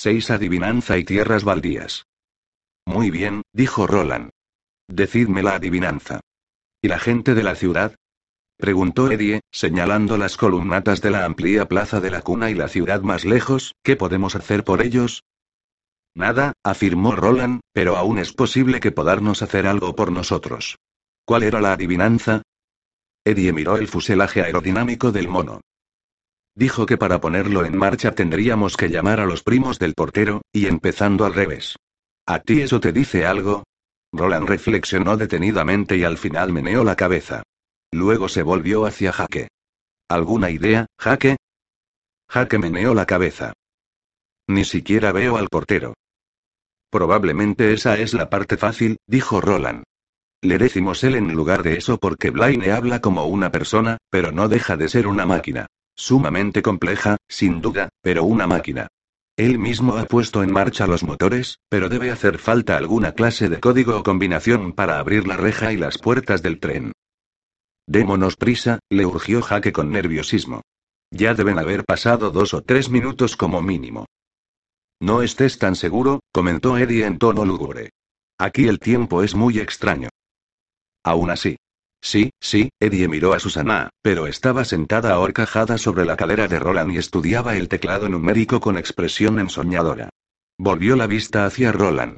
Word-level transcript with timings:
seis 0.00 0.30
adivinanza 0.30 0.96
y 0.96 1.04
tierras 1.04 1.44
baldías. 1.44 2.06
Muy 2.86 3.10
bien, 3.10 3.42
dijo 3.52 3.86
Roland. 3.86 4.30
Decidme 4.88 5.42
la 5.42 5.56
adivinanza. 5.56 6.20
¿Y 6.80 6.88
la 6.88 6.98
gente 6.98 7.34
de 7.34 7.42
la 7.42 7.54
ciudad? 7.54 7.96
Preguntó 8.56 9.10
Eddie, 9.10 9.40
señalando 9.52 10.16
las 10.16 10.38
columnatas 10.38 11.02
de 11.02 11.10
la 11.10 11.26
amplia 11.26 11.68
plaza 11.68 12.00
de 12.00 12.10
la 12.10 12.22
cuna 12.22 12.48
y 12.48 12.54
la 12.54 12.68
ciudad 12.68 13.02
más 13.02 13.26
lejos, 13.26 13.74
¿qué 13.82 13.94
podemos 13.94 14.36
hacer 14.36 14.64
por 14.64 14.80
ellos? 14.80 15.22
Nada, 16.14 16.54
afirmó 16.64 17.14
Roland, 17.14 17.60
pero 17.74 17.98
aún 17.98 18.18
es 18.18 18.32
posible 18.32 18.80
que 18.80 18.92
podamos 18.92 19.42
hacer 19.42 19.66
algo 19.66 19.94
por 19.94 20.12
nosotros. 20.12 20.78
¿Cuál 21.26 21.42
era 21.42 21.60
la 21.60 21.74
adivinanza? 21.74 22.40
Eddie 23.22 23.52
miró 23.52 23.76
el 23.76 23.86
fuselaje 23.86 24.40
aerodinámico 24.40 25.12
del 25.12 25.28
mono. 25.28 25.60
Dijo 26.60 26.84
que 26.84 26.98
para 26.98 27.22
ponerlo 27.22 27.64
en 27.64 27.74
marcha 27.74 28.12
tendríamos 28.12 28.76
que 28.76 28.90
llamar 28.90 29.18
a 29.18 29.24
los 29.24 29.42
primos 29.42 29.78
del 29.78 29.94
portero, 29.94 30.42
y 30.52 30.66
empezando 30.66 31.24
al 31.24 31.32
revés. 31.32 31.76
¿A 32.26 32.40
ti 32.40 32.60
eso 32.60 32.80
te 32.80 32.92
dice 32.92 33.24
algo? 33.24 33.64
Roland 34.12 34.46
reflexionó 34.46 35.16
detenidamente 35.16 35.96
y 35.96 36.04
al 36.04 36.18
final 36.18 36.52
meneó 36.52 36.84
la 36.84 36.96
cabeza. 36.96 37.44
Luego 37.90 38.28
se 38.28 38.42
volvió 38.42 38.84
hacia 38.84 39.10
Jaque. 39.10 39.48
¿Alguna 40.06 40.50
idea, 40.50 40.84
Jaque? 40.98 41.38
Jaque 42.28 42.58
meneó 42.58 42.92
la 42.92 43.06
cabeza. 43.06 43.54
Ni 44.46 44.66
siquiera 44.66 45.12
veo 45.12 45.38
al 45.38 45.48
portero. 45.48 45.94
Probablemente 46.90 47.72
esa 47.72 47.96
es 47.96 48.12
la 48.12 48.28
parte 48.28 48.58
fácil, 48.58 48.98
dijo 49.06 49.40
Roland. 49.40 49.84
Le 50.42 50.58
decimos 50.58 51.04
él 51.04 51.14
en 51.14 51.32
lugar 51.32 51.62
de 51.62 51.78
eso 51.78 51.96
porque 51.96 52.28
Blaine 52.28 52.70
habla 52.70 53.00
como 53.00 53.24
una 53.24 53.50
persona, 53.50 53.96
pero 54.10 54.30
no 54.30 54.46
deja 54.50 54.76
de 54.76 54.90
ser 54.90 55.06
una 55.06 55.24
máquina. 55.24 55.66
Sumamente 56.00 56.62
compleja, 56.62 57.18
sin 57.28 57.60
duda, 57.60 57.90
pero 58.00 58.24
una 58.24 58.46
máquina. 58.46 58.88
Él 59.36 59.58
mismo 59.58 59.98
ha 59.98 60.06
puesto 60.06 60.42
en 60.42 60.50
marcha 60.50 60.86
los 60.86 61.02
motores, 61.02 61.58
pero 61.68 61.90
debe 61.90 62.10
hacer 62.10 62.38
falta 62.38 62.78
alguna 62.78 63.12
clase 63.12 63.50
de 63.50 63.60
código 63.60 63.98
o 63.98 64.02
combinación 64.02 64.72
para 64.72 64.98
abrir 64.98 65.28
la 65.28 65.36
reja 65.36 65.74
y 65.74 65.76
las 65.76 65.98
puertas 65.98 66.40
del 66.40 66.58
tren. 66.58 66.92
Démonos 67.86 68.36
prisa, 68.36 68.78
le 68.88 69.04
urgió 69.04 69.42
Jaque 69.42 69.72
con 69.74 69.90
nerviosismo. 69.90 70.62
Ya 71.10 71.34
deben 71.34 71.58
haber 71.58 71.84
pasado 71.84 72.30
dos 72.30 72.54
o 72.54 72.62
tres 72.62 72.88
minutos 72.88 73.36
como 73.36 73.60
mínimo. 73.60 74.06
No 75.02 75.20
estés 75.20 75.58
tan 75.58 75.76
seguro, 75.76 76.20
comentó 76.32 76.78
Eddie 76.78 77.04
en 77.04 77.18
tono 77.18 77.44
lúgubre. 77.44 77.90
Aquí 78.38 78.68
el 78.68 78.78
tiempo 78.78 79.22
es 79.22 79.34
muy 79.34 79.58
extraño. 79.58 80.08
Aún 81.04 81.30
así. 81.30 81.58
Sí, 82.02 82.30
sí, 82.40 82.70
Eddie 82.80 83.08
miró 83.08 83.34
a 83.34 83.40
Susana, 83.40 83.90
pero 84.02 84.26
estaba 84.26 84.64
sentada 84.64 85.12
ahorcajada 85.12 85.76
sobre 85.76 86.04
la 86.04 86.16
cadera 86.16 86.48
de 86.48 86.58
Roland 86.58 86.92
y 86.92 86.98
estudiaba 86.98 87.56
el 87.56 87.68
teclado 87.68 88.08
numérico 88.08 88.60
con 88.60 88.78
expresión 88.78 89.38
ensoñadora. 89.38 90.08
Volvió 90.58 90.96
la 90.96 91.06
vista 91.06 91.44
hacia 91.44 91.72
Roland. 91.72 92.16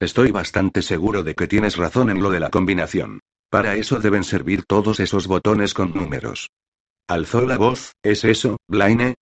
Estoy 0.00 0.30
bastante 0.30 0.82
seguro 0.82 1.22
de 1.22 1.34
que 1.34 1.48
tienes 1.48 1.76
razón 1.76 2.10
en 2.10 2.22
lo 2.22 2.30
de 2.30 2.40
la 2.40 2.50
combinación. 2.50 3.20
Para 3.50 3.76
eso 3.76 4.00
deben 4.00 4.24
servir 4.24 4.64
todos 4.66 5.00
esos 5.00 5.26
botones 5.26 5.74
con 5.74 5.94
números. 5.94 6.50
Alzó 7.08 7.42
la 7.42 7.58
voz, 7.58 7.92
¿es 8.02 8.24
eso, 8.24 8.56
Blaine? 8.68 9.14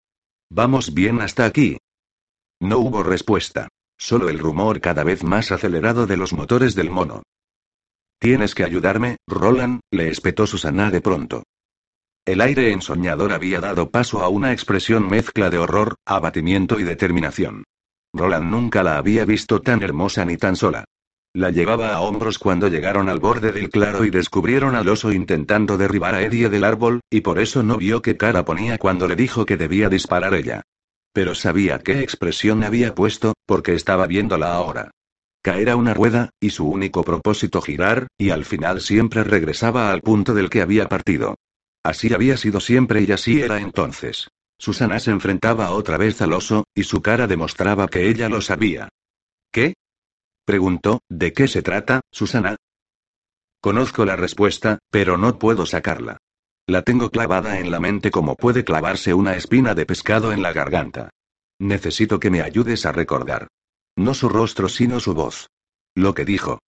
Vamos 0.51 0.95
bien 0.95 1.21
hasta 1.21 1.45
aquí. 1.45 1.79
No 2.61 2.79
hubo 2.79 3.03
respuesta. 3.03 3.69
Solo 3.99 4.29
el 4.29 4.39
rumor 4.39 4.81
cada 4.81 5.05
vez 5.05 5.23
más 5.23 5.53
acelerado 5.53 6.07
de 6.07 6.17
los 6.17 6.33
motores 6.33 6.75
del 6.75 6.91
mono. 6.91 7.23
Tienes 8.23 8.55
que 8.55 8.63
ayudarme, 8.63 9.17
Roland, 9.27 9.81
le 9.91 10.09
espetó 10.09 10.47
Susana 10.47 10.93
de 10.93 11.01
pronto. 11.01 11.43
El 12.25 12.41
aire 12.41 12.71
ensoñador 12.71 13.33
había 13.33 13.59
dado 13.59 13.91
paso 13.91 14.23
a 14.23 14.29
una 14.29 14.53
expresión 14.53 15.09
mezcla 15.09 15.51
de 15.51 15.59
horror, 15.59 15.97
abatimiento 16.07 16.79
y 16.79 16.85
determinación. 16.85 17.65
Roland 18.15 18.49
nunca 18.49 18.85
la 18.85 18.97
había 18.97 19.25
visto 19.25 19.61
tan 19.61 19.83
hermosa 19.83 20.25
ni 20.25 20.37
tan 20.37 20.55
sola. 20.55 20.85
La 21.35 21.51
llevaba 21.51 21.95
a 21.95 22.01
hombros 22.01 22.39
cuando 22.39 22.69
llegaron 22.69 23.09
al 23.09 23.19
borde 23.19 23.51
del 23.51 23.71
claro 23.71 24.05
y 24.05 24.11
descubrieron 24.11 24.77
al 24.77 24.89
oso 24.89 25.11
intentando 25.11 25.77
derribar 25.77 26.15
a 26.15 26.23
Eddie 26.23 26.49
del 26.49 26.63
árbol, 26.63 27.01
y 27.11 27.23
por 27.23 27.41
eso 27.41 27.65
no 27.65 27.77
vio 27.77 28.03
qué 28.03 28.17
cara 28.17 28.45
ponía 28.45 28.79
cuando 28.79 29.09
le 29.09 29.17
dijo 29.17 29.45
que 29.47 29.57
debía 29.57 29.89
disparar 29.89 30.35
ella. 30.35 30.63
Pero 31.13 31.35
sabía 31.35 31.81
qué 31.81 31.99
expresión 32.05 32.63
había 32.63 32.95
puesto, 32.95 33.35
porque 33.47 33.75
estaba 33.75 34.07
viéndola 34.07 34.55
ahora. 34.55 34.93
Caer 35.43 35.71
a 35.71 35.77
una 35.77 35.93
rueda, 35.93 36.31
y 36.41 36.51
su 36.51 36.69
único 36.69 37.03
propósito 37.03 37.61
girar, 37.61 38.07
y 38.17 38.31
al 38.31 38.45
final 38.45 38.81
siempre 38.81 39.25
regresaba 39.25 39.91
al 39.91 40.01
punto 40.01 40.35
del 40.35 40.49
que 40.49 40.63
había 40.63 40.89
partido. 40.89 41.35
Así 41.83 42.15
había 42.15 42.37
sido 42.37 42.61
siempre 42.61 43.03
y 43.03 43.11
así 43.11 43.43
era 43.43 43.61
entonces. 43.61 44.29
Susana 44.57 45.01
se 45.01 45.11
enfrentaba 45.11 45.73
otra 45.73 45.99
vez 45.99 46.23
al 46.23 46.33
oso, 46.33 46.65
y 46.77 46.85
su 46.85 47.03
cara 47.03 47.27
demostraba 47.27 47.89
que 47.89 48.09
ella 48.09 48.29
lo 48.29 48.41
sabía. 48.41 48.89
¿Qué? 49.51 49.75
preguntó, 50.45 51.01
¿de 51.09 51.33
qué 51.33 51.49
se 51.49 51.63
trata, 51.63 52.03
Susana? 52.13 52.55
Conozco 53.61 54.05
la 54.05 54.15
respuesta, 54.15 54.79
pero 54.91 55.19
no 55.19 55.41
puedo 55.41 55.67
sacarla. 55.67 56.19
La 56.69 56.83
tengo 56.83 57.11
clavada 57.11 57.59
en 57.59 57.73
la 57.73 57.81
mente 57.81 58.13
como 58.13 58.37
puede 58.37 58.63
clavarse 58.63 59.13
una 59.15 59.35
espina 59.35 59.75
de 59.75 59.87
pescado 59.87 60.33
en 60.33 60.43
la 60.43 60.53
garganta. 60.53 61.11
Necesito 61.59 62.21
que 62.21 62.31
me 62.31 62.43
ayudes 62.43 62.87
a 62.87 62.93
recordar. 62.93 63.49
No 63.97 64.15
su 64.15 64.29
rostro, 64.29 64.69
sino 64.69 65.01
su 65.01 65.15
voz. 65.15 65.49
Lo 65.95 66.15
que 66.15 66.25
dijo. 66.25 66.59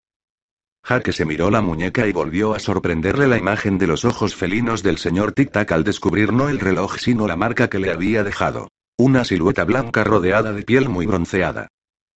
Jaque 0.85 1.13
se 1.13 1.25
miró 1.25 1.51
la 1.51 1.63
muñeca 1.63 2.07
y 2.07 2.13
volvió 2.13 2.55
a 2.55 2.59
sorprenderle 2.59 3.27
la 3.27 3.39
imagen 3.39 3.79
de 3.79 3.87
los 3.87 4.05
ojos 4.05 4.35
felinos 4.35 4.83
del 4.83 4.99
señor 4.99 5.33
Tic-Tac 5.33 5.73
al 5.73 5.83
descubrir 5.83 6.33
no 6.33 6.51
el 6.51 6.61
reloj 6.61 6.99
sino 6.99 7.27
la 7.27 7.37
marca 7.37 7.71
que 7.71 7.79
le 7.79 7.91
había 7.91 8.23
dejado. 8.23 8.69
Una 8.99 9.25
silueta 9.25 9.65
blanca 9.65 10.05
rodeada 10.05 10.53
de 10.53 10.63
piel 10.63 10.91
muy 10.91 11.07
bronceada. 11.07 11.69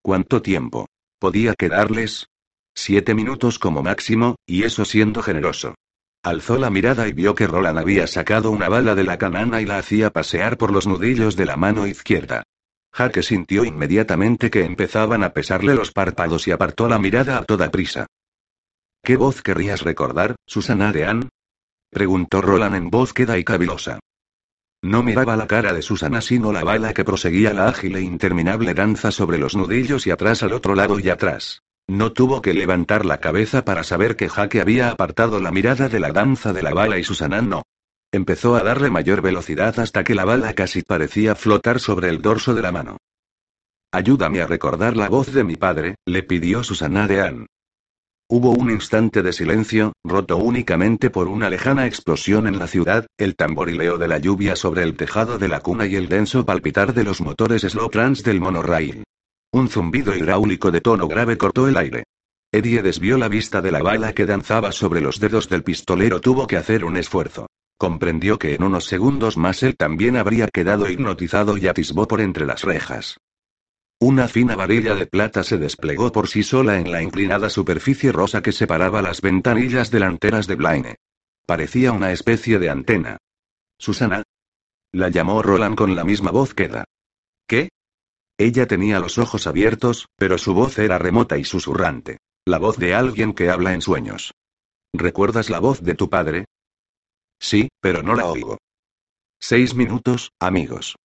¿Cuánto 0.02 0.42
tiempo? 0.42 0.86
¿Podía 1.18 1.54
quedarles? 1.54 2.26
Siete 2.74 3.14
minutos 3.14 3.58
como 3.58 3.82
máximo, 3.82 4.36
y 4.46 4.64
eso 4.64 4.84
siendo 4.84 5.22
generoso. 5.22 5.74
Alzó 6.22 6.58
la 6.58 6.68
mirada 6.68 7.08
y 7.08 7.12
vio 7.12 7.34
que 7.34 7.46
Roland 7.46 7.78
había 7.78 8.06
sacado 8.06 8.50
una 8.50 8.68
bala 8.68 8.94
de 8.94 9.04
la 9.04 9.18
canana 9.18 9.62
y 9.62 9.64
la 9.64 9.78
hacía 9.78 10.10
pasear 10.10 10.58
por 10.58 10.72
los 10.72 10.86
nudillos 10.86 11.36
de 11.36 11.46
la 11.46 11.56
mano 11.56 11.86
izquierda. 11.86 12.44
Jaque 12.92 13.22
sintió 13.22 13.64
inmediatamente 13.64 14.50
que 14.50 14.64
empezaban 14.64 15.22
a 15.22 15.32
pesarle 15.32 15.74
los 15.74 15.92
párpados 15.92 16.48
y 16.48 16.52
apartó 16.52 16.88
la 16.88 16.98
mirada 16.98 17.38
a 17.38 17.44
toda 17.44 17.70
prisa. 17.70 18.06
¿Qué 19.02 19.16
voz 19.16 19.42
querrías 19.42 19.82
recordar, 19.82 20.36
Susana 20.46 20.92
de 20.92 21.04
Anne? 21.04 21.28
preguntó 21.90 22.42
Roland 22.42 22.76
en 22.76 22.90
voz 22.90 23.12
queda 23.12 23.38
y 23.38 23.44
cavilosa. 23.44 24.00
No 24.82 25.02
miraba 25.02 25.36
la 25.36 25.46
cara 25.46 25.72
de 25.72 25.82
Susana 25.82 26.20
sino 26.20 26.52
la 26.52 26.62
bala 26.62 26.94
que 26.94 27.04
proseguía 27.04 27.52
la 27.52 27.68
ágil 27.68 27.96
e 27.96 28.00
interminable 28.00 28.74
danza 28.74 29.10
sobre 29.10 29.38
los 29.38 29.56
nudillos 29.56 30.06
y 30.06 30.10
atrás 30.10 30.42
al 30.42 30.52
otro 30.52 30.74
lado 30.74 31.00
y 31.00 31.08
atrás. 31.08 31.62
No 31.88 32.12
tuvo 32.12 32.42
que 32.42 32.52
levantar 32.52 33.06
la 33.06 33.18
cabeza 33.18 33.64
para 33.64 33.82
saber 33.82 34.14
que 34.14 34.28
Jaque 34.28 34.60
había 34.60 34.90
apartado 34.90 35.40
la 35.40 35.50
mirada 35.50 35.88
de 35.88 35.98
la 35.98 36.12
danza 36.12 36.52
de 36.52 36.62
la 36.62 36.74
bala 36.74 36.98
y 36.98 37.04
Susana 37.04 37.40
no. 37.40 37.62
Empezó 38.10 38.56
a 38.56 38.62
darle 38.62 38.88
mayor 38.88 39.20
velocidad 39.20 39.78
hasta 39.78 40.02
que 40.02 40.14
la 40.14 40.24
bala 40.24 40.54
casi 40.54 40.82
parecía 40.82 41.34
flotar 41.34 41.78
sobre 41.78 42.08
el 42.08 42.22
dorso 42.22 42.54
de 42.54 42.62
la 42.62 42.72
mano. 42.72 42.96
Ayúdame 43.92 44.40
a 44.40 44.46
recordar 44.46 44.96
la 44.96 45.10
voz 45.10 45.32
de 45.32 45.44
mi 45.44 45.56
padre, 45.56 45.96
le 46.06 46.22
pidió 46.22 46.64
Susana 46.64 47.06
de. 47.06 47.46
Hubo 48.30 48.50
un 48.50 48.70
instante 48.70 49.22
de 49.22 49.32
silencio, 49.34 49.92
roto 50.04 50.38
únicamente 50.38 51.10
por 51.10 51.28
una 51.28 51.50
lejana 51.50 51.86
explosión 51.86 52.46
en 52.46 52.58
la 52.58 52.66
ciudad, 52.66 53.06
el 53.18 53.36
tamborileo 53.36 53.98
de 53.98 54.08
la 54.08 54.18
lluvia 54.18 54.56
sobre 54.56 54.84
el 54.84 54.96
tejado 54.96 55.38
de 55.38 55.48
la 55.48 55.60
cuna 55.60 55.86
y 55.86 55.96
el 55.96 56.08
denso 56.08 56.46
palpitar 56.46 56.94
de 56.94 57.04
los 57.04 57.20
motores 57.20 57.62
slow 57.62 57.90
trans 57.90 58.22
del 58.22 58.40
monorail. 58.40 59.04
Un 59.52 59.68
zumbido 59.68 60.14
hidráulico 60.14 60.70
de 60.70 60.80
tono 60.80 61.08
grave 61.08 61.36
cortó 61.36 61.68
el 61.68 61.76
aire. 61.76 62.04
Eddie 62.52 62.82
desvió 62.82 63.18
la 63.18 63.28
vista 63.28 63.60
de 63.60 63.72
la 63.72 63.82
bala 63.82 64.14
que 64.14 64.24
danzaba 64.24 64.72
sobre 64.72 65.02
los 65.02 65.20
dedos 65.20 65.50
del 65.50 65.62
pistolero. 65.62 66.20
Tuvo 66.20 66.46
que 66.46 66.56
hacer 66.56 66.84
un 66.84 66.96
esfuerzo. 66.96 67.46
Comprendió 67.78 68.40
que 68.40 68.54
en 68.54 68.64
unos 68.64 68.86
segundos 68.86 69.36
más 69.36 69.62
él 69.62 69.76
también 69.76 70.16
habría 70.16 70.48
quedado 70.48 70.90
hipnotizado 70.90 71.56
y 71.56 71.68
atisbó 71.68 72.08
por 72.08 72.20
entre 72.20 72.44
las 72.44 72.62
rejas. 72.62 73.18
Una 74.00 74.26
fina 74.26 74.56
varilla 74.56 74.96
de 74.96 75.06
plata 75.06 75.44
se 75.44 75.58
desplegó 75.58 76.10
por 76.10 76.28
sí 76.28 76.42
sola 76.42 76.78
en 76.78 76.90
la 76.90 77.02
inclinada 77.02 77.48
superficie 77.50 78.10
rosa 78.10 78.42
que 78.42 78.52
separaba 78.52 79.00
las 79.00 79.20
ventanillas 79.20 79.92
delanteras 79.92 80.48
de 80.48 80.56
Blaine. 80.56 80.96
Parecía 81.46 81.92
una 81.92 82.10
especie 82.10 82.58
de 82.58 82.68
antena. 82.68 83.18
Susana. 83.78 84.24
La 84.92 85.08
llamó 85.08 85.40
Roland 85.40 85.76
con 85.76 85.94
la 85.94 86.02
misma 86.02 86.32
voz 86.32 86.54
queda. 86.54 86.84
¿Qué? 87.46 87.70
Ella 88.38 88.66
tenía 88.66 88.98
los 88.98 89.18
ojos 89.18 89.46
abiertos, 89.46 90.06
pero 90.16 90.36
su 90.38 90.52
voz 90.52 90.78
era 90.78 90.98
remota 90.98 91.38
y 91.38 91.44
susurrante. 91.44 92.18
La 92.44 92.58
voz 92.58 92.76
de 92.76 92.94
alguien 92.94 93.34
que 93.34 93.50
habla 93.50 93.72
en 93.72 93.82
sueños. 93.82 94.32
¿Recuerdas 94.92 95.48
la 95.48 95.60
voz 95.60 95.82
de 95.82 95.94
tu 95.94 96.08
padre? 96.10 96.46
Sí, 97.38 97.68
pero 97.80 98.02
no 98.02 98.14
la 98.14 98.26
oigo. 98.26 98.58
Seis 99.40 99.74
minutos, 99.74 100.32
amigos. 100.40 100.96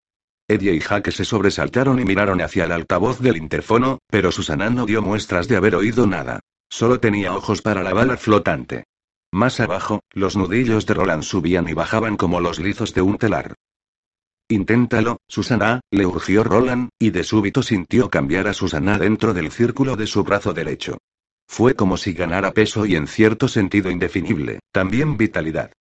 Eddie 0.47 0.73
y 0.73 0.79
Jaque 0.79 1.11
se 1.11 1.25
sobresaltaron 1.25 1.99
y 1.99 2.05
miraron 2.05 2.41
hacia 2.41 2.65
el 2.65 2.71
altavoz 2.71 3.19
del 3.19 3.37
interfono, 3.37 3.99
pero 4.09 4.31
Susana 4.31 4.69
no 4.69 4.85
dio 4.85 5.01
muestras 5.01 5.47
de 5.47 5.55
haber 5.55 5.75
oído 5.75 6.05
nada. 6.07 6.39
Solo 6.69 6.99
tenía 6.99 7.33
ojos 7.33 7.61
para 7.61 7.83
la 7.83 7.93
bala 7.93 8.17
flotante. 8.17 8.85
Más 9.31 9.59
abajo, 9.59 10.01
los 10.11 10.35
nudillos 10.35 10.85
de 10.85 10.93
Roland 10.93 11.23
subían 11.23 11.69
y 11.69 11.73
bajaban 11.73 12.17
como 12.17 12.39
los 12.39 12.59
lizos 12.59 12.93
de 12.93 13.01
un 13.01 13.17
telar. 13.17 13.55
Inténtalo, 14.49 15.17
Susana, 15.27 15.79
le 15.89 16.05
urgió 16.05 16.43
Roland, 16.43 16.89
y 16.99 17.11
de 17.11 17.23
súbito 17.23 17.63
sintió 17.63 18.09
cambiar 18.09 18.47
a 18.47 18.53
Susana 18.53 18.99
dentro 18.99 19.33
del 19.33 19.51
círculo 19.51 19.95
de 19.95 20.07
su 20.07 20.23
brazo 20.23 20.53
derecho. 20.53 20.97
Fue 21.47 21.75
como 21.75 21.97
si 21.97 22.13
ganara 22.13 22.51
peso 22.51 22.85
y 22.85 22.95
en 22.95 23.07
cierto 23.07 23.47
sentido 23.47 23.89
indefinible, 23.89 24.59
también 24.71 25.17
vitalidad. 25.17 25.71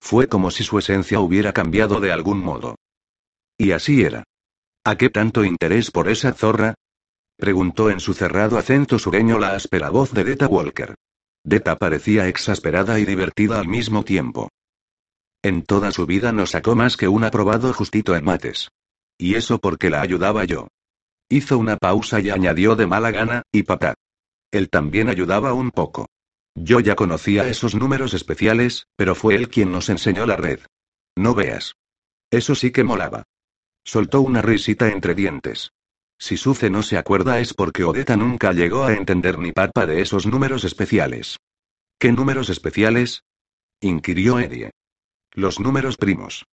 Fue 0.00 0.28
como 0.28 0.50
si 0.50 0.64
su 0.64 0.78
esencia 0.78 1.20
hubiera 1.20 1.52
cambiado 1.52 2.00
de 2.00 2.12
algún 2.12 2.40
modo. 2.40 2.76
Y 3.58 3.72
así 3.72 4.02
era. 4.02 4.24
¿A 4.84 4.96
qué 4.96 5.10
tanto 5.10 5.44
interés 5.44 5.90
por 5.90 6.08
esa 6.08 6.32
zorra? 6.32 6.74
preguntó 7.36 7.90
en 7.90 8.00
su 8.00 8.14
cerrado 8.14 8.58
acento 8.58 8.98
sureño 8.98 9.38
la 9.38 9.54
áspera 9.54 9.90
voz 9.90 10.12
de 10.12 10.24
Deta 10.24 10.46
Walker. 10.46 10.94
Deta 11.44 11.76
parecía 11.76 12.28
exasperada 12.28 12.98
y 12.98 13.04
divertida 13.04 13.60
al 13.60 13.68
mismo 13.68 14.04
tiempo. 14.04 14.50
En 15.42 15.62
toda 15.62 15.90
su 15.90 16.06
vida 16.06 16.32
no 16.32 16.44
sacó 16.46 16.74
más 16.74 16.96
que 16.96 17.08
un 17.08 17.24
aprobado 17.24 17.72
justito 17.72 18.14
en 18.14 18.24
mates. 18.24 18.68
Y 19.18 19.34
eso 19.34 19.58
porque 19.58 19.90
la 19.90 20.02
ayudaba 20.02 20.44
yo. 20.44 20.68
Hizo 21.28 21.58
una 21.58 21.76
pausa 21.76 22.20
y 22.20 22.30
añadió 22.30 22.76
de 22.76 22.86
mala 22.86 23.10
gana, 23.10 23.42
y 23.52 23.62
papá. 23.62 23.94
Él 24.50 24.68
también 24.68 25.08
ayudaba 25.08 25.54
un 25.54 25.70
poco. 25.70 26.06
Yo 26.62 26.78
ya 26.80 26.94
conocía 26.94 27.48
esos 27.48 27.74
números 27.74 28.12
especiales, 28.12 28.86
pero 28.94 29.14
fue 29.14 29.34
él 29.34 29.48
quien 29.48 29.72
nos 29.72 29.88
enseñó 29.88 30.26
la 30.26 30.36
red. 30.36 30.60
No 31.16 31.34
veas. 31.34 31.74
Eso 32.30 32.54
sí 32.54 32.70
que 32.70 32.84
molaba. 32.84 33.24
Soltó 33.82 34.20
una 34.20 34.42
risita 34.42 34.88
entre 34.88 35.14
dientes. 35.14 35.72
Si 36.18 36.36
Suce 36.36 36.68
no 36.68 36.82
se 36.82 36.98
acuerda 36.98 37.40
es 37.40 37.54
porque 37.54 37.82
Odeta 37.82 38.14
nunca 38.14 38.52
llegó 38.52 38.84
a 38.84 38.92
entender 38.92 39.38
ni 39.38 39.52
papa 39.52 39.86
de 39.86 40.02
esos 40.02 40.26
números 40.26 40.64
especiales. 40.64 41.38
¿Qué 41.98 42.12
números 42.12 42.50
especiales? 42.50 43.22
inquirió 43.80 44.38
Eddie. 44.38 44.70
Los 45.32 45.60
números 45.60 45.96
primos. 45.96 46.44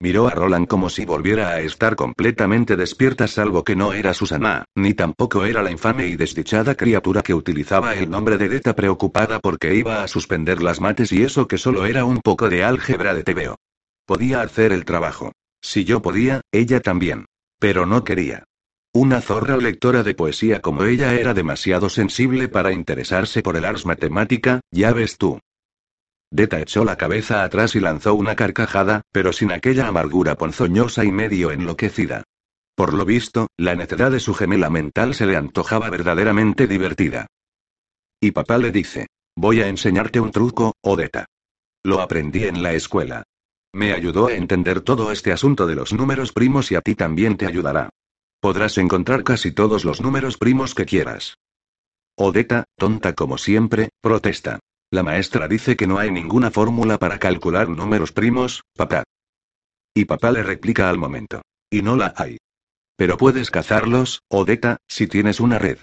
Miró 0.00 0.26
a 0.26 0.30
Roland 0.30 0.66
como 0.66 0.90
si 0.90 1.04
volviera 1.04 1.50
a 1.50 1.60
estar 1.60 1.96
completamente 1.96 2.76
despierta 2.76 3.28
salvo 3.28 3.64
que 3.64 3.76
no 3.76 3.92
era 3.92 4.12
Susana, 4.12 4.64
ni 4.74 4.92
tampoco 4.92 5.44
era 5.44 5.62
la 5.62 5.70
infame 5.70 6.08
y 6.08 6.16
desdichada 6.16 6.74
criatura 6.74 7.22
que 7.22 7.34
utilizaba 7.34 7.94
el 7.94 8.10
nombre 8.10 8.36
de 8.36 8.48
Deta 8.48 8.74
preocupada 8.74 9.38
porque 9.40 9.74
iba 9.74 10.02
a 10.02 10.08
suspender 10.08 10.62
las 10.62 10.80
mates 10.80 11.12
y 11.12 11.22
eso 11.22 11.46
que 11.46 11.58
solo 11.58 11.86
era 11.86 12.04
un 12.04 12.20
poco 12.20 12.48
de 12.48 12.64
álgebra 12.64 13.14
de 13.14 13.22
TVO. 13.22 13.56
Podía 14.06 14.42
hacer 14.42 14.72
el 14.72 14.84
trabajo. 14.84 15.32
Si 15.62 15.84
yo 15.84 16.02
podía, 16.02 16.42
ella 16.52 16.80
también. 16.80 17.26
Pero 17.58 17.86
no 17.86 18.04
quería. 18.04 18.44
Una 18.92 19.20
zorra 19.20 19.56
lectora 19.56 20.02
de 20.02 20.14
poesía 20.14 20.60
como 20.60 20.84
ella 20.84 21.14
era 21.14 21.34
demasiado 21.34 21.88
sensible 21.88 22.48
para 22.48 22.72
interesarse 22.72 23.42
por 23.42 23.56
el 23.56 23.64
ars 23.64 23.86
matemática, 23.86 24.60
ya 24.70 24.92
ves 24.92 25.16
tú. 25.16 25.40
Deta 26.34 26.60
echó 26.60 26.84
la 26.84 26.96
cabeza 26.96 27.44
atrás 27.44 27.76
y 27.76 27.80
lanzó 27.80 28.16
una 28.16 28.34
carcajada, 28.34 29.02
pero 29.12 29.32
sin 29.32 29.52
aquella 29.52 29.86
amargura 29.86 30.34
ponzoñosa 30.34 31.04
y 31.04 31.12
medio 31.12 31.52
enloquecida. 31.52 32.24
Por 32.74 32.92
lo 32.92 33.04
visto, 33.04 33.46
la 33.56 33.76
necedad 33.76 34.10
de 34.10 34.18
su 34.18 34.34
gemela 34.34 34.68
mental 34.68 35.14
se 35.14 35.26
le 35.26 35.36
antojaba 35.36 35.90
verdaderamente 35.90 36.66
divertida. 36.66 37.28
Y 38.20 38.32
papá 38.32 38.58
le 38.58 38.72
dice, 38.72 39.06
voy 39.36 39.60
a 39.60 39.68
enseñarte 39.68 40.18
un 40.18 40.32
truco, 40.32 40.74
Odeta. 40.82 41.26
Lo 41.84 42.00
aprendí 42.00 42.42
en 42.42 42.64
la 42.64 42.72
escuela. 42.72 43.22
Me 43.72 43.92
ayudó 43.92 44.26
a 44.26 44.32
entender 44.32 44.80
todo 44.80 45.12
este 45.12 45.30
asunto 45.30 45.68
de 45.68 45.76
los 45.76 45.92
números 45.92 46.32
primos 46.32 46.72
y 46.72 46.74
a 46.74 46.80
ti 46.80 46.96
también 46.96 47.36
te 47.36 47.46
ayudará. 47.46 47.90
Podrás 48.40 48.76
encontrar 48.78 49.22
casi 49.22 49.52
todos 49.52 49.84
los 49.84 50.00
números 50.00 50.36
primos 50.36 50.74
que 50.74 50.84
quieras. 50.84 51.36
Odeta, 52.16 52.64
tonta 52.76 53.12
como 53.12 53.38
siempre, 53.38 53.90
protesta. 54.00 54.58
La 54.94 55.02
maestra 55.02 55.48
dice 55.48 55.74
que 55.74 55.88
no 55.88 55.98
hay 55.98 56.12
ninguna 56.12 56.52
fórmula 56.52 56.98
para 56.98 57.18
calcular 57.18 57.68
números 57.68 58.12
primos, 58.12 58.62
papá. 58.76 59.02
Y 59.92 60.04
papá 60.04 60.30
le 60.30 60.44
replica 60.44 60.88
al 60.88 60.98
momento. 60.98 61.42
Y 61.68 61.82
no 61.82 61.96
la 61.96 62.14
hay. 62.16 62.36
Pero 62.96 63.16
puedes 63.16 63.50
cazarlos, 63.50 64.20
Odeta, 64.28 64.76
si 64.86 65.08
tienes 65.08 65.40
una 65.40 65.58
red. 65.58 65.78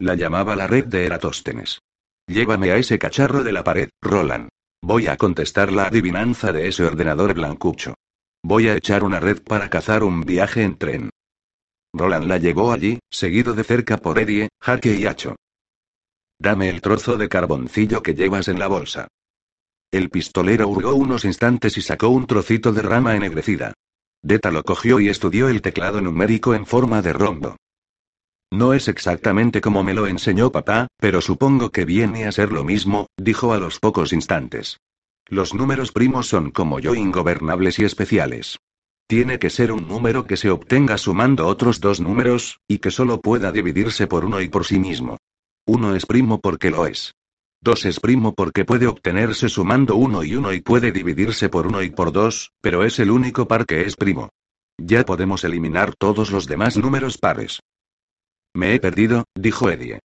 La 0.00 0.16
llamaba 0.16 0.56
la 0.56 0.66
red 0.66 0.86
de 0.86 1.06
Eratóstenes. 1.06 1.78
Llévame 2.26 2.72
a 2.72 2.78
ese 2.78 2.98
cacharro 2.98 3.44
de 3.44 3.52
la 3.52 3.62
pared, 3.62 3.90
Roland. 4.02 4.48
Voy 4.82 5.06
a 5.06 5.16
contestar 5.16 5.70
la 5.70 5.86
adivinanza 5.86 6.52
de 6.52 6.66
ese 6.66 6.82
ordenador 6.82 7.32
blancucho. 7.32 7.94
Voy 8.42 8.66
a 8.66 8.74
echar 8.74 9.04
una 9.04 9.20
red 9.20 9.40
para 9.40 9.70
cazar 9.70 10.02
un 10.02 10.22
viaje 10.22 10.64
en 10.64 10.76
tren. 10.76 11.10
Roland 11.94 12.26
la 12.26 12.38
llevó 12.38 12.72
allí, 12.72 12.98
seguido 13.08 13.54
de 13.54 13.62
cerca 13.62 13.98
por 13.98 14.18
Eddie, 14.18 14.48
Jaque 14.60 14.94
y 14.96 15.06
Hacho. 15.06 15.36
Dame 16.38 16.68
el 16.68 16.80
trozo 16.80 17.16
de 17.16 17.28
carboncillo 17.28 18.02
que 18.02 18.14
llevas 18.14 18.48
en 18.48 18.58
la 18.58 18.66
bolsa. 18.66 19.08
El 19.90 20.10
pistolero 20.10 20.68
hurgó 20.68 20.94
unos 20.94 21.24
instantes 21.24 21.78
y 21.78 21.82
sacó 21.82 22.08
un 22.08 22.26
trocito 22.26 22.72
de 22.72 22.82
rama 22.82 23.16
ennegrecida. 23.16 23.72
Deta 24.22 24.50
lo 24.50 24.62
cogió 24.62 25.00
y 25.00 25.08
estudió 25.08 25.48
el 25.48 25.62
teclado 25.62 26.00
numérico 26.00 26.54
en 26.54 26.66
forma 26.66 27.00
de 27.00 27.12
rombo. 27.12 27.56
No 28.52 28.74
es 28.74 28.88
exactamente 28.88 29.60
como 29.60 29.82
me 29.82 29.94
lo 29.94 30.06
enseñó 30.06 30.52
papá, 30.52 30.88
pero 30.98 31.20
supongo 31.20 31.70
que 31.70 31.84
viene 31.84 32.26
a 32.26 32.32
ser 32.32 32.52
lo 32.52 32.64
mismo, 32.64 33.06
dijo 33.16 33.52
a 33.52 33.58
los 33.58 33.80
pocos 33.80 34.12
instantes. 34.12 34.78
Los 35.28 35.54
números 35.54 35.90
primos 35.90 36.28
son 36.28 36.50
como 36.50 36.78
yo 36.78 36.94
ingobernables 36.94 37.78
y 37.78 37.84
especiales. 37.84 38.58
Tiene 39.08 39.38
que 39.38 39.50
ser 39.50 39.72
un 39.72 39.88
número 39.88 40.26
que 40.26 40.36
se 40.36 40.50
obtenga 40.50 40.98
sumando 40.98 41.46
otros 41.46 41.80
dos 41.80 42.00
números, 42.00 42.60
y 42.68 42.78
que 42.78 42.90
solo 42.90 43.20
pueda 43.20 43.52
dividirse 43.52 44.06
por 44.06 44.24
uno 44.24 44.40
y 44.40 44.48
por 44.48 44.64
sí 44.64 44.78
mismo. 44.78 45.18
Uno 45.66 45.96
es 45.96 46.06
primo 46.06 46.40
porque 46.40 46.70
lo 46.70 46.86
es. 46.86 47.12
Dos 47.60 47.84
es 47.86 47.98
primo 47.98 48.34
porque 48.34 48.64
puede 48.64 48.86
obtenerse 48.86 49.48
sumando 49.48 49.96
uno 49.96 50.22
y 50.22 50.36
uno 50.36 50.52
y 50.52 50.60
puede 50.60 50.92
dividirse 50.92 51.48
por 51.48 51.66
uno 51.66 51.82
y 51.82 51.90
por 51.90 52.12
dos, 52.12 52.52
pero 52.60 52.84
es 52.84 53.00
el 53.00 53.10
único 53.10 53.48
par 53.48 53.66
que 53.66 53.80
es 53.82 53.96
primo. 53.96 54.28
Ya 54.78 55.04
podemos 55.04 55.42
eliminar 55.42 55.94
todos 55.96 56.30
los 56.30 56.46
demás 56.46 56.76
números 56.76 57.18
pares. 57.18 57.60
Me 58.54 58.74
he 58.74 58.80
perdido, 58.80 59.24
dijo 59.34 59.68
Eddie. 59.70 59.98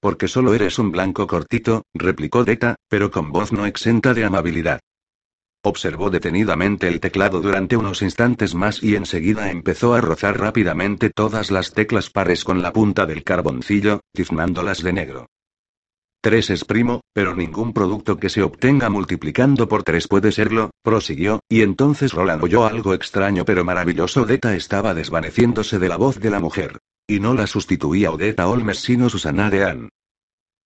Porque 0.00 0.28
solo 0.28 0.54
eres 0.54 0.78
un 0.78 0.92
blanco 0.92 1.26
cortito, 1.26 1.82
replicó 1.94 2.44
Deta, 2.44 2.76
pero 2.88 3.10
con 3.10 3.32
voz 3.32 3.52
no 3.52 3.66
exenta 3.66 4.14
de 4.14 4.24
amabilidad. 4.24 4.80
Observó 5.64 6.10
detenidamente 6.10 6.88
el 6.88 6.98
teclado 6.98 7.40
durante 7.40 7.76
unos 7.76 8.02
instantes 8.02 8.54
más 8.54 8.82
y 8.82 8.96
enseguida 8.96 9.50
empezó 9.50 9.94
a 9.94 10.00
rozar 10.00 10.40
rápidamente 10.40 11.08
todas 11.08 11.52
las 11.52 11.72
teclas 11.72 12.10
pares 12.10 12.42
con 12.42 12.62
la 12.62 12.72
punta 12.72 13.06
del 13.06 13.22
carboncillo, 13.22 14.00
tiznándolas 14.12 14.82
de 14.82 14.92
negro. 14.92 15.26
Tres 16.20 16.50
es 16.50 16.64
primo, 16.64 17.00
pero 17.12 17.36
ningún 17.36 17.72
producto 17.72 18.16
que 18.16 18.28
se 18.28 18.42
obtenga 18.42 18.90
multiplicando 18.90 19.68
por 19.68 19.84
tres 19.84 20.08
puede 20.08 20.32
serlo, 20.32 20.70
prosiguió, 20.82 21.40
y 21.48 21.62
entonces 21.62 22.12
Roland 22.12 22.42
oyó 22.42 22.64
algo 22.64 22.94
extraño 22.94 23.44
pero 23.44 23.64
maravilloso. 23.64 24.22
Odeta 24.22 24.56
estaba 24.56 24.94
desvaneciéndose 24.94 25.78
de 25.78 25.88
la 25.88 25.96
voz 25.96 26.18
de 26.18 26.30
la 26.30 26.40
mujer. 26.40 26.78
Y 27.06 27.20
no 27.20 27.34
la 27.34 27.46
sustituía 27.46 28.10
Odeta 28.10 28.48
Olmes 28.48 28.78
sino 28.78 29.08
Susana 29.08 29.50
Dean. 29.50 29.90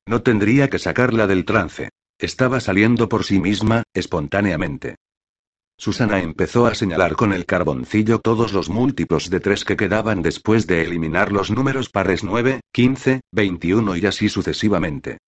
No 0.07 0.23
tendría 0.23 0.69
que 0.69 0.79
sacarla 0.79 1.27
del 1.27 1.45
trance. 1.45 1.91
Estaba 2.19 2.61
saliendo 2.61 3.09
por 3.09 3.25
sí 3.25 3.41
misma, 3.41 3.83
espontáneamente. 3.93 4.97
Susana 5.79 6.21
empezó 6.21 6.67
a 6.67 6.75
señalar 6.75 7.15
con 7.15 7.35
el 7.35 7.45
carboncillo 7.45 8.19
todos 8.21 8.55
los 8.55 8.71
múltiplos 8.71 9.29
de 9.29 9.41
tres 9.41 9.65
que 9.67 9.77
quedaban 9.77 10.23
después 10.23 10.67
de 10.67 10.83
eliminar 10.83 11.31
los 11.31 11.51
números 11.51 11.91
pares 11.91 12.25
9, 12.25 12.61
15, 12.73 13.21
21 13.33 13.97
y 13.97 14.07
así 14.07 14.31
sucesivamente. 14.31 15.19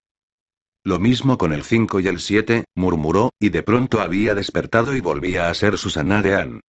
Lo 0.83 0.99
mismo 0.99 1.37
con 1.37 1.53
el 1.53 1.65
5 1.65 2.01
y 2.01 2.09
el 2.09 2.19
7, 2.19 2.65
murmuró, 2.75 3.31
y 3.39 3.51
de 3.51 3.63
pronto 3.63 4.01
había 4.01 4.35
despertado 4.35 4.97
y 4.97 5.03
volvía 5.03 5.51
a 5.51 5.55
ser 5.55 5.77
Susana 5.77 6.23
de 6.23 6.37
Anne. 6.37 6.61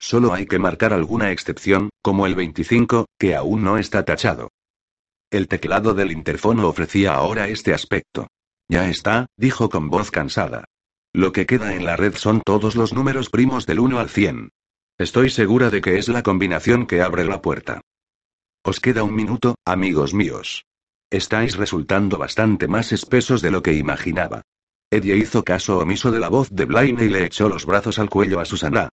Solo 0.00 0.32
hay 0.32 0.46
que 0.46 0.58
marcar 0.58 0.94
alguna 0.94 1.30
excepción, 1.30 1.90
como 2.00 2.26
el 2.26 2.34
25, 2.34 3.04
que 3.18 3.34
aún 3.34 3.62
no 3.62 3.76
está 3.76 4.06
tachado. 4.06 4.48
El 5.30 5.48
teclado 5.48 5.92
del 5.92 6.12
interfono 6.12 6.68
ofrecía 6.68 7.14
ahora 7.14 7.48
este 7.48 7.74
aspecto. 7.74 8.28
Ya 8.68 8.88
está, 8.88 9.26
dijo 9.36 9.68
con 9.68 9.90
voz 9.90 10.10
cansada. 10.10 10.64
Lo 11.12 11.32
que 11.32 11.46
queda 11.46 11.74
en 11.74 11.84
la 11.84 11.96
red 11.96 12.14
son 12.16 12.40
todos 12.40 12.76
los 12.76 12.92
números 12.92 13.30
primos 13.30 13.66
del 13.66 13.80
1 13.80 13.98
al 13.98 14.10
100. 14.10 14.50
Estoy 14.98 15.30
segura 15.30 15.70
de 15.70 15.80
que 15.80 15.98
es 15.98 16.08
la 16.08 16.22
combinación 16.22 16.86
que 16.86 17.02
abre 17.02 17.24
la 17.24 17.42
puerta. 17.42 17.80
Os 18.64 18.80
queda 18.80 19.02
un 19.02 19.14
minuto, 19.14 19.56
amigos 19.64 20.14
míos. 20.14 20.64
Estáis 21.10 21.56
resultando 21.56 22.18
bastante 22.18 22.66
más 22.66 22.92
espesos 22.92 23.42
de 23.42 23.50
lo 23.50 23.62
que 23.62 23.74
imaginaba. 23.74 24.42
Eddie 24.90 25.16
hizo 25.16 25.44
caso 25.44 25.78
omiso 25.78 26.10
de 26.10 26.20
la 26.20 26.28
voz 26.28 26.48
de 26.50 26.64
Blaine 26.64 27.04
y 27.04 27.08
le 27.08 27.24
echó 27.24 27.48
los 27.48 27.66
brazos 27.66 27.98
al 27.98 28.08
cuello 28.08 28.40
a 28.40 28.44
Susana. 28.44 28.88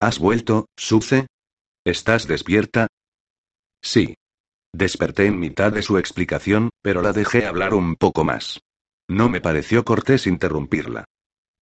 ¿Has 0.00 0.18
vuelto, 0.18 0.66
Suce? 0.76 1.26
¿Estás 1.84 2.26
despierta? 2.26 2.88
Sí. 3.82 4.14
Desperté 4.72 5.26
en 5.26 5.38
mitad 5.38 5.72
de 5.72 5.82
su 5.82 5.98
explicación, 5.98 6.70
pero 6.82 7.00
la 7.00 7.12
dejé 7.12 7.46
hablar 7.46 7.74
un 7.74 7.94
poco 7.94 8.24
más. 8.24 8.60
No 9.14 9.28
me 9.28 9.40
pareció 9.40 9.84
cortés 9.84 10.26
interrumpirla. 10.26 11.04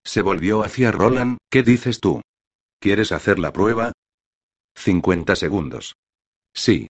Se 0.06 0.22
volvió 0.22 0.64
hacia 0.64 0.90
Roland, 0.90 1.36
¿qué 1.50 1.62
dices 1.62 2.00
tú? 2.00 2.22
¿Quieres 2.80 3.12
hacer 3.12 3.38
la 3.38 3.52
prueba? 3.52 3.92
50 4.74 5.36
segundos. 5.36 5.94
Sí. 6.54 6.88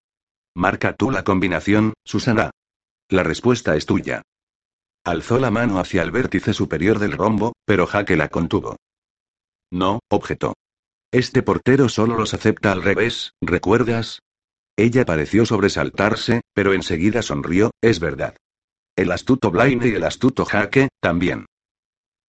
Marca 0.55 0.95
tú 0.95 1.11
la 1.11 1.25
combinación, 1.25 1.95
Susana. 2.05 2.53
La 3.09 3.25
respuesta 3.25 3.75
es 3.75 3.87
tuya. 3.87 4.23
Alzó 5.05 5.41
la 5.41 5.51
mano 5.51 5.81
hacia 5.81 6.01
el 6.03 6.13
vértice 6.13 6.53
superior 6.53 7.01
del 7.01 7.19
rombo, 7.19 7.55
pero 7.65 7.89
Jaque 7.89 8.17
la 8.17 8.29
contuvo. 8.29 8.77
No, 9.73 9.99
objetó. 10.09 10.55
Este 11.11 11.43
portero 11.43 11.89
solo 11.89 12.17
los 12.17 12.35
acepta 12.35 12.71
al 12.71 12.85
revés, 12.85 13.33
¿recuerdas? 13.41 14.21
Ella 14.77 15.05
pareció 15.05 15.45
sobresaltarse, 15.45 16.43
pero 16.55 16.73
enseguida 16.73 17.23
sonrió, 17.23 17.73
es 17.83 17.99
verdad. 17.99 18.37
El 18.95 19.11
astuto 19.11 19.51
Blaine 19.51 19.89
y 19.89 19.95
el 19.95 20.05
astuto 20.05 20.45
Jaque, 20.45 20.89
también. 21.01 21.47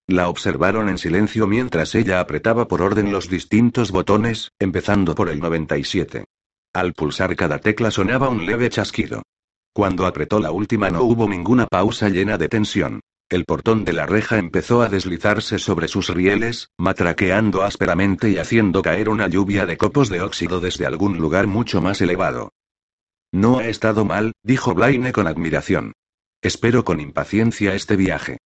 La 0.08 0.29
observaron 0.29 0.88
en 0.88 0.98
silencio 0.98 1.46
mientras 1.46 1.93
ella 1.93 2.22
apretaba 2.22 2.70
por 2.70 2.82
orden 2.82 3.12
los 3.12 3.29
distintos 3.29 3.91
botones, 3.91 4.51
empezando 4.60 5.13
por 5.13 5.27
el 5.27 5.41
97. 5.41 6.24
Al 6.74 6.93
pulsar 6.93 7.36
cada 7.36 7.60
tecla 7.60 7.91
sonaba 7.91 8.29
un 8.29 8.46
leve 8.46 8.70
chasquido. 8.70 9.24
Cuando 9.74 10.05
apretó 10.05 10.39
la 10.39 10.51
última 10.51 10.89
no 10.89 11.03
hubo 11.03 11.27
ninguna 11.27 11.67
pausa 11.67 12.08
llena 12.08 12.38
de 12.38 12.48
tensión. 12.48 13.01
El 13.29 13.43
portón 13.43 13.84
de 13.84 13.93
la 13.93 14.05
reja 14.05 14.38
empezó 14.38 14.82
a 14.82 14.89
deslizarse 14.89 15.60
sobre 15.60 15.89
sus 15.89 16.10
rieles, 16.10 16.70
matraqueando 16.77 17.63
ásperamente 17.63 18.29
y 18.29 18.38
haciendo 18.38 18.82
caer 18.82 19.10
una 19.10 19.27
lluvia 19.27 19.65
de 19.65 19.75
copos 19.75 20.08
de 20.08 20.22
óxido 20.22 20.62
desde 20.62 20.86
algún 20.86 21.17
lugar 21.17 21.48
mucho 21.48 21.82
más 21.82 22.00
elevado. 22.00 22.53
No 23.34 23.58
ha 23.58 23.67
estado 23.67 24.05
mal, 24.05 24.32
dijo 24.43 24.74
Blaine 24.74 25.12
con 25.12 25.27
admiración. 25.27 25.93
Espero 26.43 26.83
con 26.83 27.00
impaciencia 27.00 27.73
este 27.73 27.95
viaje. 27.95 28.38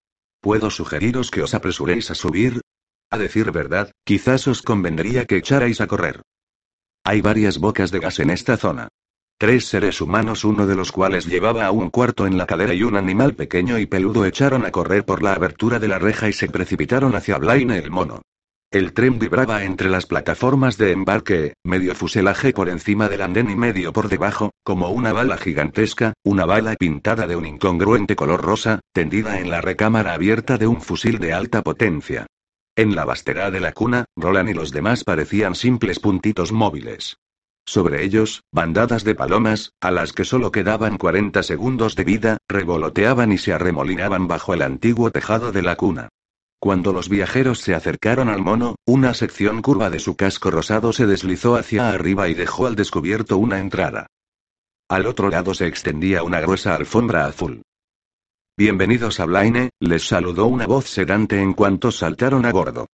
¿Puedo 0.43 0.69
sugeriros 0.69 1.31
que 1.31 1.43
os 1.43 1.55
apresuréis 1.55 2.11
a 2.11 2.15
subir? 2.15 2.61
A 3.11 3.17
decir 3.17 3.50
verdad, 3.53 3.91
quizás 4.05 4.47
os 4.49 4.61
convendría 4.61 5.25
que 5.25 5.38
echarais 5.38 5.81
a 5.81 5.87
correr. 5.87 6.21
Hay 7.05 7.23
varias 7.23 7.57
bocas 7.57 7.91
de 7.91 8.00
gas 8.00 8.19
en 8.19 8.29
esta 8.29 8.59
zona. 8.59 8.88
Tres 9.38 9.65
seres 9.65 10.03
humanos, 10.03 10.45
uno 10.45 10.67
de 10.67 10.75
los 10.75 10.93
cuales 10.93 11.25
llevaba 11.25 11.65
a 11.65 11.71
un 11.71 11.88
cuarto 11.88 12.26
en 12.26 12.37
la 12.37 12.47
cadera 12.47 12.75
y 12.75 12.83
un 12.83 12.97
animal 12.97 13.35
pequeño 13.35 13.79
y 13.79 13.87
peludo 13.87 14.26
echaron 14.26 14.67
a 14.67 14.73
correr 14.73 15.07
por 15.07 15.23
la 15.23 15.33
abertura 15.33 15.79
de 15.79 15.88
la 15.88 15.99
reja 15.99 16.29
y 16.29 16.35
se 16.35 16.49
precipitaron 16.49 17.17
hacia 17.17 17.38
Blaine 17.38 17.79
el 17.79 17.91
mono. 17.91 18.21
El 18.73 18.93
tren 18.95 19.21
vibraba 19.21 19.63
entre 19.63 19.89
las 19.89 20.07
plataformas 20.07 20.77
de 20.77 20.91
embarque, 20.91 21.55
medio 21.65 21.95
fuselaje 21.95 22.53
por 22.53 22.69
encima 22.69 23.09
del 23.09 23.23
andén 23.23 23.49
y 23.49 23.55
medio 23.55 23.93
por 23.93 24.09
debajo, 24.09 24.51
como 24.65 24.91
una 24.91 25.13
bala 25.13 25.37
gigantesca, 25.37 26.15
una 26.25 26.47
bala 26.47 26.75
pintada 26.75 27.29
de 27.29 27.37
un 27.37 27.47
incongruente 27.47 28.17
color 28.17 28.43
rosa, 28.43 28.81
tendida 28.93 29.39
en 29.39 29.51
la 29.51 29.61
recámara 29.61 30.15
abierta 30.15 30.59
de 30.59 30.67
un 30.67 30.81
fusil 30.81 31.21
de 31.21 31.33
alta 31.33 31.63
potencia. 31.63 32.27
En 32.75 32.97
la 32.97 33.05
bastera 33.05 33.53
de 33.53 33.61
la 33.61 33.73
cuna, 33.73 34.05
Roland 34.17 34.51
y 34.51 34.55
los 34.55 34.73
demás 34.73 35.05
parecían 35.05 35.55
simples 35.55 36.01
puntitos 36.01 36.51
móviles. 36.51 37.19
Sobre 37.69 38.05
ellos, 38.05 38.43
bandadas 38.53 39.05
de 39.05 39.15
palomas, 39.15 39.73
a 39.81 39.93
las 39.93 40.13
que 40.13 40.25
solo 40.25 40.51
quedaban 40.51 40.99
40 40.99 41.43
segundos 41.45 41.95
de 41.95 42.05
vida, 42.05 42.39
revoloteaban 42.49 43.31
y 43.33 43.39
se 43.39 43.53
arremolinaban 43.53 44.27
bajo 44.27 44.55
el 44.55 44.63
antiguo 44.63 45.13
tejado 45.13 45.53
de 45.53 45.63
la 45.63 45.77
cuna. 45.77 46.09
Cuando 46.59 46.93
los 46.93 47.09
viajeros 47.09 47.61
se 47.61 47.75
acercaron 47.75 48.29
al 48.29 48.43
mono, 48.43 48.77
una 48.87 49.15
sección 49.15 49.63
curva 49.63 49.91
de 49.91 49.99
su 49.99 50.17
casco 50.17 50.51
rosado 50.51 50.93
se 50.93 51.07
deslizó 51.07 51.57
hacia 51.57 51.91
arriba 51.91 52.29
y 52.29 52.35
dejó 52.35 52.67
al 52.67 52.77
descubierto 52.77 53.37
una 53.37 53.59
entrada. 53.59 54.07
Al 54.89 55.07
otro 55.07 55.29
lado 55.29 55.53
se 55.53 55.67
extendía 55.67 56.23
una 56.23 56.41
gruesa 56.41 56.75
alfombra 56.75 57.27
azul. 57.27 57.63
Bienvenidos 58.57 59.21
a 59.21 59.27
Blaine, 59.27 59.71
les 59.81 60.07
saludó 60.07 60.47
una 60.47 60.67
voz 60.67 60.87
sedante 60.87 61.41
en 61.41 61.53
cuanto 61.53 61.91
saltaron 61.91 62.47
a 62.47 62.53
bordo. 62.53 62.87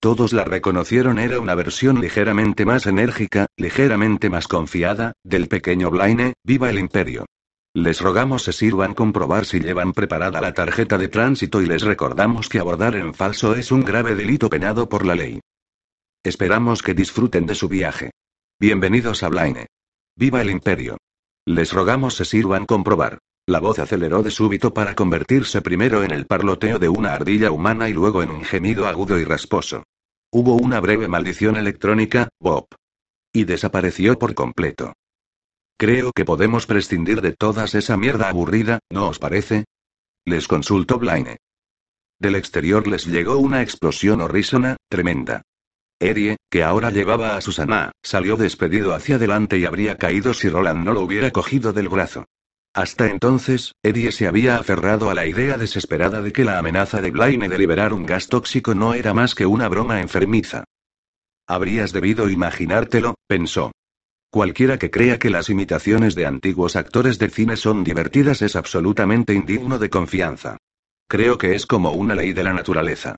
Todos 0.00 0.32
la 0.32 0.44
reconocieron, 0.44 1.18
era 1.18 1.40
una 1.40 1.54
versión 1.54 2.00
ligeramente 2.00 2.64
más 2.64 2.86
enérgica, 2.86 3.46
ligeramente 3.58 4.30
más 4.30 4.48
confiada, 4.48 5.12
del 5.22 5.46
pequeño 5.46 5.90
Blaine, 5.90 6.32
viva 6.42 6.70
el 6.70 6.78
imperio. 6.78 7.26
Les 7.74 8.00
rogamos 8.00 8.42
se 8.42 8.52
sirvan 8.52 8.94
comprobar 8.94 9.46
si 9.46 9.60
llevan 9.60 9.92
preparada 9.92 10.40
la 10.40 10.52
tarjeta 10.54 10.98
de 10.98 11.06
tránsito 11.06 11.62
y 11.62 11.66
les 11.66 11.82
recordamos 11.82 12.48
que 12.48 12.58
abordar 12.58 12.96
en 12.96 13.14
falso 13.14 13.54
es 13.54 13.70
un 13.70 13.84
grave 13.84 14.16
delito 14.16 14.50
penado 14.50 14.88
por 14.88 15.06
la 15.06 15.14
ley. 15.14 15.38
Esperamos 16.24 16.82
que 16.82 16.94
disfruten 16.94 17.46
de 17.46 17.54
su 17.54 17.68
viaje. 17.68 18.10
Bienvenidos 18.58 19.22
a 19.22 19.28
Blaine. 19.28 19.66
Viva 20.16 20.40
el 20.42 20.50
imperio. 20.50 20.96
Les 21.46 21.72
rogamos 21.72 22.14
se 22.14 22.24
sirvan 22.24 22.66
comprobar. 22.66 23.18
La 23.46 23.60
voz 23.60 23.78
aceleró 23.78 24.24
de 24.24 24.32
súbito 24.32 24.74
para 24.74 24.96
convertirse 24.96 25.62
primero 25.62 26.02
en 26.02 26.10
el 26.10 26.26
parloteo 26.26 26.80
de 26.80 26.88
una 26.88 27.14
ardilla 27.14 27.52
humana 27.52 27.88
y 27.88 27.92
luego 27.92 28.24
en 28.24 28.30
un 28.30 28.42
gemido 28.42 28.88
agudo 28.88 29.16
y 29.16 29.24
rasposo. 29.24 29.84
Hubo 30.32 30.56
una 30.56 30.80
breve 30.80 31.06
maldición 31.06 31.56
electrónica, 31.56 32.30
Bob. 32.40 32.66
Y 33.32 33.44
desapareció 33.44 34.18
por 34.18 34.34
completo. 34.34 34.92
Creo 35.80 36.12
que 36.12 36.26
podemos 36.26 36.66
prescindir 36.66 37.22
de 37.22 37.32
todas 37.32 37.74
esa 37.74 37.96
mierda 37.96 38.28
aburrida, 38.28 38.80
¿no 38.90 39.08
os 39.08 39.18
parece? 39.18 39.64
Les 40.26 40.46
consultó 40.46 40.98
Blaine. 40.98 41.38
Del 42.18 42.34
exterior 42.34 42.86
les 42.86 43.06
llegó 43.06 43.38
una 43.38 43.62
explosión 43.62 44.20
horrísona, 44.20 44.76
tremenda. 44.90 45.40
Erie, 45.98 46.36
que 46.50 46.64
ahora 46.64 46.90
llevaba 46.90 47.34
a 47.34 47.40
Susana, 47.40 47.92
salió 48.02 48.36
despedido 48.36 48.92
hacia 48.92 49.14
adelante 49.14 49.56
y 49.56 49.64
habría 49.64 49.96
caído 49.96 50.34
si 50.34 50.50
Roland 50.50 50.84
no 50.84 50.92
lo 50.92 51.00
hubiera 51.00 51.30
cogido 51.30 51.72
del 51.72 51.88
brazo. 51.88 52.26
Hasta 52.74 53.06
entonces, 53.06 53.72
Eddie 53.82 54.12
se 54.12 54.26
había 54.26 54.58
aferrado 54.58 55.08
a 55.08 55.14
la 55.14 55.24
idea 55.24 55.56
desesperada 55.56 56.20
de 56.20 56.30
que 56.34 56.44
la 56.44 56.58
amenaza 56.58 57.00
de 57.00 57.10
Blaine 57.10 57.48
de 57.48 57.56
liberar 57.56 57.94
un 57.94 58.04
gas 58.04 58.26
tóxico 58.26 58.74
no 58.74 58.92
era 58.92 59.14
más 59.14 59.34
que 59.34 59.46
una 59.46 59.66
broma 59.66 60.02
enfermiza. 60.02 60.64
Habrías 61.46 61.94
debido 61.94 62.28
imaginártelo, 62.28 63.14
pensó. 63.26 63.72
Cualquiera 64.30 64.78
que 64.78 64.92
crea 64.92 65.18
que 65.18 65.28
las 65.28 65.50
imitaciones 65.50 66.14
de 66.14 66.24
antiguos 66.24 66.76
actores 66.76 67.18
de 67.18 67.30
cine 67.30 67.56
son 67.56 67.82
divertidas 67.82 68.42
es 68.42 68.54
absolutamente 68.54 69.34
indigno 69.34 69.80
de 69.80 69.90
confianza. 69.90 70.56
Creo 71.08 71.36
que 71.36 71.56
es 71.56 71.66
como 71.66 71.90
una 71.90 72.14
ley 72.14 72.32
de 72.32 72.44
la 72.44 72.52
naturaleza. 72.52 73.16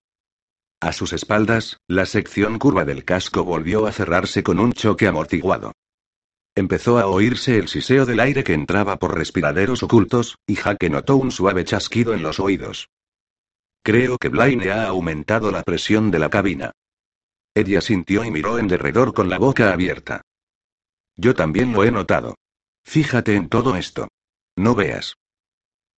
A 0.81 0.93
sus 0.93 1.13
espaldas, 1.13 1.77
la 1.87 2.07
sección 2.07 2.59
curva 2.59 2.87
del 2.87 3.05
casco 3.05 3.45
volvió 3.45 3.87
a 3.87 3.93
cerrarse 3.93 4.43
con 4.43 4.59
un 4.59 4.73
choque 4.73 5.07
amortiguado. 5.07 5.73
Empezó 6.55 6.99
a 6.99 7.07
oírse 7.07 7.59
el 7.59 7.69
siseo 7.69 8.07
del 8.07 8.19
aire 8.19 8.43
que 8.43 8.55
entraba 8.55 8.97
por 8.97 9.15
respiraderos 9.15 9.83
ocultos, 9.83 10.39
y 10.47 10.55
Jaque 10.55 10.89
notó 10.89 11.17
un 11.17 11.31
suave 11.31 11.65
chasquido 11.67 12.15
en 12.15 12.23
los 12.23 12.41
oídos. 12.41 12.89
Creo 13.85 14.17
que 14.17 14.31
Blaine 14.31 14.71
ha 14.71 14.87
aumentado 14.87 15.51
la 15.51 15.63
presión 15.63 16.11
de 16.11 16.19
la 16.19 16.31
cabina. 16.31 16.73
Ella 17.55 17.83
sintió 17.83 18.25
y 18.25 18.31
miró 18.31 18.59
en 18.59 18.67
derredor 18.67 19.13
con 19.13 19.29
la 19.29 19.39
boca 19.39 19.75
abierta. 19.75 20.23
Yo 21.17 21.35
también 21.35 21.73
lo 21.73 21.85
he 21.85 21.91
notado. 21.91 22.37
Fíjate 22.85 23.37
en 23.37 23.49
todo 23.49 23.77
esto. 23.77 24.09
No 24.57 24.75
veas. 24.75 25.17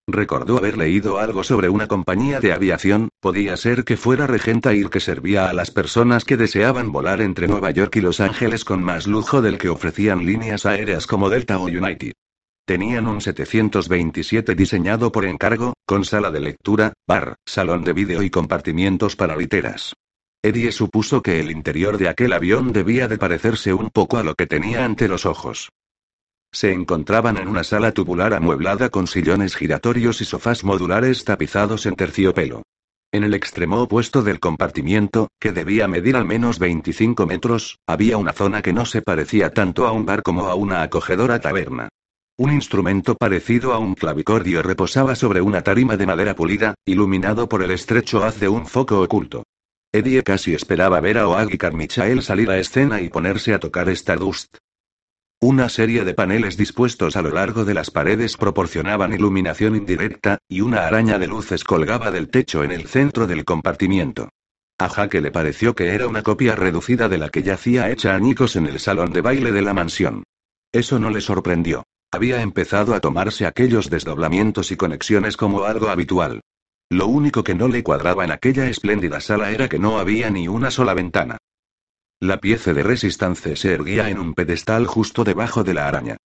Recordó 0.06 0.59
haber 0.59 0.76
leído 0.76 1.18
algo 1.18 1.44
sobre 1.44 1.71
una 1.71 1.88
compañía 1.88 2.38
de 2.38 2.52
aviación, 2.52 3.09
podía 3.21 3.56
ser 3.56 3.85
que 3.85 3.97
fuera 3.97 4.26
Regenta 4.26 4.73
Air 4.73 4.90
que 4.90 5.00
servía 5.00 5.49
a 5.49 5.54
las 5.54 5.71
personas 5.71 6.26
que 6.26 6.37
deseaban 6.37 6.92
volar 6.92 7.23
entre 7.23 7.49
Nueva 7.49 7.71
York 7.71 7.97
y 7.97 8.00
Los 8.02 8.21
Ángeles 8.21 8.66
con 8.66 8.83
más 8.83 9.06
lujo 9.06 9.40
del 9.40 9.56
que 9.56 9.71
ofrecían 9.71 10.26
líneas 10.26 10.66
aéreas 10.66 11.06
como 11.06 11.30
Delta 11.30 11.59
o 11.59 11.64
United. 11.64 12.12
Tenían 12.66 13.06
un 13.06 13.23
727 13.23 14.54
diseñado 14.54 15.11
por 15.11 15.25
encargo, 15.25 15.73
con 15.87 16.04
sala 16.04 16.30
de 16.30 16.40
lectura, 16.40 16.92
bar, 17.09 17.37
salón 17.47 17.83
de 17.85 17.94
vídeo 17.94 18.23
y 18.23 18.28
compartimientos 18.28 19.16
para 19.16 19.37
literas. 19.37 19.94
Eddie 20.44 20.72
supuso 20.72 21.22
que 21.22 21.40
el 21.40 21.50
interior 21.50 21.96
de 21.96 22.06
aquel 22.06 22.34
avión 22.34 22.74
debía 22.74 23.08
de 23.08 23.16
parecerse 23.16 23.72
un 23.72 23.88
poco 23.88 24.18
a 24.18 24.22
lo 24.22 24.34
que 24.34 24.46
tenía 24.46 24.84
ante 24.84 25.08
los 25.08 25.24
ojos. 25.24 25.70
Se 26.52 26.70
encontraban 26.70 27.38
en 27.38 27.48
una 27.48 27.64
sala 27.64 27.92
tubular 27.92 28.34
amueblada 28.34 28.90
con 28.90 29.06
sillones 29.06 29.56
giratorios 29.56 30.20
y 30.20 30.26
sofás 30.26 30.62
modulares 30.62 31.24
tapizados 31.24 31.86
en 31.86 31.96
terciopelo. 31.96 32.62
En 33.10 33.24
el 33.24 33.32
extremo 33.32 33.80
opuesto 33.80 34.22
del 34.22 34.38
compartimiento, 34.38 35.28
que 35.40 35.52
debía 35.52 35.88
medir 35.88 36.14
al 36.14 36.26
menos 36.26 36.58
25 36.58 37.24
metros, 37.24 37.78
había 37.86 38.18
una 38.18 38.34
zona 38.34 38.60
que 38.60 38.74
no 38.74 38.84
se 38.84 39.00
parecía 39.00 39.48
tanto 39.48 39.86
a 39.86 39.92
un 39.92 40.04
bar 40.04 40.22
como 40.22 40.48
a 40.48 40.56
una 40.56 40.82
acogedora 40.82 41.40
taberna. 41.40 41.88
Un 42.36 42.52
instrumento 42.52 43.14
parecido 43.14 43.72
a 43.72 43.78
un 43.78 43.94
clavicordio 43.94 44.60
reposaba 44.60 45.14
sobre 45.14 45.40
una 45.40 45.62
tarima 45.62 45.96
de 45.96 46.04
madera 46.04 46.36
pulida, 46.36 46.74
iluminado 46.84 47.48
por 47.48 47.62
el 47.62 47.70
estrecho 47.70 48.22
haz 48.22 48.38
de 48.40 48.50
un 48.50 48.66
foco 48.66 49.00
oculto. 49.00 49.44
Eddie 49.94 50.24
casi 50.24 50.54
esperaba 50.54 51.00
ver 51.00 51.18
a 51.18 51.28
Oag 51.28 51.54
y 51.54 51.56
Carmichael 51.56 52.20
salir 52.24 52.50
a 52.50 52.58
escena 52.58 53.00
y 53.00 53.10
ponerse 53.10 53.54
a 53.54 53.60
tocar 53.60 53.88
Stardust. 53.90 54.56
Una 55.40 55.68
serie 55.68 56.04
de 56.04 56.14
paneles 56.14 56.56
dispuestos 56.56 57.14
a 57.14 57.22
lo 57.22 57.30
largo 57.30 57.64
de 57.64 57.74
las 57.74 57.92
paredes 57.92 58.36
proporcionaban 58.36 59.12
iluminación 59.12 59.76
indirecta, 59.76 60.38
y 60.48 60.62
una 60.62 60.88
araña 60.88 61.20
de 61.20 61.28
luces 61.28 61.62
colgaba 61.62 62.10
del 62.10 62.28
techo 62.28 62.64
en 62.64 62.72
el 62.72 62.88
centro 62.88 63.28
del 63.28 63.44
compartimiento. 63.44 64.30
A 64.80 64.88
Jaque 64.88 65.20
le 65.20 65.30
pareció 65.30 65.76
que 65.76 65.94
era 65.94 66.08
una 66.08 66.24
copia 66.24 66.56
reducida 66.56 67.08
de 67.08 67.18
la 67.18 67.28
que 67.28 67.44
yacía 67.44 67.88
hecha 67.88 68.16
añicos 68.16 68.56
en 68.56 68.66
el 68.66 68.80
salón 68.80 69.12
de 69.12 69.20
baile 69.20 69.52
de 69.52 69.62
la 69.62 69.74
mansión. 69.74 70.24
Eso 70.72 70.98
no 70.98 71.08
le 71.08 71.20
sorprendió. 71.20 71.84
Había 72.10 72.42
empezado 72.42 72.96
a 72.96 73.00
tomarse 73.00 73.46
aquellos 73.46 73.90
desdoblamientos 73.90 74.72
y 74.72 74.76
conexiones 74.76 75.36
como 75.36 75.62
algo 75.62 75.88
habitual. 75.88 76.40
Lo 76.90 77.06
único 77.06 77.42
que 77.42 77.54
no 77.54 77.68
le 77.68 77.82
cuadraba 77.82 78.24
en 78.24 78.30
aquella 78.30 78.68
espléndida 78.68 79.20
sala 79.20 79.50
era 79.50 79.68
que 79.68 79.78
no 79.78 79.98
había 79.98 80.30
ni 80.30 80.48
una 80.48 80.70
sola 80.70 80.94
ventana. 80.94 81.38
La 82.20 82.40
pieza 82.40 82.72
de 82.72 82.82
Resistance 82.82 83.56
se 83.56 83.72
erguía 83.72 84.08
en 84.08 84.18
un 84.18 84.34
pedestal 84.34 84.86
justo 84.86 85.24
debajo 85.24 85.64
de 85.64 85.74
la 85.74 85.88
araña. 85.88 86.16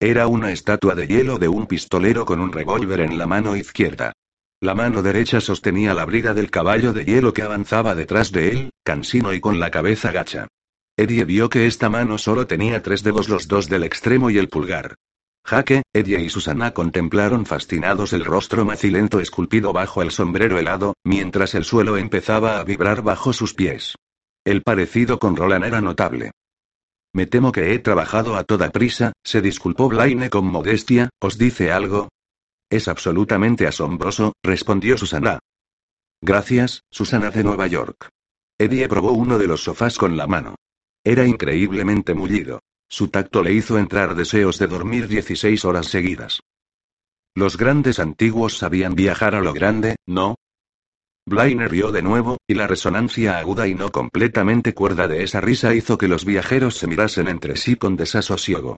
Era 0.00 0.26
una 0.26 0.52
estatua 0.52 0.94
de 0.94 1.06
hielo 1.06 1.38
de 1.38 1.48
un 1.48 1.66
pistolero 1.66 2.24
con 2.24 2.40
un 2.40 2.52
revólver 2.52 3.00
en 3.00 3.18
la 3.18 3.26
mano 3.26 3.56
izquierda. 3.56 4.12
La 4.60 4.74
mano 4.74 5.02
derecha 5.02 5.40
sostenía 5.40 5.94
la 5.94 6.04
brida 6.04 6.34
del 6.34 6.50
caballo 6.50 6.92
de 6.92 7.04
hielo 7.04 7.32
que 7.32 7.42
avanzaba 7.42 7.94
detrás 7.94 8.32
de 8.32 8.50
él, 8.50 8.70
cansino 8.84 9.32
y 9.32 9.40
con 9.40 9.60
la 9.60 9.70
cabeza 9.70 10.12
gacha. 10.12 10.48
Eddie 10.96 11.24
vio 11.24 11.48
que 11.48 11.66
esta 11.66 11.88
mano 11.88 12.18
solo 12.18 12.46
tenía 12.46 12.82
tres 12.82 13.04
dedos, 13.04 13.28
los 13.28 13.46
dos 13.46 13.68
del 13.68 13.84
extremo 13.84 14.30
y 14.30 14.38
el 14.38 14.48
pulgar. 14.48 14.96
Jaque, 15.44 15.82
Eddie 15.94 16.20
y 16.20 16.28
Susana 16.28 16.72
contemplaron 16.72 17.46
fascinados 17.46 18.12
el 18.12 18.24
rostro 18.24 18.64
macilento 18.64 19.20
esculpido 19.20 19.72
bajo 19.72 20.02
el 20.02 20.10
sombrero 20.10 20.58
helado, 20.58 20.94
mientras 21.04 21.54
el 21.54 21.64
suelo 21.64 21.96
empezaba 21.96 22.58
a 22.58 22.64
vibrar 22.64 23.02
bajo 23.02 23.32
sus 23.32 23.54
pies. 23.54 23.94
El 24.44 24.62
parecido 24.62 25.18
con 25.18 25.36
Roland 25.36 25.64
era 25.64 25.80
notable. 25.80 26.32
Me 27.14 27.26
temo 27.26 27.52
que 27.52 27.72
he 27.72 27.78
trabajado 27.78 28.36
a 28.36 28.44
toda 28.44 28.70
prisa, 28.70 29.12
se 29.24 29.40
disculpó 29.40 29.88
Blaine 29.88 30.30
con 30.30 30.46
modestia, 30.46 31.08
¿os 31.20 31.38
dice 31.38 31.72
algo? 31.72 32.08
Es 32.70 32.86
absolutamente 32.86 33.66
asombroso, 33.66 34.34
respondió 34.42 34.98
Susana. 34.98 35.38
Gracias, 36.20 36.82
Susana 36.90 37.30
de 37.30 37.44
Nueva 37.44 37.66
York. 37.66 38.08
Eddie 38.58 38.88
probó 38.88 39.12
uno 39.12 39.38
de 39.38 39.46
los 39.46 39.62
sofás 39.62 39.96
con 39.96 40.16
la 40.16 40.26
mano. 40.26 40.56
Era 41.04 41.26
increíblemente 41.26 42.12
mullido. 42.12 42.60
Su 42.88 43.08
tacto 43.08 43.42
le 43.42 43.52
hizo 43.52 43.78
entrar 43.78 44.14
deseos 44.14 44.58
de 44.58 44.66
dormir 44.66 45.08
16 45.08 45.64
horas 45.64 45.86
seguidas. 45.86 46.40
Los 47.34 47.56
grandes 47.56 47.98
antiguos 47.98 48.58
sabían 48.58 48.94
viajar 48.94 49.34
a 49.34 49.40
lo 49.40 49.52
grande, 49.52 49.96
¿no? 50.06 50.36
Blaine 51.26 51.68
rió 51.68 51.92
de 51.92 52.00
nuevo, 52.00 52.38
y 52.46 52.54
la 52.54 52.66
resonancia 52.66 53.38
aguda 53.38 53.68
y 53.68 53.74
no 53.74 53.92
completamente 53.92 54.72
cuerda 54.72 55.06
de 55.06 55.22
esa 55.22 55.42
risa 55.42 55.74
hizo 55.74 55.98
que 55.98 56.08
los 56.08 56.24
viajeros 56.24 56.76
se 56.76 56.86
mirasen 56.86 57.28
entre 57.28 57.56
sí 57.56 57.76
con 57.76 57.96
desasosiego. 57.96 58.76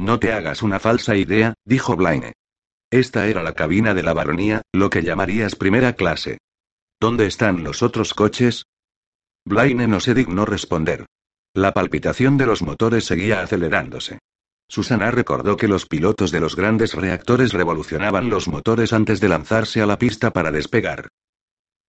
No 0.00 0.18
te 0.18 0.32
hagas 0.32 0.62
una 0.62 0.80
falsa 0.80 1.14
idea, 1.14 1.54
dijo 1.66 1.94
Blaine. 1.94 2.32
Esta 2.90 3.26
era 3.26 3.42
la 3.42 3.52
cabina 3.52 3.92
de 3.92 4.02
la 4.02 4.14
baronía, 4.14 4.62
lo 4.72 4.88
que 4.88 5.02
llamarías 5.02 5.56
primera 5.56 5.92
clase. 5.92 6.38
¿Dónde 6.98 7.26
están 7.26 7.62
los 7.62 7.82
otros 7.82 8.14
coches? 8.14 8.64
Blaine 9.44 9.86
no 9.86 10.00
se 10.00 10.14
dignó 10.14 10.46
responder. 10.46 11.04
La 11.58 11.72
palpitación 11.72 12.36
de 12.36 12.46
los 12.46 12.62
motores 12.62 13.04
seguía 13.04 13.40
acelerándose. 13.40 14.20
Susana 14.68 15.10
recordó 15.10 15.56
que 15.56 15.66
los 15.66 15.86
pilotos 15.86 16.30
de 16.30 16.38
los 16.38 16.54
grandes 16.54 16.94
reactores 16.94 17.52
revolucionaban 17.52 18.30
los 18.30 18.46
motores 18.46 18.92
antes 18.92 19.18
de 19.18 19.28
lanzarse 19.28 19.82
a 19.82 19.86
la 19.86 19.98
pista 19.98 20.30
para 20.30 20.52
despegar. 20.52 21.08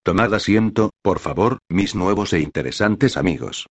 Tomad 0.01 0.33
asiento, 0.33 0.89
por 1.03 1.19
favor, 1.19 1.59
mis 1.69 1.93
nuevos 1.93 2.33
e 2.33 2.39
interesantes 2.39 3.15
amigos. 3.15 3.67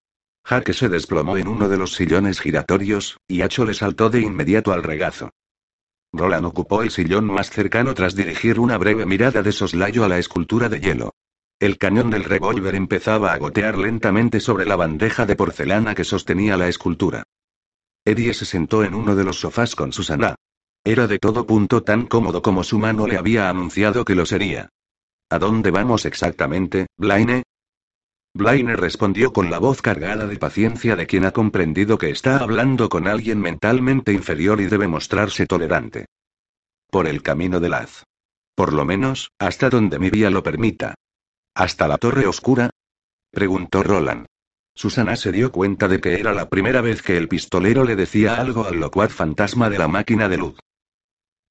Jaque 0.46 0.74
se 0.74 0.88
desplomó 0.88 1.36
en 1.36 1.48
uno 1.48 1.68
de 1.68 1.78
los 1.78 1.96
sillones 1.96 2.42
giratorios, 2.42 3.18
y 3.28 3.42
Hacho 3.42 3.66
le 3.66 3.74
saltó 3.74 4.12
de 4.12 4.22
inmediato 4.22 4.74
al 4.74 4.84
regazo. 4.84 5.32
Roland 6.14 6.46
ocupó 6.46 6.84
el 6.84 6.92
sillón 6.92 7.26
más 7.26 7.50
cercano 7.50 7.96
tras 7.96 8.14
dirigir 8.14 8.60
una 8.60 8.78
breve 8.78 9.08
mirada 9.08 9.42
de 9.42 9.52
soslayo 9.52 10.04
a 10.04 10.10
la 10.10 10.20
escultura 10.20 10.70
de 10.70 10.80
hielo. 10.80 11.16
El 11.60 11.80
cañón 11.80 12.12
del 12.12 12.24
revólver 12.24 12.76
empezaba 12.76 13.34
a 13.34 13.38
gotear 13.40 13.80
lentamente 13.80 14.40
sobre 14.40 14.66
la 14.66 14.76
bandeja 14.76 15.26
de 15.26 15.36
porcelana 15.36 15.96
que 15.96 16.04
sostenía 16.04 16.56
la 16.56 16.68
escultura. 16.68 17.24
Eddie 18.06 18.36
se 18.36 18.46
sentó 18.46 18.84
en 18.84 18.94
uno 18.94 19.16
de 19.16 19.24
los 19.24 19.40
sofás 19.40 19.76
con 19.76 19.92
Susana. 19.92 20.36
Era 20.84 21.08
de 21.08 21.18
todo 21.18 21.48
punto 21.48 21.82
tan 21.82 22.06
cómodo 22.06 22.44
como 22.44 22.64
su 22.64 22.78
mano 22.78 23.08
le 23.08 23.18
había 23.18 23.50
anunciado 23.50 24.06
que 24.06 24.14
lo 24.14 24.28
sería. 24.28 24.70
¿A 25.32 25.40
dónde 25.40 25.72
vamos 25.72 26.06
exactamente, 26.06 26.86
Blaine? 26.96 27.42
Blaine 28.36 28.76
respondió 28.76 29.34
con 29.34 29.50
la 29.50 29.58
voz 29.58 29.82
cargada 29.82 30.28
de 30.28 30.38
paciencia 30.38 30.96
de 30.96 31.08
quien 31.08 31.26
ha 31.26 31.32
comprendido 31.32 31.98
que 31.98 32.12
está 32.12 32.38
hablando 32.38 32.88
con 32.88 33.08
alguien 33.08 33.40
mentalmente 33.40 34.14
inferior 34.14 34.62
y 34.62 34.68
debe 34.68 34.88
mostrarse 34.88 35.48
tolerante. 35.48 36.06
Por 36.92 37.08
el 37.08 37.24
camino 37.24 37.60
de 37.60 37.70
Laz. 37.70 38.04
Por 38.54 38.74
lo 38.74 38.86
menos, 38.86 39.32
hasta 39.40 39.72
donde 39.72 39.98
mi 39.98 40.12
vía 40.12 40.30
lo 40.30 40.44
permita. 40.44 40.94
¿Hasta 41.58 41.88
la 41.88 41.98
torre 41.98 42.28
oscura? 42.28 42.70
preguntó 43.32 43.82
Roland. 43.82 44.28
Susana 44.76 45.16
se 45.16 45.32
dio 45.32 45.52
cuenta 45.52 45.88
de 45.88 46.00
que 46.00 46.20
era 46.20 46.32
la 46.32 46.50
primera 46.50 46.82
vez 46.82 47.02
que 47.02 47.18
el 47.18 47.28
pistolero 47.28 47.84
le 47.84 47.96
decía 47.96 48.36
algo 48.36 48.66
al 48.66 48.80
locuaz 48.80 49.12
fantasma 49.12 49.68
de 49.68 49.80
la 49.80 49.88
máquina 49.88 50.30
de 50.30 50.38
luz. 50.38 50.60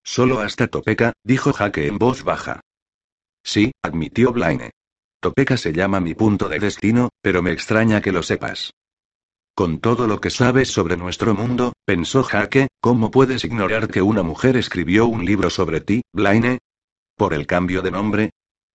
Solo 0.05 0.39
hasta 0.39 0.69
Topeka, 0.69 1.13
dijo 1.25 1.53
Jaque 1.53 1.89
en 1.89 1.99
voz 1.99 2.23
baja. 2.23 2.61
Sí, 3.43 3.73
admitió 3.83 4.33
Blaine. 4.33 4.71
Topeka 5.21 5.57
se 5.57 5.73
llama 5.73 5.99
mi 5.99 6.15
punto 6.15 6.49
de 6.49 6.61
destino, 6.61 7.09
pero 7.21 7.43
me 7.43 7.51
extraña 7.51 8.01
que 8.01 8.13
lo 8.13 8.23
sepas. 8.23 8.71
Con 9.57 9.81
todo 9.81 10.07
lo 10.07 10.21
que 10.21 10.31
sabes 10.31 10.69
sobre 10.69 10.97
nuestro 10.97 11.35
mundo, 11.35 11.73
pensó 11.85 12.23
Jaque, 12.23 12.69
¿cómo 12.81 13.11
puedes 13.11 13.45
ignorar 13.45 13.89
que 13.89 14.03
una 14.03 14.23
mujer 14.23 14.57
escribió 14.57 15.07
un 15.07 15.25
libro 15.25 15.51
sobre 15.51 15.81
ti, 15.81 16.03
Blaine? 16.13 16.59
¿Por 17.17 17.35
el 17.35 17.49
cambio 17.49 17.83
de 17.83 17.91
nombre? 17.91 18.31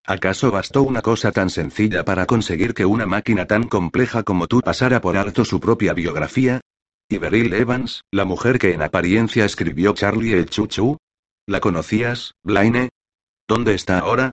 ¿Acaso 0.05 0.49
bastó 0.49 0.81
una 0.81 1.01
cosa 1.01 1.31
tan 1.31 1.49
sencilla 1.49 2.03
para 2.03 2.25
conseguir 2.25 2.73
que 2.73 2.85
una 2.85 3.05
máquina 3.05 3.45
tan 3.45 3.63
compleja 3.63 4.23
como 4.23 4.47
tú 4.47 4.61
pasara 4.61 4.99
por 4.99 5.15
alto 5.15 5.45
su 5.45 5.59
propia 5.59 5.93
biografía? 5.93 6.61
¿Y 7.07 7.17
Beryl 7.17 7.53
Evans, 7.53 8.03
la 8.09 8.25
mujer 8.25 8.57
que 8.57 8.73
en 8.73 8.81
apariencia 8.81 9.45
escribió 9.45 9.93
Charlie 9.93 10.33
el 10.33 10.49
Chuchu? 10.49 10.97
¿La 11.45 11.59
conocías, 11.59 12.33
Blaine? 12.41 12.89
¿Dónde 13.47 13.75
está 13.75 13.99
ahora? 13.99 14.31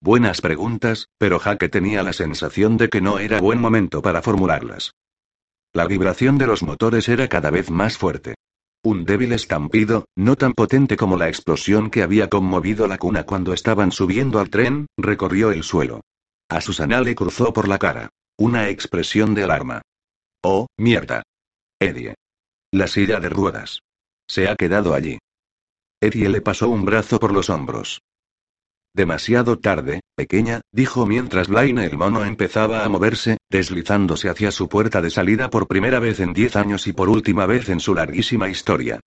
Buenas 0.00 0.40
preguntas, 0.40 1.08
pero 1.18 1.38
Jaque 1.38 1.68
tenía 1.68 2.02
la 2.02 2.12
sensación 2.12 2.76
de 2.76 2.88
que 2.88 3.00
no 3.00 3.18
era 3.18 3.40
buen 3.40 3.60
momento 3.60 4.00
para 4.00 4.22
formularlas. 4.22 4.92
La 5.72 5.86
vibración 5.86 6.38
de 6.38 6.46
los 6.46 6.62
motores 6.62 7.08
era 7.08 7.28
cada 7.28 7.50
vez 7.50 7.70
más 7.70 7.98
fuerte. 7.98 8.36
Un 8.88 9.04
débil 9.04 9.32
estampido, 9.32 10.06
no 10.16 10.34
tan 10.36 10.54
potente 10.54 10.96
como 10.96 11.18
la 11.18 11.28
explosión 11.28 11.90
que 11.90 12.02
había 12.02 12.30
conmovido 12.30 12.88
la 12.88 12.96
cuna 12.96 13.24
cuando 13.24 13.52
estaban 13.52 13.92
subiendo 13.92 14.40
al 14.40 14.48
tren, 14.48 14.86
recorrió 14.96 15.50
el 15.50 15.62
suelo. 15.62 16.00
A 16.48 16.62
Susana 16.62 17.02
le 17.02 17.14
cruzó 17.14 17.52
por 17.52 17.68
la 17.68 17.76
cara. 17.78 18.08
Una 18.38 18.70
expresión 18.70 19.34
de 19.34 19.44
alarma. 19.44 19.82
Oh, 20.42 20.68
mierda. 20.78 21.22
Eddie. 21.78 22.14
La 22.72 22.86
silla 22.86 23.20
de 23.20 23.28
ruedas. 23.28 23.80
Se 24.26 24.48
ha 24.48 24.56
quedado 24.56 24.94
allí. 24.94 25.18
Eddie 26.00 26.30
le 26.30 26.40
pasó 26.40 26.70
un 26.70 26.86
brazo 26.86 27.20
por 27.20 27.34
los 27.34 27.50
hombros. 27.50 28.00
Demasiado 28.94 29.58
tarde, 29.58 30.00
pequeña, 30.16 30.60
dijo 30.72 31.06
mientras 31.06 31.48
Blaine 31.48 31.84
el 31.84 31.96
mono 31.96 32.24
empezaba 32.24 32.84
a 32.84 32.88
moverse, 32.88 33.36
deslizándose 33.50 34.28
hacia 34.28 34.50
su 34.50 34.68
puerta 34.68 35.02
de 35.02 35.10
salida 35.10 35.50
por 35.50 35.68
primera 35.68 36.00
vez 36.00 36.20
en 36.20 36.32
diez 36.32 36.56
años 36.56 36.86
y 36.86 36.92
por 36.92 37.08
última 37.08 37.46
vez 37.46 37.68
en 37.68 37.80
su 37.80 37.94
larguísima 37.94 38.48
historia. 38.48 39.00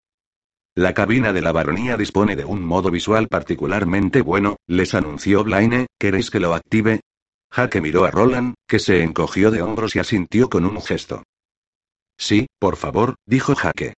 La 0.76 0.94
cabina 0.94 1.34
de 1.34 1.42
la 1.42 1.52
baronía 1.52 1.98
dispone 1.98 2.38
de 2.38 2.46
un 2.46 2.64
modo 2.64 2.92
visual 2.92 3.28
particularmente 3.28 4.22
bueno, 4.22 4.56
les 4.68 4.94
anunció 4.94 5.44
Blaine, 5.44 5.88
¿queréis 6.00 6.32
que 6.32 6.40
lo 6.40 6.54
active? 6.54 7.02
Jaque 7.52 7.82
miró 7.82 8.06
a 8.06 8.12
Roland, 8.12 8.54
que 8.68 8.80
se 8.80 9.04
encogió 9.04 9.52
de 9.52 9.62
hombros 9.62 9.98
y 9.98 10.00
asintió 10.00 10.50
con 10.50 10.66
un 10.66 10.82
gesto. 10.82 11.24
Sí, 12.18 12.48
por 12.60 12.78
favor, 12.78 13.16
dijo 13.26 13.56
Jaque. 13.56 13.96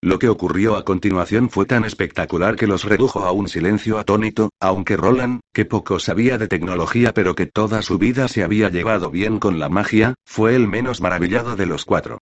Lo 0.00 0.20
que 0.20 0.28
ocurrió 0.28 0.76
a 0.76 0.84
continuación 0.84 1.50
fue 1.50 1.66
tan 1.66 1.84
espectacular 1.84 2.54
que 2.54 2.68
los 2.68 2.84
redujo 2.84 3.24
a 3.24 3.32
un 3.32 3.48
silencio 3.48 3.98
atónito, 3.98 4.50
aunque 4.60 4.96
Roland, 4.96 5.40
que 5.52 5.64
poco 5.64 5.98
sabía 5.98 6.38
de 6.38 6.46
tecnología 6.46 7.12
pero 7.12 7.34
que 7.34 7.46
toda 7.46 7.82
su 7.82 7.98
vida 7.98 8.28
se 8.28 8.44
había 8.44 8.68
llevado 8.68 9.10
bien 9.10 9.40
con 9.40 9.58
la 9.58 9.68
magia, 9.68 10.14
fue 10.24 10.54
el 10.54 10.68
menos 10.68 11.00
maravillado 11.00 11.56
de 11.56 11.66
los 11.66 11.84
cuatro. 11.84 12.18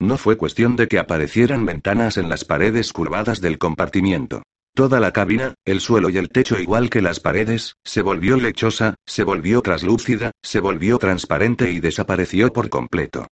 No 0.00 0.18
fue 0.18 0.36
cuestión 0.36 0.74
de 0.74 0.88
que 0.88 0.98
aparecieran 0.98 1.64
ventanas 1.66 2.16
en 2.16 2.28
las 2.28 2.44
paredes 2.44 2.92
curvadas 2.92 3.40
del 3.40 3.58
compartimiento. 3.58 4.42
Toda 4.74 4.98
la 4.98 5.12
cabina, 5.12 5.54
el 5.64 5.80
suelo 5.80 6.10
y 6.10 6.16
el 6.16 6.30
techo 6.30 6.58
igual 6.58 6.90
que 6.90 7.02
las 7.02 7.20
paredes, 7.20 7.76
se 7.84 8.02
volvió 8.02 8.38
lechosa, 8.38 8.96
se 9.06 9.22
volvió 9.22 9.60
traslúcida, 9.62 10.32
se 10.42 10.58
volvió 10.58 10.98
transparente 10.98 11.70
y 11.70 11.78
desapareció 11.78 12.52
por 12.52 12.70
completo. 12.70 13.26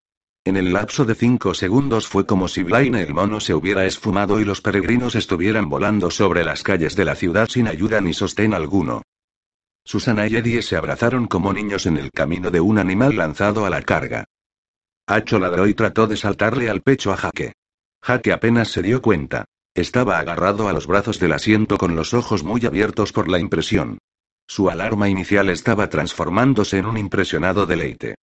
En 0.48 0.56
el 0.56 0.72
lapso 0.72 1.04
de 1.04 1.14
cinco 1.14 1.52
segundos 1.52 2.08
fue 2.08 2.24
como 2.24 2.48
si 2.48 2.62
Blaine 2.62 3.02
el 3.02 3.12
mono 3.12 3.38
se 3.38 3.52
hubiera 3.52 3.84
esfumado 3.84 4.40
y 4.40 4.46
los 4.46 4.62
peregrinos 4.62 5.14
estuvieran 5.14 5.68
volando 5.68 6.10
sobre 6.10 6.42
las 6.42 6.62
calles 6.62 6.96
de 6.96 7.04
la 7.04 7.16
ciudad 7.16 7.50
sin 7.50 7.68
ayuda 7.68 8.00
ni 8.00 8.14
sostén 8.14 8.54
alguno. 8.54 9.02
Susana 9.84 10.26
y 10.26 10.36
Eddie 10.36 10.62
se 10.62 10.76
abrazaron 10.76 11.26
como 11.26 11.52
niños 11.52 11.84
en 11.84 11.98
el 11.98 12.10
camino 12.10 12.50
de 12.50 12.62
un 12.62 12.78
animal 12.78 13.14
lanzado 13.14 13.66
a 13.66 13.68
la 13.68 13.82
carga. 13.82 14.24
Hacho 15.06 15.38
ladró 15.38 15.66
y 15.66 15.74
trató 15.74 16.06
de 16.06 16.16
saltarle 16.16 16.70
al 16.70 16.80
pecho 16.80 17.12
a 17.12 17.18
Jaque. 17.18 17.52
Jaque 18.00 18.32
apenas 18.32 18.68
se 18.68 18.80
dio 18.80 19.02
cuenta. 19.02 19.44
Estaba 19.74 20.18
agarrado 20.18 20.66
a 20.66 20.72
los 20.72 20.86
brazos 20.86 21.20
del 21.20 21.34
asiento 21.34 21.76
con 21.76 21.94
los 21.94 22.14
ojos 22.14 22.42
muy 22.42 22.64
abiertos 22.64 23.12
por 23.12 23.28
la 23.28 23.38
impresión. 23.38 23.98
Su 24.46 24.70
alarma 24.70 25.10
inicial 25.10 25.50
estaba 25.50 25.90
transformándose 25.90 26.78
en 26.78 26.86
un 26.86 26.96
impresionado 26.96 27.66
deleite. 27.66 28.14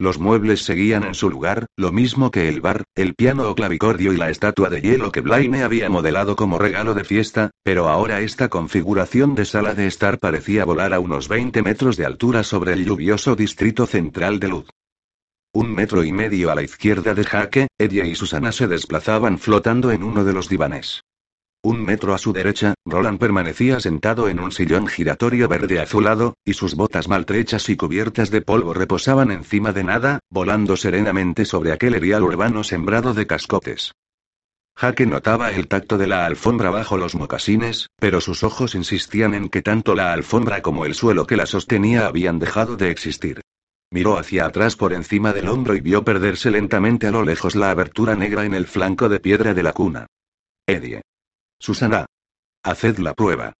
Los 0.00 0.18
muebles 0.18 0.62
seguían 0.62 1.02
en 1.02 1.12
su 1.12 1.28
lugar, 1.28 1.66
lo 1.76 1.92
mismo 1.92 2.30
que 2.30 2.48
el 2.48 2.62
bar, 2.62 2.84
el 2.94 3.14
piano 3.14 3.50
o 3.50 3.54
clavicordio 3.54 4.14
y 4.14 4.16
la 4.16 4.30
estatua 4.30 4.70
de 4.70 4.80
hielo 4.80 5.12
que 5.12 5.20
Blaine 5.20 5.62
había 5.62 5.90
modelado 5.90 6.36
como 6.36 6.58
regalo 6.58 6.94
de 6.94 7.04
fiesta, 7.04 7.50
pero 7.62 7.86
ahora 7.86 8.20
esta 8.20 8.48
configuración 8.48 9.34
de 9.34 9.44
sala 9.44 9.74
de 9.74 9.86
estar 9.86 10.18
parecía 10.18 10.64
volar 10.64 10.94
a 10.94 11.00
unos 11.00 11.28
20 11.28 11.60
metros 11.60 11.98
de 11.98 12.06
altura 12.06 12.44
sobre 12.44 12.72
el 12.72 12.86
lluvioso 12.86 13.36
distrito 13.36 13.84
central 13.84 14.40
de 14.40 14.48
Luz. 14.48 14.70
Un 15.52 15.74
metro 15.74 16.02
y 16.02 16.12
medio 16.12 16.50
a 16.50 16.54
la 16.54 16.62
izquierda 16.62 17.12
de 17.12 17.24
Jaque, 17.24 17.68
Eddie 17.76 18.06
y 18.06 18.14
Susana 18.14 18.52
se 18.52 18.68
desplazaban 18.68 19.38
flotando 19.38 19.90
en 19.90 20.02
uno 20.02 20.24
de 20.24 20.32
los 20.32 20.48
divanes. 20.48 21.02
Un 21.62 21.84
metro 21.84 22.14
a 22.14 22.18
su 22.18 22.32
derecha, 22.32 22.72
Roland 22.86 23.18
permanecía 23.18 23.80
sentado 23.80 24.30
en 24.30 24.40
un 24.40 24.50
sillón 24.50 24.86
giratorio 24.86 25.46
verde 25.46 25.78
azulado, 25.78 26.34
y 26.42 26.54
sus 26.54 26.74
botas 26.74 27.06
maltrechas 27.06 27.68
y 27.68 27.76
cubiertas 27.76 28.30
de 28.30 28.40
polvo 28.40 28.72
reposaban 28.72 29.30
encima 29.30 29.72
de 29.72 29.84
nada, 29.84 30.20
volando 30.30 30.78
serenamente 30.78 31.44
sobre 31.44 31.72
aquel 31.72 31.94
erial 31.96 32.22
urbano 32.22 32.64
sembrado 32.64 33.12
de 33.12 33.26
cascotes. 33.26 33.92
Jaque 34.74 35.04
notaba 35.04 35.50
el 35.50 35.68
tacto 35.68 35.98
de 35.98 36.06
la 36.06 36.24
alfombra 36.24 36.70
bajo 36.70 36.96
los 36.96 37.14
mocasines, 37.14 37.88
pero 37.98 38.22
sus 38.22 38.42
ojos 38.42 38.74
insistían 38.74 39.34
en 39.34 39.50
que 39.50 39.60
tanto 39.60 39.94
la 39.94 40.14
alfombra 40.14 40.62
como 40.62 40.86
el 40.86 40.94
suelo 40.94 41.26
que 41.26 41.36
la 41.36 41.44
sostenía 41.44 42.06
habían 42.06 42.38
dejado 42.38 42.78
de 42.78 42.90
existir. 42.90 43.42
Miró 43.90 44.16
hacia 44.16 44.46
atrás 44.46 44.76
por 44.76 44.94
encima 44.94 45.34
del 45.34 45.48
hombro 45.48 45.74
y 45.74 45.80
vio 45.80 46.04
perderse 46.04 46.50
lentamente 46.50 47.06
a 47.06 47.10
lo 47.10 47.22
lejos 47.22 47.54
la 47.54 47.70
abertura 47.70 48.16
negra 48.16 48.46
en 48.46 48.54
el 48.54 48.66
flanco 48.66 49.10
de 49.10 49.20
piedra 49.20 49.52
de 49.52 49.62
la 49.62 49.74
cuna. 49.74 50.06
Edie. 50.66 51.02
Susana. 51.60 52.06
Haced 52.64 52.98
la 52.98 53.12
prueba. 53.12 53.52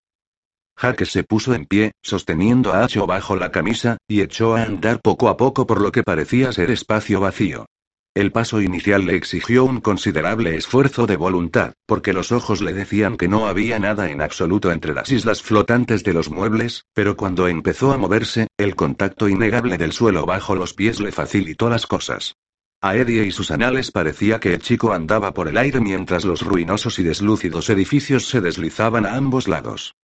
Jaque 0.75 1.05
se 1.05 1.23
puso 1.23 1.53
en 1.53 1.67
pie, 1.67 1.93
sosteniendo 2.03 2.73
a 2.73 2.83
Acho 2.85 3.07
bajo 3.07 3.37
la 3.37 3.51
camisa, 3.51 3.99
y 4.09 4.23
echó 4.23 4.57
a 4.57 4.63
andar 4.63 5.01
poco 5.03 5.29
a 5.29 5.37
poco 5.37 5.67
por 5.67 5.83
lo 5.83 5.93
que 5.93 6.03
parecía 6.03 6.51
ser 6.53 6.71
espacio 6.71 7.21
vacío. 7.21 7.67
El 8.15 8.33
paso 8.33 8.63
inicial 8.63 9.05
le 9.05 9.17
exigió 9.17 9.65
un 9.65 9.83
considerable 9.83 10.57
esfuerzo 10.57 11.07
de 11.07 11.17
voluntad, 11.17 11.75
porque 11.87 12.15
los 12.15 12.33
ojos 12.33 12.63
le 12.63 12.73
decían 12.73 13.19
que 13.19 13.29
no 13.29 13.47
había 13.47 13.79
nada 13.79 14.11
en 14.11 14.23
absoluto 14.23 14.73
entre 14.73 14.95
las 14.95 15.13
islas 15.13 15.43
flotantes 15.43 16.03
de 16.03 16.15
los 16.15 16.31
muebles, 16.31 16.87
pero 16.95 17.19
cuando 17.19 17.49
empezó 17.49 17.93
a 17.93 17.99
moverse, 17.99 18.49
el 18.57 18.77
contacto 18.77 19.29
innegable 19.29 19.77
del 19.77 19.93
suelo 19.93 20.25
bajo 20.25 20.55
los 20.55 20.73
pies 20.73 21.01
le 21.01 21.13
facilitó 21.13 21.69
las 21.69 21.87
cosas. 21.87 22.35
A 22.83 22.97
Eddie 22.97 23.27
y 23.27 23.31
sus 23.31 23.51
anales 23.51 23.91
parecía 23.91 24.41
que 24.41 24.55
el 24.55 24.63
chico 24.63 24.93
andaba 24.93 25.35
por 25.35 25.49
el 25.49 25.59
aire 25.59 25.81
mientras 25.81 26.25
los 26.25 26.41
ruinosos 26.41 26.99
y 26.99 27.03
deslúcidos 27.03 27.69
edificios 27.69 28.27
se 28.27 28.41
deslizaban 28.41 29.05
a 29.05 29.17
ambos 29.17 29.49
lados. 29.49 29.95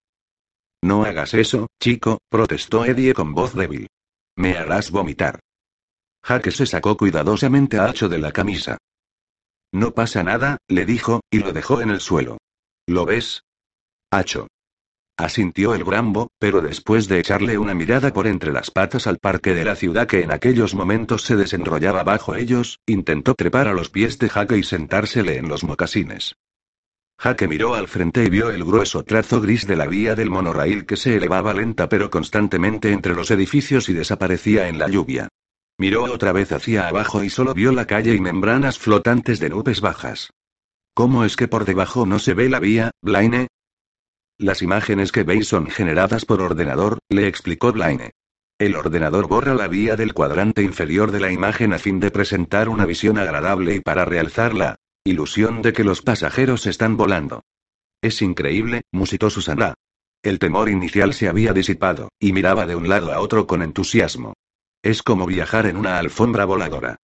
No 0.82 1.04
hagas 1.04 1.32
eso, 1.32 1.68
chico, 1.80 2.18
protestó 2.28 2.84
Eddie 2.84 3.14
con 3.14 3.32
voz 3.32 3.54
débil. 3.54 3.88
Me 4.36 4.58
harás 4.58 4.90
vomitar. 4.90 5.40
Jaque 6.22 6.50
se 6.50 6.66
sacó 6.66 6.98
cuidadosamente 6.98 7.78
a 7.78 7.86
Hacho 7.86 8.10
de 8.10 8.18
la 8.18 8.32
camisa. 8.32 8.76
No 9.72 9.92
pasa 9.94 10.22
nada, 10.22 10.58
le 10.68 10.84
dijo, 10.84 11.20
y 11.30 11.38
lo 11.38 11.52
dejó 11.52 11.80
en 11.80 11.90
el 11.90 12.00
suelo. 12.00 12.36
¿Lo 12.86 13.06
ves? 13.06 13.42
Hacho. 14.10 14.48
Asintió 15.18 15.74
el 15.74 15.82
Brambo, 15.82 16.30
pero 16.38 16.60
después 16.60 17.08
de 17.08 17.18
echarle 17.18 17.56
una 17.56 17.74
mirada 17.74 18.12
por 18.12 18.26
entre 18.26 18.52
las 18.52 18.70
patas 18.70 19.06
al 19.06 19.18
parque 19.18 19.54
de 19.54 19.64
la 19.64 19.74
ciudad 19.74 20.06
que 20.06 20.20
en 20.20 20.30
aquellos 20.30 20.74
momentos 20.74 21.22
se 21.22 21.36
desenrollaba 21.36 22.02
bajo 22.02 22.34
ellos, 22.34 22.80
intentó 22.84 23.34
trepar 23.34 23.66
a 23.66 23.72
los 23.72 23.88
pies 23.88 24.18
de 24.18 24.28
Jaque 24.28 24.58
y 24.58 24.62
sentársele 24.62 25.38
en 25.38 25.48
los 25.48 25.64
mocasines. 25.64 26.36
Jaque 27.18 27.48
miró 27.48 27.74
al 27.74 27.88
frente 27.88 28.24
y 28.24 28.28
vio 28.28 28.50
el 28.50 28.62
grueso 28.62 29.04
trazo 29.04 29.40
gris 29.40 29.66
de 29.66 29.76
la 29.76 29.86
vía 29.86 30.14
del 30.14 30.28
monorail 30.28 30.84
que 30.84 30.98
se 30.98 31.16
elevaba 31.16 31.54
lenta 31.54 31.88
pero 31.88 32.10
constantemente 32.10 32.92
entre 32.92 33.14
los 33.14 33.30
edificios 33.30 33.88
y 33.88 33.94
desaparecía 33.94 34.68
en 34.68 34.78
la 34.78 34.88
lluvia. 34.88 35.28
Miró 35.78 36.04
otra 36.04 36.32
vez 36.32 36.52
hacia 36.52 36.88
abajo 36.88 37.24
y 37.24 37.30
solo 37.30 37.54
vio 37.54 37.72
la 37.72 37.86
calle 37.86 38.14
y 38.14 38.20
membranas 38.20 38.78
flotantes 38.78 39.40
de 39.40 39.48
nubes 39.48 39.80
bajas. 39.80 40.30
¿Cómo 40.94 41.24
es 41.24 41.36
que 41.36 41.48
por 41.48 41.64
debajo 41.64 42.04
no 42.04 42.18
se 42.18 42.34
ve 42.34 42.50
la 42.50 42.60
vía, 42.60 42.90
Blaine? 43.00 43.48
Las 44.38 44.60
imágenes 44.60 45.12
que 45.12 45.22
veis 45.22 45.48
son 45.48 45.68
generadas 45.68 46.26
por 46.26 46.42
ordenador, 46.42 46.98
le 47.08 47.26
explicó 47.26 47.72
Blaine. 47.72 48.12
El 48.58 48.76
ordenador 48.76 49.28
borra 49.28 49.54
la 49.54 49.66
vía 49.66 49.96
del 49.96 50.12
cuadrante 50.12 50.62
inferior 50.62 51.10
de 51.10 51.20
la 51.20 51.32
imagen 51.32 51.72
a 51.72 51.78
fin 51.78 52.00
de 52.00 52.10
presentar 52.10 52.68
una 52.68 52.84
visión 52.84 53.18
agradable 53.18 53.76
y 53.76 53.80
para 53.80 54.04
realzar 54.04 54.54
la 54.54 54.76
ilusión 55.04 55.62
de 55.62 55.72
que 55.72 55.84
los 55.84 56.02
pasajeros 56.02 56.66
están 56.66 56.96
volando. 56.96 57.44
Es 58.02 58.20
increíble, 58.20 58.82
musitó 58.92 59.30
Susana. 59.30 59.74
El 60.22 60.38
temor 60.38 60.68
inicial 60.68 61.14
se 61.14 61.28
había 61.28 61.52
disipado, 61.52 62.10
y 62.18 62.32
miraba 62.32 62.66
de 62.66 62.76
un 62.76 62.88
lado 62.88 63.12
a 63.12 63.20
otro 63.20 63.46
con 63.46 63.62
entusiasmo. 63.62 64.34
Es 64.82 65.02
como 65.02 65.26
viajar 65.26 65.66
en 65.66 65.76
una 65.76 65.98
alfombra 65.98 66.44
voladora. 66.44 66.96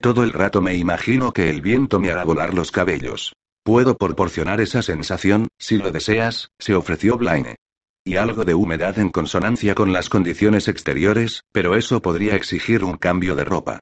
Todo 0.00 0.22
el 0.22 0.32
rato 0.32 0.62
me 0.62 0.74
imagino 0.76 1.32
que 1.32 1.50
el 1.50 1.60
viento 1.60 2.00
me 2.00 2.10
hará 2.10 2.24
volar 2.24 2.54
los 2.54 2.70
cabellos. 2.70 3.34
Puedo 3.68 3.98
proporcionar 3.98 4.62
esa 4.62 4.80
sensación, 4.80 5.48
si 5.58 5.76
lo 5.76 5.92
deseas, 5.92 6.52
se 6.58 6.74
ofreció 6.74 7.18
Blaine. 7.18 7.56
Y 8.02 8.16
algo 8.16 8.46
de 8.46 8.54
humedad 8.54 8.98
en 8.98 9.10
consonancia 9.10 9.74
con 9.74 9.92
las 9.92 10.08
condiciones 10.08 10.68
exteriores, 10.68 11.42
pero 11.52 11.76
eso 11.76 12.00
podría 12.00 12.34
exigir 12.34 12.82
un 12.82 12.96
cambio 12.96 13.36
de 13.36 13.44
ropa. 13.44 13.80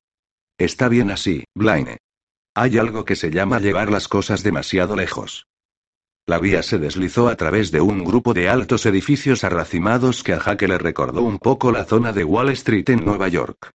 Está 0.58 0.88
bien 0.88 1.12
así, 1.12 1.44
Blaine. 1.54 1.98
Hay 2.52 2.78
algo 2.78 3.04
que 3.04 3.14
se 3.14 3.30
llama 3.30 3.60
llevar 3.60 3.88
las 3.92 4.08
cosas 4.08 4.42
demasiado 4.42 4.96
lejos. 4.96 5.46
La 6.26 6.40
vía 6.40 6.64
se 6.64 6.78
deslizó 6.78 7.28
a 7.28 7.36
través 7.36 7.70
de 7.70 7.80
un 7.80 8.02
grupo 8.02 8.34
de 8.34 8.48
altos 8.48 8.86
edificios 8.86 9.44
arracimados 9.44 10.24
que 10.24 10.32
a 10.32 10.40
Jaque 10.40 10.66
le 10.66 10.78
recordó 10.78 11.22
un 11.22 11.38
poco 11.38 11.70
la 11.70 11.84
zona 11.84 12.12
de 12.12 12.24
Wall 12.24 12.48
Street 12.48 12.90
en 12.90 13.04
Nueva 13.04 13.28
York. 13.28 13.70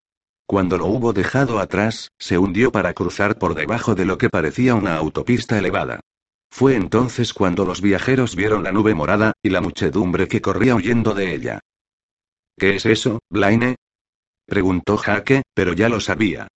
Cuando 0.46 0.78
lo 0.78 0.88
hubo 0.88 1.14
dejado 1.14 1.60
atrás, 1.60 2.12
se 2.20 2.38
hundió 2.38 2.72
para 2.72 2.94
cruzar 2.94 3.38
por 3.38 3.56
debajo 3.56 3.96
de 3.96 4.06
lo 4.06 4.18
que 4.18 4.30
parecía 4.30 4.76
una 4.76 4.96
autopista 4.96 5.58
elevada. 5.58 6.02
Fue 6.52 6.76
entonces 6.76 7.34
cuando 7.34 7.64
los 7.64 7.82
viajeros 7.82 8.36
vieron 8.36 8.64
la 8.64 8.74
nube 8.74 8.94
morada, 8.94 9.34
y 9.42 9.50
la 9.50 9.62
muchedumbre 9.62 10.28
que 10.28 10.42
corría 10.42 10.76
huyendo 10.76 11.14
de 11.14 11.34
ella. 11.34 11.60
¿Qué 12.58 12.76
es 12.76 12.86
eso, 12.86 13.20
Blaine? 13.30 13.78
preguntó 14.46 14.98
Jaque, 14.98 15.44
pero 15.54 15.74
ya 15.74 15.88
lo 15.88 16.02
sabía. 16.02 16.48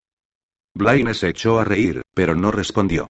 Blaine 0.75 1.13
se 1.13 1.29
echó 1.29 1.59
a 1.59 1.63
reír, 1.63 2.01
pero 2.13 2.35
no 2.35 2.51
respondió. 2.51 3.07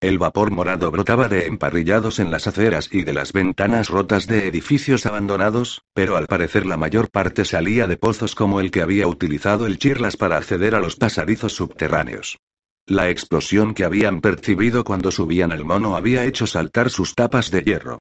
El 0.00 0.18
vapor 0.18 0.50
morado 0.50 0.90
brotaba 0.90 1.26
de 1.26 1.46
emparrillados 1.46 2.18
en 2.18 2.30
las 2.30 2.46
aceras 2.46 2.90
y 2.92 3.02
de 3.02 3.14
las 3.14 3.32
ventanas 3.32 3.88
rotas 3.88 4.26
de 4.26 4.46
edificios 4.46 5.06
abandonados, 5.06 5.84
pero 5.94 6.18
al 6.18 6.26
parecer 6.26 6.66
la 6.66 6.76
mayor 6.76 7.10
parte 7.10 7.46
salía 7.46 7.86
de 7.86 7.96
pozos 7.96 8.34
como 8.34 8.60
el 8.60 8.70
que 8.70 8.82
había 8.82 9.06
utilizado 9.06 9.66
el 9.66 9.78
Chirlas 9.78 10.18
para 10.18 10.36
acceder 10.36 10.74
a 10.74 10.80
los 10.80 10.96
pasadizos 10.96 11.54
subterráneos. 11.54 12.36
La 12.84 13.08
explosión 13.08 13.72
que 13.72 13.84
habían 13.84 14.20
percibido 14.20 14.84
cuando 14.84 15.10
subían 15.10 15.50
al 15.50 15.64
mono 15.64 15.96
había 15.96 16.26
hecho 16.26 16.46
saltar 16.46 16.90
sus 16.90 17.14
tapas 17.14 17.50
de 17.50 17.62
hierro. 17.62 17.98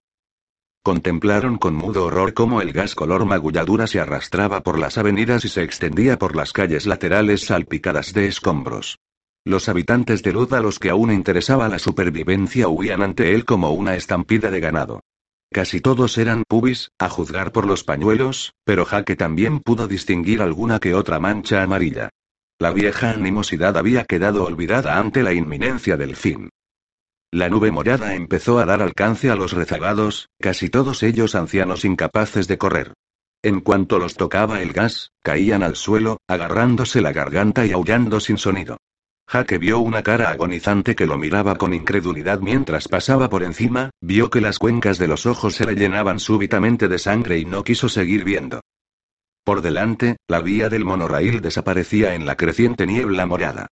Contemplaron 0.83 1.57
con 1.57 1.75
mudo 1.75 2.03
horror 2.05 2.33
cómo 2.33 2.61
el 2.61 2.73
gas 2.73 2.93
color 2.93 3.25
magulladura 3.25 3.87
se 3.87 4.01
arrastraba 4.01 4.63
por 4.63 4.77
las 4.77 4.97
avenidas 4.97 5.45
y 5.45 5.49
se 5.49 5.63
extendía 5.63 6.19
por 6.19 6.35
las 6.35 6.51
calles 6.51 6.85
laterales 6.87 7.45
salpicadas 7.45 8.11
de 8.11 8.27
escombros. 8.27 8.97
Los 9.47 9.69
habitantes 9.69 10.23
de 10.23 10.33
Luz 10.33 10.51
a 10.53 10.59
los 10.59 10.79
que 10.79 10.89
aún 10.89 11.11
interesaba 11.11 11.69
la 11.69 11.77
supervivencia 11.77 12.67
huían 12.67 13.03
ante 13.03 13.35
él 13.35 13.45
como 13.45 13.69
una 13.73 13.95
estampida 13.95 14.49
de 14.49 14.59
ganado. 14.59 15.01
Casi 15.51 15.81
todos 15.81 16.17
eran 16.17 16.43
pubis, 16.47 16.89
a 16.97 17.09
juzgar 17.09 17.51
por 17.51 17.67
los 17.67 17.83
pañuelos, 17.83 18.55
pero 18.63 18.85
Jaque 18.85 19.15
también 19.15 19.59
pudo 19.59 19.87
distinguir 19.87 20.41
alguna 20.41 20.79
que 20.79 20.95
otra 20.95 21.19
mancha 21.19 21.61
amarilla. 21.61 22.09
La 22.57 22.71
vieja 22.71 23.11
animosidad 23.11 23.77
había 23.77 24.05
quedado 24.05 24.45
olvidada 24.45 24.97
ante 24.97 25.21
la 25.21 25.33
inminencia 25.33 25.95
del 25.95 26.15
fin. 26.15 26.49
La 27.31 27.47
nube 27.47 27.69
morada 27.69 28.15
empezó 28.15 28.57
a 28.57 28.65
dar 28.65 28.81
alcance 28.81 29.29
a 29.29 29.35
los 29.35 29.53
rezagados, 29.53 30.27
casi 30.39 30.69
todos 30.69 31.03
ellos 31.03 31.35
ancianos 31.35 31.85
incapaces 31.85 32.47
de 32.47 32.57
correr. 32.57 32.93
En 33.43 33.59
cuanto 33.59 33.99
los 33.99 34.15
tocaba 34.15 34.63
el 34.63 34.73
gas, 34.73 35.11
caían 35.21 35.61
al 35.61 35.75
suelo, 35.75 36.17
agarrándose 36.27 36.99
la 37.01 37.13
garganta 37.13 37.63
y 37.67 37.73
aullando 37.73 38.19
sin 38.19 38.39
sonido. 38.39 38.77
Jaque 39.27 39.57
vio 39.57 39.79
una 39.79 40.03
cara 40.03 40.29
agonizante 40.29 40.95
que 40.95 41.07
lo 41.07 41.17
miraba 41.17 41.55
con 41.55 41.73
incredulidad 41.73 42.39
mientras 42.39 42.87
pasaba 42.87 43.29
por 43.29 43.43
encima, 43.43 43.89
vio 43.99 44.29
que 44.29 44.39
las 44.39 44.59
cuencas 44.59 44.97
de 44.99 45.07
los 45.07 45.25
ojos 45.25 45.55
se 45.55 45.65
le 45.65 45.75
llenaban 45.75 46.19
súbitamente 46.19 46.87
de 46.87 46.99
sangre 46.99 47.39
y 47.39 47.45
no 47.45 47.63
quiso 47.63 47.89
seguir 47.89 48.23
viendo. 48.23 48.61
Por 49.43 49.61
delante, 49.61 50.17
la 50.27 50.41
vía 50.41 50.69
del 50.69 50.85
monorail 50.85 51.41
desaparecía 51.41 52.15
en 52.15 52.25
la 52.25 52.35
creciente 52.35 52.85
niebla 52.87 53.25
morada. 53.25 53.67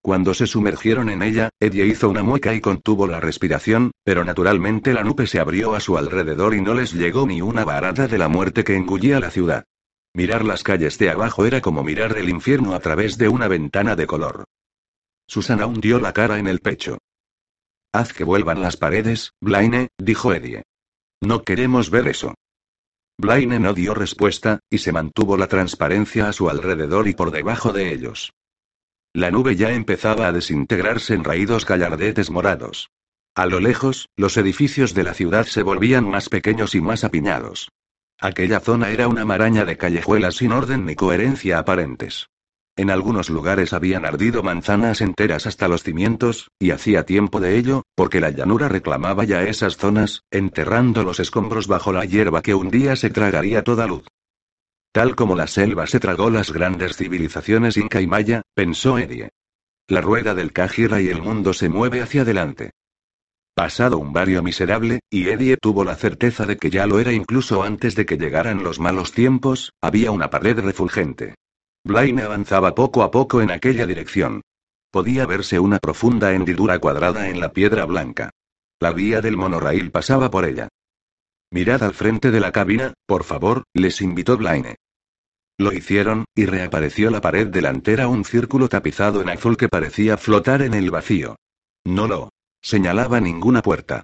Cuando 0.00 0.32
se 0.32 0.46
sumergieron 0.46 1.10
en 1.10 1.22
ella, 1.22 1.50
Eddie 1.58 1.86
hizo 1.86 2.08
una 2.08 2.22
mueca 2.22 2.54
y 2.54 2.60
contuvo 2.60 3.06
la 3.06 3.20
respiración, 3.20 3.90
pero 4.04 4.24
naturalmente 4.24 4.94
la 4.94 5.04
nube 5.04 5.26
se 5.26 5.40
abrió 5.40 5.74
a 5.74 5.80
su 5.80 5.98
alrededor 5.98 6.54
y 6.54 6.60
no 6.60 6.74
les 6.74 6.92
llegó 6.92 7.26
ni 7.26 7.42
una 7.42 7.64
varada 7.64 8.08
de 8.08 8.18
la 8.18 8.28
muerte 8.28 8.62
que 8.62 8.76
engullía 8.76 9.20
la 9.20 9.30
ciudad. 9.30 9.64
Mirar 10.14 10.44
las 10.44 10.62
calles 10.62 10.98
de 10.98 11.10
abajo 11.10 11.44
era 11.44 11.60
como 11.60 11.82
mirar 11.82 12.16
el 12.16 12.28
infierno 12.28 12.74
a 12.74 12.80
través 12.80 13.18
de 13.18 13.28
una 13.28 13.48
ventana 13.48 13.96
de 13.96 14.06
color. 14.06 14.44
Susana 15.28 15.66
hundió 15.66 16.00
la 16.00 16.12
cara 16.12 16.38
en 16.38 16.48
el 16.48 16.60
pecho. 16.60 16.98
Haz 17.92 18.12
que 18.12 18.24
vuelvan 18.24 18.62
las 18.62 18.76
paredes, 18.76 19.32
Blaine, 19.40 19.88
dijo 19.98 20.32
Eddie. 20.32 20.62
No 21.20 21.42
queremos 21.42 21.90
ver 21.90 22.08
eso. 22.08 22.34
Blaine 23.18 23.58
no 23.58 23.74
dio 23.74 23.94
respuesta, 23.94 24.60
y 24.70 24.78
se 24.78 24.92
mantuvo 24.92 25.36
la 25.36 25.48
transparencia 25.48 26.28
a 26.28 26.32
su 26.32 26.48
alrededor 26.48 27.08
y 27.08 27.14
por 27.14 27.30
debajo 27.30 27.72
de 27.72 27.92
ellos. 27.92 28.32
La 29.12 29.30
nube 29.30 29.56
ya 29.56 29.72
empezaba 29.72 30.28
a 30.28 30.32
desintegrarse 30.32 31.14
en 31.14 31.24
raídos 31.24 31.66
gallardetes 31.66 32.30
morados. 32.30 32.90
A 33.34 33.46
lo 33.46 33.60
lejos, 33.60 34.08
los 34.16 34.36
edificios 34.36 34.94
de 34.94 35.04
la 35.04 35.14
ciudad 35.14 35.46
se 35.46 35.62
volvían 35.62 36.08
más 36.08 36.28
pequeños 36.28 36.74
y 36.74 36.80
más 36.80 37.04
apiñados. 37.04 37.70
Aquella 38.20 38.60
zona 38.60 38.90
era 38.90 39.08
una 39.08 39.24
maraña 39.24 39.64
de 39.64 39.76
callejuelas 39.76 40.36
sin 40.36 40.52
orden 40.52 40.86
ni 40.86 40.94
coherencia 40.94 41.58
aparentes. 41.58 42.28
En 42.78 42.90
algunos 42.90 43.28
lugares 43.28 43.72
habían 43.72 44.06
ardido 44.06 44.44
manzanas 44.44 45.00
enteras 45.00 45.48
hasta 45.48 45.66
los 45.66 45.82
cimientos, 45.82 46.52
y 46.60 46.70
hacía 46.70 47.04
tiempo 47.04 47.40
de 47.40 47.58
ello, 47.58 47.82
porque 47.96 48.20
la 48.20 48.30
llanura 48.30 48.68
reclamaba 48.68 49.24
ya 49.24 49.42
esas 49.42 49.76
zonas, 49.76 50.22
enterrando 50.30 51.02
los 51.02 51.18
escombros 51.18 51.66
bajo 51.66 51.92
la 51.92 52.04
hierba 52.04 52.40
que 52.40 52.54
un 52.54 52.70
día 52.70 52.94
se 52.94 53.10
tragaría 53.10 53.64
toda 53.64 53.88
luz. 53.88 54.06
Tal 54.92 55.16
como 55.16 55.34
la 55.34 55.48
selva 55.48 55.88
se 55.88 55.98
tragó 55.98 56.30
las 56.30 56.52
grandes 56.52 56.96
civilizaciones 56.96 57.76
inca 57.76 58.00
y 58.00 58.06
maya, 58.06 58.42
pensó 58.54 58.96
Eddie. 58.96 59.30
La 59.88 60.00
rueda 60.00 60.36
del 60.36 60.52
Kajira 60.52 61.00
y 61.00 61.08
el 61.08 61.20
mundo 61.20 61.54
se 61.54 61.68
mueve 61.68 62.00
hacia 62.00 62.22
adelante. 62.22 62.70
Pasado 63.56 63.98
un 63.98 64.12
barrio 64.12 64.40
miserable, 64.40 65.00
y 65.10 65.30
Eddie 65.30 65.56
tuvo 65.56 65.82
la 65.82 65.96
certeza 65.96 66.46
de 66.46 66.56
que 66.56 66.70
ya 66.70 66.86
lo 66.86 67.00
era 67.00 67.12
incluso 67.12 67.64
antes 67.64 67.96
de 67.96 68.06
que 68.06 68.18
llegaran 68.18 68.62
los 68.62 68.78
malos 68.78 69.10
tiempos, 69.10 69.72
había 69.80 70.12
una 70.12 70.30
pared 70.30 70.60
refulgente. 70.60 71.34
Blaine 71.84 72.22
avanzaba 72.22 72.74
poco 72.74 73.02
a 73.02 73.10
poco 73.10 73.40
en 73.40 73.50
aquella 73.50 73.86
dirección. 73.86 74.42
Podía 74.90 75.26
verse 75.26 75.58
una 75.58 75.78
profunda 75.78 76.32
hendidura 76.32 76.78
cuadrada 76.78 77.28
en 77.28 77.40
la 77.40 77.52
piedra 77.52 77.84
blanca. 77.84 78.30
La 78.80 78.92
vía 78.92 79.20
del 79.20 79.36
monorail 79.36 79.90
pasaba 79.90 80.30
por 80.30 80.44
ella. 80.44 80.68
Mirad 81.50 81.82
al 81.82 81.94
frente 81.94 82.30
de 82.30 82.40
la 82.40 82.52
cabina, 82.52 82.94
por 83.06 83.24
favor, 83.24 83.64
les 83.74 84.00
invitó 84.00 84.36
Blaine. 84.36 84.76
Lo 85.58 85.72
hicieron, 85.72 86.24
y 86.34 86.46
reapareció 86.46 87.10
la 87.10 87.20
pared 87.20 87.48
delantera 87.48 88.06
un 88.06 88.24
círculo 88.24 88.68
tapizado 88.68 89.20
en 89.22 89.28
azul 89.28 89.56
que 89.56 89.68
parecía 89.68 90.16
flotar 90.16 90.62
en 90.62 90.74
el 90.74 90.90
vacío. 90.90 91.36
No 91.84 92.06
lo 92.06 92.30
señalaba 92.60 93.20
ninguna 93.20 93.62
puerta. 93.62 94.02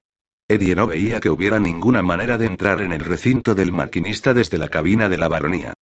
Eddie 0.48 0.74
no 0.74 0.87
veía 0.87 1.20
que 1.20 1.30
hubiera 1.30 1.58
ninguna 1.58 2.02
manera 2.02 2.38
de 2.38 2.46
entrar 2.46 2.82
en 2.82 2.92
el 2.92 3.00
recinto 3.00 3.54
del 3.54 3.72
maquinista 3.72 4.34
desde 4.34 4.58
la 4.58 4.68
cabina 4.68 5.08
de 5.08 5.18
la 5.18 5.28
baronía. 5.28 5.74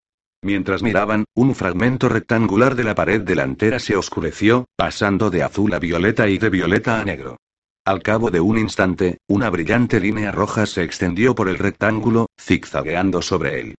Mientras 0.43 0.83
miraban, 0.83 1.23
un 1.35 1.55
fragmento 1.55 2.09
rectangular 2.09 2.75
de 2.75 2.83
la 2.83 2.95
pared 2.95 3.21
delantera 3.21 3.79
se 3.79 3.95
oscureció, 3.95 4.65
pasando 4.75 5.29
de 5.29 5.41
azul 5.41 5.73
a 5.73 5.79
violeta 5.79 6.27
y 6.27 6.37
de 6.37 6.49
violeta 6.49 6.99
a 6.99 7.05
negro. 7.05 7.37
Al 7.85 8.01
cabo 8.01 8.29
de 8.29 8.41
un 8.41 8.57
instante, 8.57 9.17
una 9.27 9.49
brillante 9.49 9.99
línea 10.01 10.31
roja 10.31 10.65
se 10.65 10.83
extendió 10.83 11.33
por 11.33 11.47
el 11.47 11.57
rectángulo, 11.57 12.27
zigzagueando 12.39 13.21
sobre 13.21 13.61
él. 13.61 13.75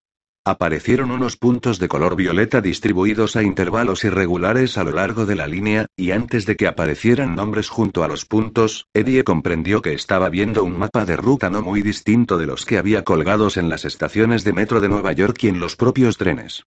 Aparecieron 0.46 1.12
unos 1.12 1.38
puntos 1.38 1.80
de 1.80 1.88
color 1.88 2.18
violeta 2.18 2.60
distribuidos 2.60 3.38
a 3.38 3.44
intervalos 3.44 4.04
irregulares 4.04 4.78
a 4.78 4.84
lo 4.84 4.92
largo 4.92 5.26
de 5.26 5.36
la 5.36 5.48
línea, 5.48 5.86
y 5.96 6.12
antes 6.12 6.46
de 6.46 6.58
que 6.58 6.68
aparecieran 6.68 7.34
nombres 7.34 7.70
junto 7.70 8.04
a 8.04 8.10
los 8.10 8.26
puntos, 8.26 8.88
Eddie 8.94 9.24
comprendió 9.24 9.82
que 9.82 9.94
estaba 9.94 10.28
viendo 10.28 10.66
un 10.66 10.78
mapa 10.78 11.06
de 11.06 11.16
ruta 11.16 11.50
no 11.50 11.62
muy 11.62 11.82
distinto 11.82 12.38
de 12.38 12.46
los 12.46 12.66
que 12.66 12.78
había 12.78 13.06
colgados 13.06 13.56
en 13.56 13.70
las 13.70 13.86
estaciones 13.86 14.44
de 14.44 14.52
metro 14.52 14.82
de 14.82 14.90
Nueva 14.90 15.14
York 15.14 15.42
y 15.44 15.48
en 15.48 15.62
los 15.62 15.78
propios 15.78 16.18
trenes. 16.18 16.64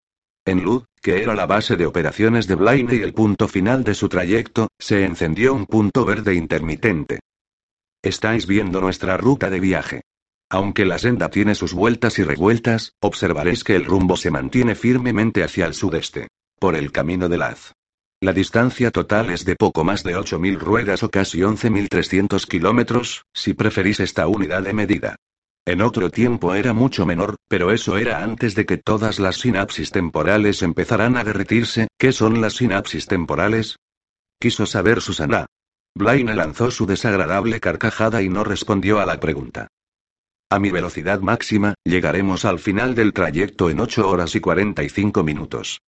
En 0.47 0.65
Lud, 0.65 0.85
que 1.03 1.23
era 1.23 1.35
la 1.35 1.45
base 1.45 1.77
de 1.77 1.85
operaciones 1.85 2.47
de 2.47 2.55
Blaine 2.55 2.95
y 2.95 3.03
el 3.03 3.13
punto 3.13 3.47
final 3.47 3.85
de 3.85 3.95
su 3.95 4.09
trayecto, 4.09 4.69
se 4.79 5.05
encendió 5.05 5.53
un 5.53 5.67
punto 5.67 6.07
verde 6.07 6.35
intermitente. 6.35 7.21
Estáis 8.01 8.47
viendo 8.47 8.81
nuestra 8.81 9.19
ruta 9.19 9.51
de 9.51 9.61
viaje. 9.61 10.01
Aunque 10.49 10.85
la 10.85 10.99
senda 10.99 11.29
tiene 11.29 11.55
sus 11.55 11.75
vueltas 11.75 12.19
y 12.19 12.23
revueltas, 12.23 12.93
observaréis 13.01 13.65
que 13.65 13.75
el 13.75 13.85
rumbo 13.85 14.17
se 14.17 14.31
mantiene 14.31 14.75
firmemente 14.75 15.43
hacia 15.43 15.67
el 15.67 15.75
sudeste. 15.75 16.29
Por 16.59 16.77
el 16.77 16.93
camino 16.93 17.29
de 17.29 17.39
Laz. 17.39 17.73
La 18.21 18.33
distancia 18.33 18.91
total 18.91 19.31
es 19.31 19.45
de 19.45 19.57
poco 19.57 19.85
más 19.85 20.03
de 20.03 20.17
8.000 20.17 20.59
ruedas 20.59 21.03
o 21.03 21.11
casi 21.11 21.41
11.300 21.41 22.47
kilómetros, 22.47 23.25
si 23.35 23.53
preferís 23.53 24.01
esta 24.01 24.27
unidad 24.27 24.63
de 24.63 24.73
medida. 24.73 25.17
En 25.67 25.83
otro 25.83 26.11
tiempo 26.11 26.55
era 26.55 26.73
mucho 26.73 27.05
menor, 27.05 27.37
pero 27.49 27.73
eso 27.73 27.99
era 27.99 28.23
antes 28.23 28.55
de 28.55 28.65
que 28.65 28.79
todas 28.79 29.19
las 29.19 29.37
sinapsis 29.37 29.91
temporales 29.91 30.63
empezaran 30.63 31.17
a 31.17 31.25
derretirse. 31.25 31.89
¿Qué 31.99 32.13
son 32.13 32.41
las 32.41 32.55
sinapsis 32.55 33.07
temporales? 33.07 33.77
Quiso 34.41 34.65
saber 34.65 35.03
Susana. 35.03 35.47
Blaine 35.95 36.35
lanzó 36.35 36.71
su 36.71 36.87
desagradable 36.87 37.59
carcajada 37.59 38.23
y 38.23 38.29
no 38.29 38.45
respondió 38.45 39.01
a 39.01 39.07
la 39.07 39.19
pregunta. 39.19 39.69
A 40.49 40.61
mi 40.61 40.71
velocidad 40.71 41.21
máxima, 41.21 41.75
llegaremos 41.83 42.45
al 42.45 42.61
final 42.61 42.95
del 42.95 43.13
trayecto 43.13 43.69
en 43.69 43.81
8 43.81 44.09
horas 44.09 44.37
y 44.37 44.41
45 44.41 45.25
minutos. 45.25 45.81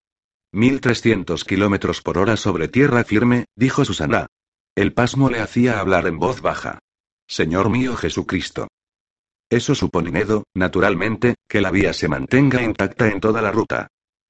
1300 0.53 1.45
kilómetros 1.45 2.03
por 2.03 2.19
hora 2.19 2.37
sobre 2.37 2.67
tierra 2.67 3.05
firme, 3.05 3.45
dijo 3.55 3.85
Susana. 3.85 4.27
El 4.75 4.93
pasmo 4.95 5.31
le 5.31 5.41
hacía 5.41 5.79
hablar 5.79 6.09
en 6.09 6.19
voz 6.19 6.41
baja. 6.41 6.81
Señor 7.29 7.71
mío 7.71 7.95
Jesucristo. 7.95 8.67
Eso 9.49 9.77
supone, 9.77 10.11
naturalmente, 10.55 11.37
que 11.49 11.61
la 11.61 11.71
vía 11.71 11.93
se 11.93 12.09
mantenga 12.09 12.63
intacta 12.63 13.09
en 13.09 13.21
toda 13.21 13.41
la 13.41 13.53
ruta. 13.53 13.87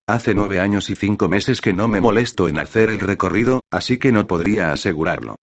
Hace 0.07 0.35
nueve 0.35 0.61
años 0.61 0.91
y 0.91 0.95
cinco 0.95 1.29
meses 1.29 1.63
que 1.63 1.73
no 1.73 1.89
me 1.89 2.03
molesto 2.03 2.49
en 2.49 2.59
hacer 2.59 2.91
el 2.91 3.01
recorrido, 3.01 3.63
así 3.71 3.99
que 3.99 4.13
no 4.13 4.27
podría 4.27 4.73
asegurarlo. 4.73 5.37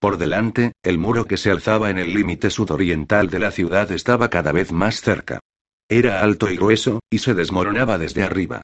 Por 0.00 0.16
delante, 0.16 0.72
el 0.82 0.98
muro 0.98 1.24
que 1.24 1.36
se 1.36 1.50
alzaba 1.50 1.90
en 1.90 1.98
el 1.98 2.14
límite 2.14 2.50
sudoriental 2.50 3.30
de 3.30 3.40
la 3.40 3.50
ciudad 3.50 3.90
estaba 3.90 4.30
cada 4.30 4.52
vez 4.52 4.70
más 4.70 5.00
cerca. 5.00 5.40
Era 5.88 6.22
alto 6.22 6.50
y 6.50 6.56
grueso, 6.56 7.00
y 7.10 7.18
se 7.18 7.34
desmoronaba 7.34 7.98
desde 7.98 8.22
arriba. 8.22 8.62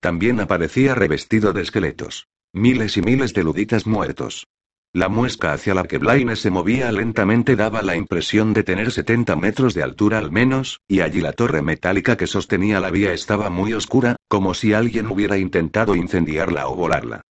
También 0.00 0.38
aparecía 0.40 0.94
revestido 0.94 1.52
de 1.52 1.62
esqueletos. 1.62 2.28
Miles 2.52 2.96
y 2.96 3.02
miles 3.02 3.34
de 3.34 3.42
luditas 3.42 3.86
muertos. 3.86 4.46
La 4.92 5.08
muesca 5.08 5.52
hacia 5.52 5.74
la 5.74 5.84
que 5.84 5.98
Blaine 5.98 6.36
se 6.36 6.50
movía 6.50 6.90
lentamente 6.92 7.56
daba 7.56 7.82
la 7.82 7.96
impresión 7.96 8.54
de 8.54 8.62
tener 8.62 8.92
70 8.92 9.36
metros 9.36 9.74
de 9.74 9.82
altura 9.82 10.18
al 10.18 10.30
menos, 10.30 10.80
y 10.86 11.00
allí 11.00 11.20
la 11.20 11.32
torre 11.32 11.60
metálica 11.62 12.16
que 12.16 12.26
sostenía 12.26 12.80
la 12.80 12.90
vía 12.90 13.12
estaba 13.12 13.50
muy 13.50 13.74
oscura, 13.74 14.16
como 14.28 14.54
si 14.54 14.72
alguien 14.72 15.08
hubiera 15.08 15.36
intentado 15.36 15.96
incendiarla 15.96 16.68
o 16.68 16.76
volarla. 16.76 17.22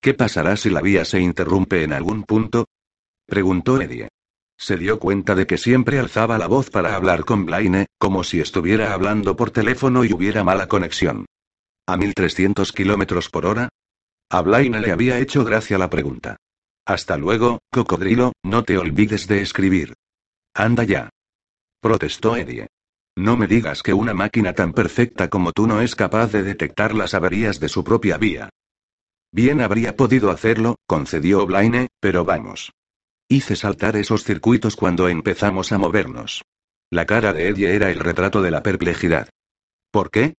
¿Qué 0.00 0.14
pasará 0.14 0.56
si 0.56 0.70
la 0.70 0.80
vía 0.80 1.04
se 1.04 1.20
interrumpe 1.20 1.84
en 1.84 1.92
algún 1.92 2.24
punto? 2.24 2.66
Preguntó 3.26 3.80
Eddie. 3.80 4.08
Se 4.56 4.76
dio 4.76 4.98
cuenta 4.98 5.34
de 5.34 5.46
que 5.46 5.58
siempre 5.58 5.98
alzaba 5.98 6.38
la 6.38 6.46
voz 6.46 6.70
para 6.70 6.94
hablar 6.94 7.24
con 7.24 7.44
Blaine, 7.44 7.86
como 7.98 8.22
si 8.22 8.40
estuviera 8.40 8.94
hablando 8.94 9.36
por 9.36 9.50
teléfono 9.50 10.04
y 10.04 10.12
hubiera 10.12 10.44
mala 10.44 10.68
conexión. 10.68 11.26
¿A 11.86 11.96
1300 11.96 12.72
kilómetros 12.72 13.28
por 13.30 13.46
hora? 13.46 13.68
A 14.30 14.40
Blaine 14.42 14.80
le 14.80 14.92
había 14.92 15.18
hecho 15.18 15.44
gracia 15.44 15.76
la 15.76 15.90
pregunta. 15.90 16.36
Hasta 16.86 17.16
luego, 17.16 17.60
cocodrilo, 17.70 18.32
no 18.42 18.62
te 18.62 18.78
olvides 18.78 19.26
de 19.26 19.40
escribir. 19.40 19.94
Anda 20.54 20.84
ya. 20.84 21.10
Protestó 21.80 22.36
Eddie. 22.36 22.68
No 23.16 23.36
me 23.36 23.46
digas 23.46 23.82
que 23.82 23.94
una 23.94 24.12
máquina 24.12 24.54
tan 24.54 24.72
perfecta 24.72 25.28
como 25.28 25.52
tú 25.52 25.66
no 25.66 25.80
es 25.80 25.94
capaz 25.94 26.32
de 26.32 26.42
detectar 26.42 26.94
las 26.94 27.14
averías 27.14 27.60
de 27.60 27.68
su 27.68 27.84
propia 27.84 28.18
vía. 28.18 28.50
Bien 29.30 29.60
habría 29.60 29.96
podido 29.96 30.30
hacerlo, 30.30 30.76
concedió 30.86 31.46
Blaine, 31.46 31.88
pero 32.00 32.24
vamos. 32.24 32.72
Hice 33.28 33.56
saltar 33.56 33.96
esos 33.96 34.22
circuitos 34.22 34.76
cuando 34.76 35.08
empezamos 35.08 35.72
a 35.72 35.78
movernos. 35.78 36.42
La 36.90 37.06
cara 37.06 37.32
de 37.32 37.48
Eddie 37.48 37.74
era 37.74 37.90
el 37.90 37.98
retrato 37.98 38.42
de 38.42 38.50
la 38.50 38.62
perplejidad. 38.62 39.30
¿Por 39.90 40.10
qué? 40.10 40.34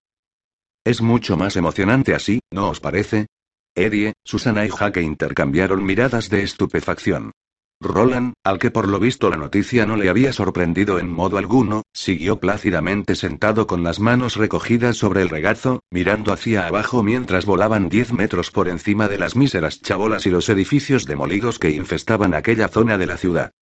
Es 0.85 1.01
mucho 1.01 1.37
más 1.37 1.57
emocionante 1.57 2.14
así, 2.14 2.40
¿no 2.53 2.68
os 2.68 2.81
parece? 2.81 3.27
Eddie, 3.75 4.12
Susana 4.25 4.66
y 4.66 4.68
Jaque 4.68 5.01
intercambiaron 5.01 5.83
miradas 5.83 6.29
de 6.29 6.42
estupefacción. 6.42 7.33
Roland, 7.80 8.34
al 8.44 8.58
que 8.58 8.70
por 8.70 8.88
lo 8.88 8.98
visto 8.98 9.28
la 9.30 9.37
noticia 9.37 9.84
no 9.84 9.96
le 9.96 10.08
había 10.08 10.32
sorprendido 10.32 10.98
en 10.98 11.10
modo 11.10 11.38
alguno, 11.38 11.82
siguió 11.92 12.40
plácidamente 12.40 13.14
sentado 13.14 13.66
con 13.66 13.82
las 13.82 14.00
manos 14.00 14.37
recogidas 14.37 14.96
sobre 14.96 15.22
el 15.22 15.28
regazo, 15.28 15.82
mirando 15.90 16.32
hacia 16.32 16.66
abajo 16.66 17.02
mientras 17.02 17.44
volaban 17.44 17.88
diez 17.88 18.12
metros 18.12 18.50
por 18.50 18.68
encima 18.68 19.08
de 19.08 19.18
las 19.18 19.37
míseras 19.37 19.80
chabolas 19.82 20.26
y 20.26 20.30
los 20.30 20.48
edificios 20.48 21.04
demolidos 21.04 21.58
que 21.58 21.70
infestaban 21.70 22.34
aquella 22.34 22.68
zona 22.68 22.96
de 22.96 23.06
la 23.06 23.16
ciudad. 23.16 23.52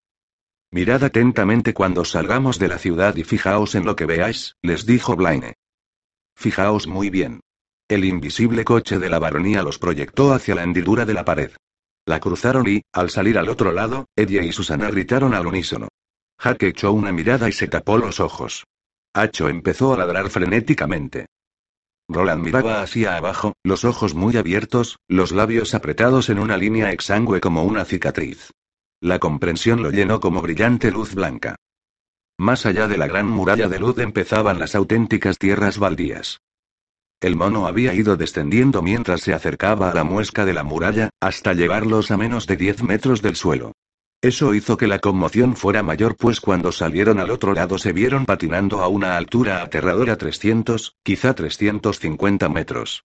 Mirad 0.70 1.05
atentamente 1.05 1.75
cuando 1.75 2.05
salgamos 2.05 2.59
de 2.59 2.68
la 2.68 2.79
ciudad 2.79 3.16
y 3.16 3.25
fijaos 3.25 3.75
en 3.75 3.85
lo 3.85 3.96
que 3.96 4.07
veáis, 4.07 4.57
les 4.62 4.87
dijo 4.87 5.16
Blaine. 5.16 5.55
Fijaos 6.35 6.87
muy 6.87 7.11
bien. 7.11 7.40
El 7.88 8.05
invisible 8.07 8.64
coche 8.64 8.98
de 8.98 9.11
la 9.11 9.18
baronía 9.18 9.62
los 9.62 9.79
proyectó 9.79 10.33
hacia 10.33 10.55
la 10.55 10.62
hendidura 10.62 11.05
de 11.05 11.12
la 11.12 11.27
pared. 11.27 11.51
La 12.05 12.19
cruzaron 12.19 12.69
y, 12.69 12.83
al 12.93 13.11
salir 13.11 13.38
al 13.38 13.49
otro 13.49 13.73
lado, 13.73 14.07
Eddie 14.17 14.45
y 14.45 14.53
Susana 14.53 14.91
gritaron 14.91 15.35
al 15.35 15.47
unísono. 15.47 15.88
Jack 16.43 16.65
echó 16.65 16.93
una 16.93 17.12
mirada 17.12 17.49
y 17.49 17.53
se 17.53 17.69
tapó 17.69 17.99
los 17.99 18.19
ojos. 18.19 18.65
Hacho 19.15 19.49
empezó 19.49 19.95
a 19.95 19.99
ladrar 19.99 20.29
frenéticamente. 20.31 21.27
Roland 22.09 22.45
miraba 22.45 22.83
hacia 22.83 23.17
abajo, 23.17 23.55
los 23.62 23.85
ojos 23.85 24.15
muy 24.15 24.37
abiertos, 24.37 24.99
los 25.09 25.33
labios 25.33 25.75
apretados 25.75 26.29
en 26.31 26.38
una 26.38 26.57
línea 26.57 26.91
exangüe 26.91 27.41
como 27.41 27.62
una 27.62 27.85
cicatriz. 27.85 28.51
La 29.01 29.19
comprensión 29.19 29.83
lo 29.83 29.91
llenó 29.91 30.21
como 30.21 30.43
brillante 30.43 30.91
luz 30.91 31.15
blanca. 31.15 31.57
Más 32.38 32.67
allá 32.67 32.88
de 32.88 32.97
la 32.97 33.07
gran 33.07 33.29
muralla 33.29 33.69
de 33.69 33.79
luz 33.79 33.99
empezaban 33.99 34.59
las 34.59 34.75
auténticas 34.75 35.38
tierras 35.38 35.79
baldías. 35.79 36.41
El 37.23 37.37
mono 37.37 37.69
había 37.69 37.95
ido 37.95 38.17
descendiendo 38.17 38.83
mientras 38.83 39.21
se 39.21 39.33
acercaba 39.33 39.93
a 39.93 39.95
la 39.95 40.03
muesca 40.03 40.45
de 40.45 40.53
la 40.53 40.65
muralla, 40.65 41.11
hasta 41.21 41.55
llevarlos 41.55 42.11
a 42.11 42.17
menos 42.17 42.49
de 42.49 42.57
10 42.57 42.83
metros 42.83 43.23
del 43.23 43.37
suelo. 43.37 43.71
Eso 44.21 44.55
hizo 44.55 44.77
que 44.77 44.89
la 44.89 44.99
conmoción 44.99 45.55
fuera 45.55 45.85
mayor 45.85 46.17
pues 46.17 46.41
cuando 46.41 46.73
salieron 46.73 47.21
al 47.21 47.31
otro 47.31 47.55
lado 47.55 47.79
se 47.79 47.93
vieron 47.93 48.27
patinando 48.27 48.83
a 48.83 48.89
una 48.89 49.17
altura 49.17 49.63
aterradora 49.63 50.17
300, 50.17 50.97
quizá 51.05 51.33
350 51.33 52.49
metros. 52.49 53.05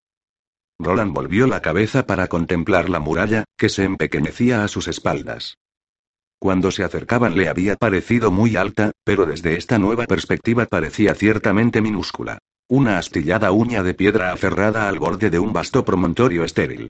Roland 0.80 1.14
volvió 1.14 1.46
la 1.46 1.62
cabeza 1.62 2.08
para 2.08 2.26
contemplar 2.26 2.90
la 2.90 3.00
muralla, 3.00 3.44
que 3.56 3.70
se 3.70 3.84
empequeñecía 3.84 4.64
a 4.64 4.68
sus 4.68 4.88
espaldas. 4.88 5.60
Cuando 6.40 6.72
se 6.72 6.84
acercaban 6.84 7.38
le 7.38 7.50
había 7.50 7.76
parecido 7.76 8.32
muy 8.32 8.56
alta, 8.56 8.94
pero 9.04 9.28
desde 9.28 9.58
esta 9.58 9.78
nueva 9.78 10.06
perspectiva 10.06 10.66
parecía 10.66 11.14
ciertamente 11.14 11.82
minúscula. 11.82 12.40
Una 12.70 12.98
astillada 12.98 13.52
uña 13.52 13.82
de 13.82 13.94
piedra 13.94 14.34
aferrada 14.34 14.90
al 14.90 15.00
borde 15.00 15.30
de 15.30 15.40
un 15.40 15.54
vasto 15.54 15.86
promontorio 15.86 16.44
estéril. 16.44 16.90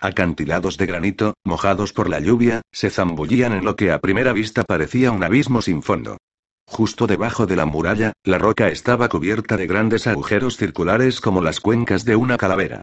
Acantilados 0.00 0.78
de 0.78 0.86
granito, 0.86 1.34
mojados 1.44 1.92
por 1.92 2.08
la 2.08 2.18
lluvia, 2.18 2.62
se 2.72 2.88
zambullían 2.88 3.52
en 3.52 3.62
lo 3.62 3.76
que 3.76 3.92
a 3.92 3.98
primera 3.98 4.32
vista 4.32 4.64
parecía 4.64 5.10
un 5.12 5.22
abismo 5.22 5.60
sin 5.60 5.82
fondo. 5.82 6.16
Justo 6.66 7.06
debajo 7.06 7.44
de 7.44 7.56
la 7.56 7.66
muralla, 7.66 8.14
la 8.24 8.38
roca 8.38 8.68
estaba 8.68 9.10
cubierta 9.10 9.58
de 9.58 9.66
grandes 9.66 10.06
agujeros 10.06 10.56
circulares 10.56 11.20
como 11.20 11.42
las 11.42 11.60
cuencas 11.60 12.06
de 12.06 12.16
una 12.16 12.38
calavera. 12.38 12.80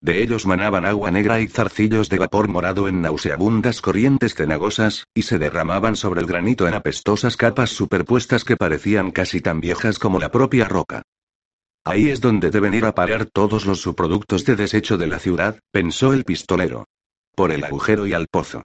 De 0.00 0.22
ellos 0.22 0.46
manaban 0.46 0.86
agua 0.86 1.10
negra 1.10 1.40
y 1.40 1.48
zarcillos 1.48 2.08
de 2.08 2.20
vapor 2.20 2.46
morado 2.46 2.86
en 2.86 3.02
nauseabundas 3.02 3.80
corrientes 3.80 4.36
cenagosas, 4.36 5.02
y 5.14 5.22
se 5.22 5.40
derramaban 5.40 5.96
sobre 5.96 6.20
el 6.20 6.28
granito 6.28 6.68
en 6.68 6.74
apestosas 6.74 7.36
capas 7.36 7.70
superpuestas 7.70 8.44
que 8.44 8.56
parecían 8.56 9.10
casi 9.10 9.40
tan 9.40 9.60
viejas 9.60 9.98
como 9.98 10.20
la 10.20 10.30
propia 10.30 10.68
roca. 10.68 11.02
Ahí 11.84 12.10
es 12.10 12.20
donde 12.20 12.50
deben 12.50 12.74
ir 12.74 12.84
a 12.84 12.94
parar 12.94 13.26
todos 13.26 13.64
los 13.64 13.80
subproductos 13.80 14.44
de 14.44 14.56
desecho 14.56 14.98
de 14.98 15.06
la 15.06 15.18
ciudad, 15.18 15.58
pensó 15.70 16.12
el 16.12 16.24
pistolero. 16.24 16.86
Por 17.34 17.52
el 17.52 17.64
agujero 17.64 18.06
y 18.06 18.12
al 18.12 18.26
pozo. 18.26 18.62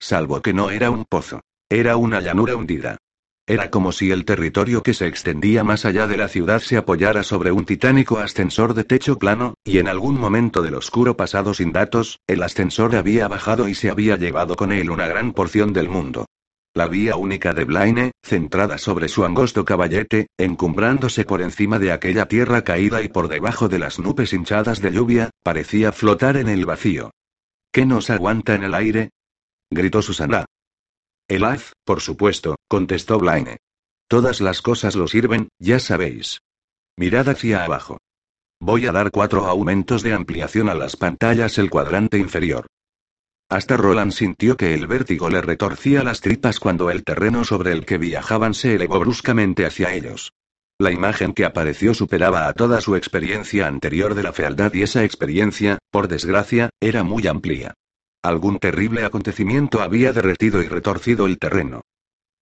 Salvo 0.00 0.42
que 0.42 0.52
no 0.52 0.70
era 0.70 0.90
un 0.90 1.04
pozo. 1.04 1.40
Era 1.68 1.96
una 1.96 2.20
llanura 2.20 2.56
hundida. 2.56 2.98
Era 3.46 3.70
como 3.70 3.92
si 3.92 4.12
el 4.12 4.24
territorio 4.24 4.82
que 4.82 4.94
se 4.94 5.06
extendía 5.06 5.64
más 5.64 5.84
allá 5.84 6.06
de 6.06 6.16
la 6.16 6.28
ciudad 6.28 6.60
se 6.60 6.76
apoyara 6.76 7.22
sobre 7.22 7.50
un 7.50 7.64
titánico 7.64 8.18
ascensor 8.18 8.72
de 8.74 8.84
techo 8.84 9.18
plano, 9.18 9.54
y 9.64 9.78
en 9.78 9.88
algún 9.88 10.18
momento 10.18 10.62
del 10.62 10.74
oscuro 10.74 11.16
pasado 11.16 11.52
sin 11.52 11.72
datos, 11.72 12.20
el 12.28 12.42
ascensor 12.42 12.94
había 12.94 13.26
bajado 13.26 13.68
y 13.68 13.74
se 13.74 13.90
había 13.90 14.16
llevado 14.16 14.54
con 14.54 14.70
él 14.70 14.90
una 14.90 15.08
gran 15.08 15.32
porción 15.32 15.72
del 15.72 15.88
mundo. 15.88 16.26
La 16.74 16.88
vía 16.88 17.16
única 17.16 17.52
de 17.52 17.64
Blaine, 17.64 18.12
centrada 18.22 18.78
sobre 18.78 19.08
su 19.08 19.26
angosto 19.26 19.66
caballete, 19.66 20.28
encumbrándose 20.38 21.26
por 21.26 21.42
encima 21.42 21.78
de 21.78 21.92
aquella 21.92 22.26
tierra 22.28 22.64
caída 22.64 23.02
y 23.02 23.08
por 23.08 23.28
debajo 23.28 23.68
de 23.68 23.78
las 23.78 23.98
nubes 23.98 24.32
hinchadas 24.32 24.80
de 24.80 24.90
lluvia, 24.90 25.28
parecía 25.42 25.92
flotar 25.92 26.38
en 26.38 26.48
el 26.48 26.64
vacío. 26.64 27.10
¿Qué 27.72 27.84
nos 27.84 28.08
aguanta 28.08 28.54
en 28.54 28.64
el 28.64 28.74
aire? 28.74 29.10
gritó 29.70 30.00
Susana. 30.00 30.46
El 31.28 31.44
haz, 31.44 31.74
por 31.84 32.00
supuesto, 32.00 32.56
contestó 32.68 33.18
Blaine. 33.18 33.58
Todas 34.08 34.40
las 34.40 34.62
cosas 34.62 34.96
lo 34.96 35.08
sirven, 35.08 35.48
ya 35.58 35.78
sabéis. 35.78 36.40
Mirad 36.96 37.28
hacia 37.28 37.64
abajo. 37.64 37.98
Voy 38.60 38.86
a 38.86 38.92
dar 38.92 39.10
cuatro 39.10 39.46
aumentos 39.46 40.02
de 40.02 40.14
ampliación 40.14 40.70
a 40.70 40.74
las 40.74 40.96
pantallas 40.96 41.58
el 41.58 41.68
cuadrante 41.68 42.16
inferior. 42.16 42.66
Hasta 43.52 43.76
Roland 43.76 44.12
sintió 44.12 44.56
que 44.56 44.72
el 44.72 44.86
vértigo 44.86 45.28
le 45.28 45.42
retorcía 45.42 46.02
las 46.02 46.22
tripas 46.22 46.58
cuando 46.58 46.90
el 46.90 47.04
terreno 47.04 47.44
sobre 47.44 47.72
el 47.72 47.84
que 47.84 47.98
viajaban 47.98 48.54
se 48.54 48.76
elevó 48.76 48.98
bruscamente 48.98 49.66
hacia 49.66 49.92
ellos. 49.92 50.32
La 50.78 50.90
imagen 50.90 51.34
que 51.34 51.44
apareció 51.44 51.92
superaba 51.92 52.48
a 52.48 52.54
toda 52.54 52.80
su 52.80 52.96
experiencia 52.96 53.66
anterior 53.66 54.14
de 54.14 54.22
la 54.22 54.32
fealdad 54.32 54.72
y 54.72 54.80
esa 54.80 55.04
experiencia, 55.04 55.76
por 55.90 56.08
desgracia, 56.08 56.70
era 56.80 57.02
muy 57.04 57.26
amplia. 57.26 57.74
Algún 58.22 58.58
terrible 58.58 59.04
acontecimiento 59.04 59.82
había 59.82 60.14
derretido 60.14 60.62
y 60.62 60.68
retorcido 60.68 61.26
el 61.26 61.38
terreno. 61.38 61.82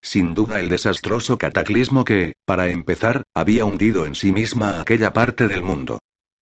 Sin 0.00 0.32
duda 0.32 0.60
el 0.60 0.68
desastroso 0.68 1.38
cataclismo 1.38 2.04
que, 2.04 2.34
para 2.44 2.68
empezar, 2.68 3.24
había 3.34 3.64
hundido 3.64 4.06
en 4.06 4.14
sí 4.14 4.30
misma 4.30 4.80
aquella 4.80 5.12
parte 5.12 5.48
del 5.48 5.62
mundo. 5.62 5.98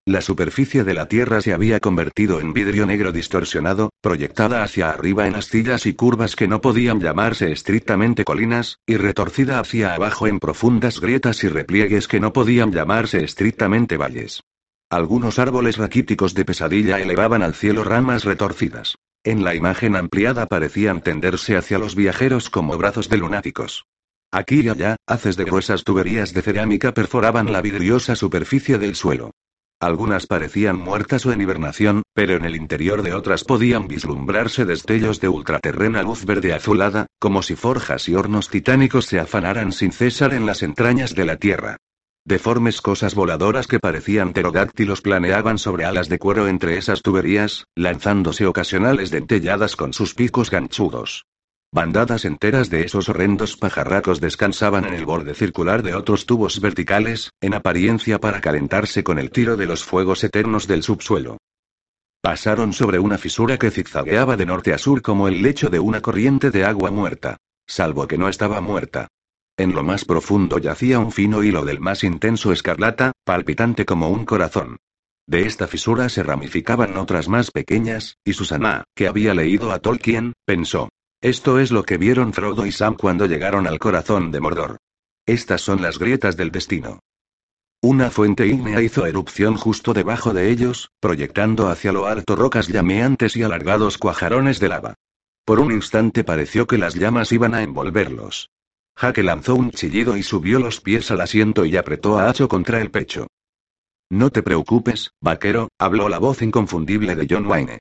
La 0.09 0.23
superficie 0.23 0.85
de 0.85 0.95
la 0.95 1.07
Tierra 1.07 1.43
se 1.43 1.53
había 1.53 1.81
convertido 1.81 2.41
en 2.41 2.55
vidrio 2.55 2.87
negro 2.87 3.13
distorsionado, 3.13 3.91
proyectada 4.01 4.63
hacia 4.63 4.89
arriba 4.89 5.27
en 5.27 5.35
astillas 5.35 5.85
y 5.85 5.93
curvas 5.93 6.35
que 6.35 6.49
no 6.49 6.63
podían 6.63 6.99
llamarse 6.99 7.53
estrictamente 7.53 8.25
colinas, 8.25 8.79
y 8.87 8.97
retorcida 8.97 9.61
hacia 9.61 9.95
abajo 9.95 10.27
en 10.27 10.41
profundas 10.41 10.99
grietas 11.03 11.45
y 11.45 11.49
repliegues 11.49 12.09
que 12.09 12.21
no 12.21 12.33
podían 12.33 12.73
llamarse 12.73 13.23
estrictamente 13.23 13.99
valles. 13.99 14.41
Algunos 14.89 15.39
árboles 15.39 15.77
raquíticos 15.77 16.33
de 16.33 16.47
pesadilla 16.47 17.01
elevaban 17.01 17.43
al 17.43 17.53
cielo 17.53 17.85
ramas 17.85 18.25
retorcidas. 18.25 18.97
En 19.25 19.45
la 19.45 19.55
imagen 19.55 19.95
ampliada 19.95 20.47
parecían 20.47 21.03
tenderse 21.03 21.55
hacia 21.59 21.79
los 21.79 21.95
viajeros 21.95 22.49
como 22.49 22.79
brazos 22.79 23.11
de 23.11 23.19
lunáticos. 23.19 23.85
Aquí 24.31 24.63
y 24.63 24.71
allá, 24.71 24.97
haces 25.07 25.37
de 25.37 25.45
gruesas 25.45 25.85
tuberías 25.85 26.33
de 26.33 26.41
cerámica 26.41 26.95
perforaban 26.95 27.53
la 27.53 27.61
vidriosa 27.61 28.17
superficie 28.17 28.79
del 28.79 28.95
suelo. 28.95 29.33
Algunas 29.81 30.27
parecían 30.27 30.77
muertas 30.77 31.25
o 31.25 31.33
en 31.33 31.41
hibernación, 31.41 32.03
pero 32.13 32.35
en 32.35 32.45
el 32.45 32.57
interior 32.57 33.03
de 33.03 33.15
otras 33.15 33.45
podían 33.45 33.87
vislumbrarse 33.87 34.65
destellos 34.65 35.21
de 35.21 35.29
ultraterrena 35.29 36.03
luz 36.03 36.25
verde 36.25 36.53
azulada, 36.53 37.07
como 37.21 37.43
si 37.43 37.55
forjas 37.55 38.09
y 38.09 38.17
hornos 38.17 38.49
titánicos 38.49 39.07
se 39.07 39.21
afanaran 39.21 39.71
sin 39.71 39.93
cesar 39.93 40.35
en 40.35 40.47
las 40.47 40.65
entrañas 40.65 41.15
de 41.15 41.25
la 41.27 41.37
Tierra. 41.37 41.77
Deformes 42.25 42.81
cosas 42.81 43.15
voladoras 43.15 43.69
que 43.69 43.79
parecían 43.79 44.33
pterodáctilos 44.33 45.01
planeaban 45.01 45.59
sobre 45.59 45.85
alas 45.85 46.09
de 46.09 46.19
cuero 46.19 46.49
entre 46.49 46.77
esas 46.77 47.01
tuberías, 47.01 47.65
lanzándose 47.77 48.47
ocasionales 48.47 49.13
dentelladas 49.13 49.77
con 49.77 49.93
sus 49.93 50.13
picos 50.15 50.51
ganchudos. 50.51 51.25
Bandadas 51.71 52.25
enteras 52.25 52.71
de 52.71 52.85
esos 52.85 53.11
horrendos 53.11 53.57
pajarracos 53.59 54.21
descansaban 54.21 54.87
en 54.87 54.95
el 54.95 55.05
borde 55.05 55.35
circular 55.35 55.83
de 55.83 55.95
otros 55.95 56.25
tubos 56.25 56.61
verticales, 56.61 57.31
en 57.43 57.53
apariencia 57.53 58.19
para 58.19 58.41
calentarse 58.41 59.05
con 59.05 59.19
el 59.19 59.31
tiro 59.31 59.57
de 59.57 59.67
los 59.67 59.85
fuegos 59.85 60.25
eternos 60.25 60.67
del 60.67 60.83
subsuelo. 60.83 61.37
Pasaron 62.23 62.73
sobre 62.73 62.99
una 62.99 63.19
fisura 63.19 63.59
que 63.59 63.71
zigzagueaba 63.71 64.37
de 64.37 64.47
norte 64.47 64.73
a 64.73 64.79
sur 64.79 65.03
como 65.03 65.29
el 65.29 65.43
lecho 65.43 65.69
de 65.69 65.79
una 65.79 66.01
corriente 66.01 66.51
de 66.51 66.65
agua 66.65 66.91
muerta. 66.91 67.37
Salvo 67.67 68.09
que 68.09 68.17
no 68.17 68.31
estaba 68.31 68.63
muerta. 68.63 69.09
En 69.59 69.75
lo 69.75 69.83
más 69.83 70.07
profundo 70.07 70.59
yacía 70.59 70.99
un 70.99 71.13
fino 71.13 71.43
hilo 71.43 71.67
del 71.67 71.81
más 71.81 72.03
intenso 72.03 72.51
escarlata, 72.51 73.13
palpitante 73.25 73.85
como 73.85 74.09
un 74.09 74.25
corazón. 74.25 74.79
De 75.27 75.43
esta 75.43 75.67
fisura 75.67 76.09
se 76.09 76.23
ramificaban 76.23 76.97
otras 76.97 77.29
más 77.29 77.51
pequeñas, 77.51 78.17
y 78.25 78.33
Susana, 78.33 78.85
que 78.97 79.07
había 79.07 79.35
leído 79.35 79.71
a 79.71 79.81
Tolkien, 79.81 80.33
pensó. 80.47 80.89
Esto 81.21 81.59
es 81.59 81.73
lo 81.73 81.83
que 81.83 81.99
vieron 81.99 82.33
Frodo 82.33 82.65
y 82.65 82.71
Sam 82.71 82.95
cuando 82.95 83.27
llegaron 83.27 83.67
al 83.67 83.81
corazón 83.81 84.31
de 84.31 84.41
Mordor. 84.41 84.77
Estas 85.27 85.61
son 85.63 85.83
las 85.83 85.99
grietas 85.99 86.37
del 86.37 86.53
destino. 86.53 87.01
Una 87.83 88.11
fuente 88.11 88.47
ígnea 88.47 88.81
hizo 88.83 89.05
erupción 89.05 89.57
justo 89.57 89.95
debajo 89.95 90.33
de 90.33 90.49
ellos, 90.51 90.91
proyectando 91.01 91.69
hacia 91.69 91.91
lo 91.91 92.07
alto 92.07 92.37
rocas 92.37 92.69
llameantes 92.69 93.37
y 93.37 93.43
alargados 93.43 93.99
cuajarones 93.99 94.61
de 94.61 94.69
lava. 94.69 94.95
Por 95.45 95.59
un 95.59 95.73
instante 95.73 96.23
pareció 96.23 96.69
que 96.69 96.79
las 96.79 96.95
llamas 96.95 97.33
iban 97.33 97.55
a 97.55 97.63
envolverlos. 97.63 98.51
Jaque 98.97 99.25
lanzó 99.25 99.57
un 99.57 99.73
chillido 99.73 100.17
y 100.17 100.23
subió 100.23 100.61
los 100.61 100.81
pies 100.81 101.11
al 101.11 101.21
asiento 101.21 101.65
y 101.65 101.77
apretó 101.77 102.19
a 102.19 102.29
Hacho 102.29 102.49
contra 102.49 102.81
el 102.81 102.93
pecho. 102.93 103.27
No 104.09 104.31
te 104.31 104.43
preocupes, 104.43 105.11
vaquero, 105.21 105.69
habló 105.79 106.09
la 106.09 106.19
voz 106.19 106.43
inconfundible 106.43 107.17
de 107.17 107.27
John 107.29 107.47
Wayne. 107.47 107.79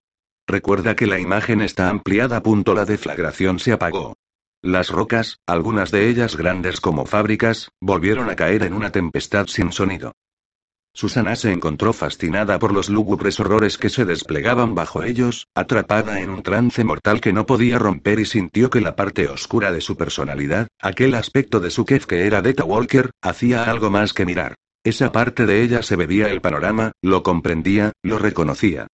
Recuerda 0.47 0.95
que 0.95 1.07
la 1.07 1.19
imagen 1.19 1.61
está 1.61 1.89
ampliada. 1.89 2.41
Punto 2.41 2.73
la 2.73 2.85
deflagración 2.85 3.59
se 3.59 3.73
apagó. 3.73 4.15
Las 4.61 4.89
rocas, 4.89 5.39
algunas 5.45 5.91
de 5.91 6.09
ellas 6.09 6.37
grandes 6.37 6.79
como 6.79 7.05
fábricas, 7.05 7.69
volvieron 7.81 8.29
a 8.29 8.35
caer 8.35 8.63
en 8.63 8.73
una 8.73 8.91
tempestad 8.91 9.47
sin 9.47 9.73
sonido. 9.73 10.13
Susana 10.93 11.35
se 11.35 11.51
encontró 11.51 11.93
fascinada 11.93 12.57
por 12.57 12.73
los 12.73 12.89
lúgubres 12.89 13.39
horrores 13.39 13.77
que 13.77 13.89
se 13.89 14.03
desplegaban 14.05 14.73
bajo 14.73 15.03
ellos, 15.03 15.47
atrapada 15.53 16.21
en 16.21 16.31
un 16.31 16.41
trance 16.41 16.83
mortal 16.83 17.21
que 17.21 17.33
no 17.33 17.45
podía 17.45 17.77
romper 17.77 18.19
y 18.19 18.25
sintió 18.25 18.71
que 18.71 18.81
la 18.81 18.95
parte 18.95 19.27
oscura 19.27 19.71
de 19.71 19.81
su 19.81 19.95
personalidad, 19.95 20.69
aquel 20.81 21.13
aspecto 21.13 21.59
de 21.59 21.69
su 21.69 21.85
Kef 21.85 22.07
que 22.07 22.25
era 22.25 22.41
Deta 22.41 22.63
Walker, 22.63 23.11
hacía 23.21 23.65
algo 23.65 23.91
más 23.91 24.13
que 24.13 24.25
mirar. 24.25 24.55
Esa 24.83 25.11
parte 25.11 25.45
de 25.45 25.61
ella 25.61 25.83
se 25.83 25.97
bebía 25.97 26.29
el 26.29 26.41
panorama, 26.41 26.93
lo 27.03 27.21
comprendía, 27.21 27.91
lo 28.01 28.17
reconocía. 28.17 28.87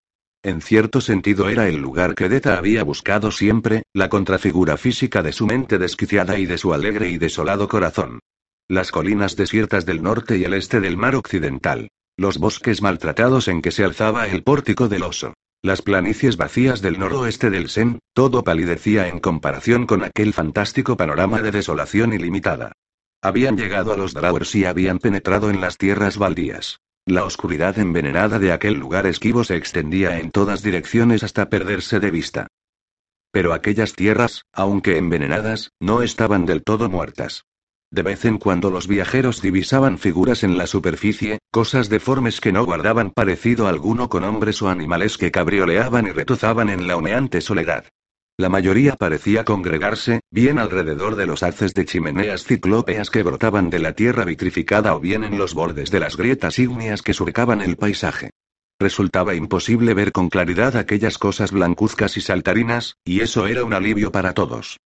En 0.43 0.61
cierto 0.61 0.99
sentido 0.99 1.47
era 1.47 1.69
el 1.69 1.77
lugar 1.77 2.15
que 2.15 2.27
Deta 2.27 2.57
había 2.57 2.83
buscado 2.83 3.31
siempre, 3.31 3.83
la 3.93 4.09
contrafigura 4.09 4.75
física 4.75 5.23
de 5.23 5.31
su 5.31 5.47
mente 5.47 5.77
desquiciada 5.77 6.37
y 6.37 6.45
de 6.45 6.57
su 6.57 6.73
alegre 6.73 7.09
y 7.09 7.17
desolado 7.17 7.69
corazón. 7.69 8.19
Las 8.67 8.91
colinas 8.91 9.37
desiertas 9.37 9.85
del 9.85 10.03
norte 10.03 10.37
y 10.37 10.43
el 10.43 10.53
este 10.53 10.81
del 10.81 10.97
mar 10.97 11.15
occidental. 11.15 11.87
Los 12.17 12.39
bosques 12.39 12.81
maltratados 12.81 13.47
en 13.47 13.61
que 13.61 13.71
se 13.71 13.85
alzaba 13.85 14.27
el 14.27 14.43
pórtico 14.43 14.89
del 14.89 15.03
oso. 15.03 15.33
Las 15.61 15.81
planicies 15.81 16.35
vacías 16.35 16.81
del 16.81 16.99
noroeste 16.99 17.49
del 17.49 17.69
Sen, 17.69 17.99
todo 18.13 18.43
palidecía 18.43 19.07
en 19.07 19.21
comparación 19.21 19.85
con 19.85 20.03
aquel 20.03 20.33
fantástico 20.33 20.97
panorama 20.97 21.41
de 21.41 21.51
desolación 21.51 22.11
ilimitada. 22.11 22.73
Habían 23.21 23.55
llegado 23.55 23.93
a 23.93 23.97
los 23.97 24.13
Drawers 24.13 24.53
y 24.55 24.65
habían 24.65 24.99
penetrado 24.99 25.49
en 25.49 25.61
las 25.61 25.77
tierras 25.77 26.17
baldías. 26.17 26.81
La 27.05 27.25
oscuridad 27.25 27.77
envenenada 27.79 28.39
de 28.39 28.53
aquel 28.53 28.75
lugar 28.75 29.05
esquivo 29.07 29.43
se 29.43 29.57
extendía 29.57 30.19
en 30.19 30.31
todas 30.31 30.63
direcciones 30.63 31.23
hasta 31.23 31.49
perderse 31.49 31.99
de 31.99 32.11
vista. 32.11 32.47
Pero 33.29 33.51
aquellas 33.51 33.93
tierras, 33.93 34.43
aunque 34.53 34.97
envenenadas, 34.97 35.71
no 35.81 36.01
estaban 36.01 36.45
del 36.45 36.63
todo 36.63 36.89
muertas. 36.89 37.43
De 37.91 38.03
vez 38.03 38.23
en 38.23 38.37
cuando 38.37 38.71
los 38.71 38.87
viajeros 38.87 39.41
divisaban 39.41 39.97
figuras 39.97 40.43
en 40.43 40.57
la 40.57 40.65
superficie, 40.65 41.39
cosas 41.51 41.89
deformes 41.89 42.39
que 42.39 42.53
no 42.53 42.63
guardaban 42.63 43.11
parecido 43.11 43.67
alguno 43.67 44.07
con 44.07 44.23
hombres 44.23 44.61
o 44.61 44.69
animales 44.69 45.17
que 45.17 45.31
cabrioleaban 45.31 46.07
y 46.07 46.11
retuzaban 46.11 46.69
en 46.69 46.87
la 46.87 46.95
humeante 46.95 47.41
soledad. 47.41 47.85
La 48.35 48.49
mayoría 48.49 48.95
parecía 48.95 49.45
congregarse, 49.45 50.21
bien 50.31 50.57
alrededor 50.57 51.15
de 51.15 51.27
los 51.27 51.43
haces 51.43 51.75
de 51.75 51.85
chimeneas 51.85 52.43
ciclópeas 52.45 53.11
que 53.11 53.21
brotaban 53.21 53.69
de 53.69 53.77
la 53.77 53.93
tierra 53.93 54.25
vitrificada 54.25 54.95
o 54.95 54.99
bien 54.99 55.23
en 55.23 55.37
los 55.37 55.53
bordes 55.53 55.91
de 55.91 55.99
las 55.99 56.17
grietas 56.17 56.57
ígneas 56.57 57.03
que 57.03 57.13
surcaban 57.13 57.61
el 57.61 57.77
paisaje. 57.77 58.31
Resultaba 58.79 59.35
imposible 59.35 59.93
ver 59.93 60.11
con 60.11 60.29
claridad 60.29 60.75
aquellas 60.77 61.19
cosas 61.19 61.51
blancuzcas 61.51 62.17
y 62.17 62.21
saltarinas, 62.21 62.97
y 63.05 63.21
eso 63.21 63.45
era 63.45 63.63
un 63.63 63.73
alivio 63.73 64.11
para 64.11 64.33
todos. 64.33 64.79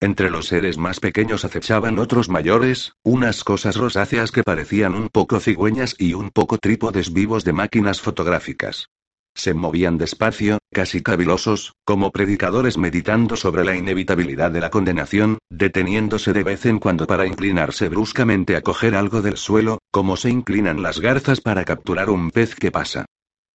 Entre 0.00 0.28
los 0.28 0.48
seres 0.48 0.76
más 0.76 0.98
pequeños 0.98 1.44
acechaban 1.44 2.00
otros 2.00 2.28
mayores, 2.28 2.94
unas 3.04 3.44
cosas 3.44 3.76
rosáceas 3.76 4.32
que 4.32 4.42
parecían 4.42 4.96
un 4.96 5.10
poco 5.10 5.38
cigüeñas 5.38 5.94
y 5.96 6.14
un 6.14 6.30
poco 6.30 6.58
trípodes 6.58 7.12
vivos 7.12 7.44
de 7.44 7.52
máquinas 7.52 8.00
fotográficas. 8.00 8.88
Se 9.34 9.52
movían 9.52 9.98
despacio, 9.98 10.58
casi 10.72 11.02
cavilosos, 11.02 11.74
como 11.84 12.12
predicadores 12.12 12.78
meditando 12.78 13.36
sobre 13.36 13.64
la 13.64 13.76
inevitabilidad 13.76 14.50
de 14.50 14.60
la 14.60 14.70
condenación, 14.70 15.38
deteniéndose 15.50 16.32
de 16.32 16.44
vez 16.44 16.66
en 16.66 16.78
cuando 16.78 17.06
para 17.06 17.26
inclinarse 17.26 17.88
bruscamente 17.88 18.56
a 18.56 18.62
coger 18.62 18.94
algo 18.94 19.22
del 19.22 19.36
suelo, 19.36 19.78
como 19.90 20.16
se 20.16 20.30
inclinan 20.30 20.82
las 20.82 21.00
garzas 21.00 21.40
para 21.40 21.64
capturar 21.64 22.10
un 22.10 22.30
pez 22.30 22.54
que 22.54 22.70
pasa. 22.70 23.06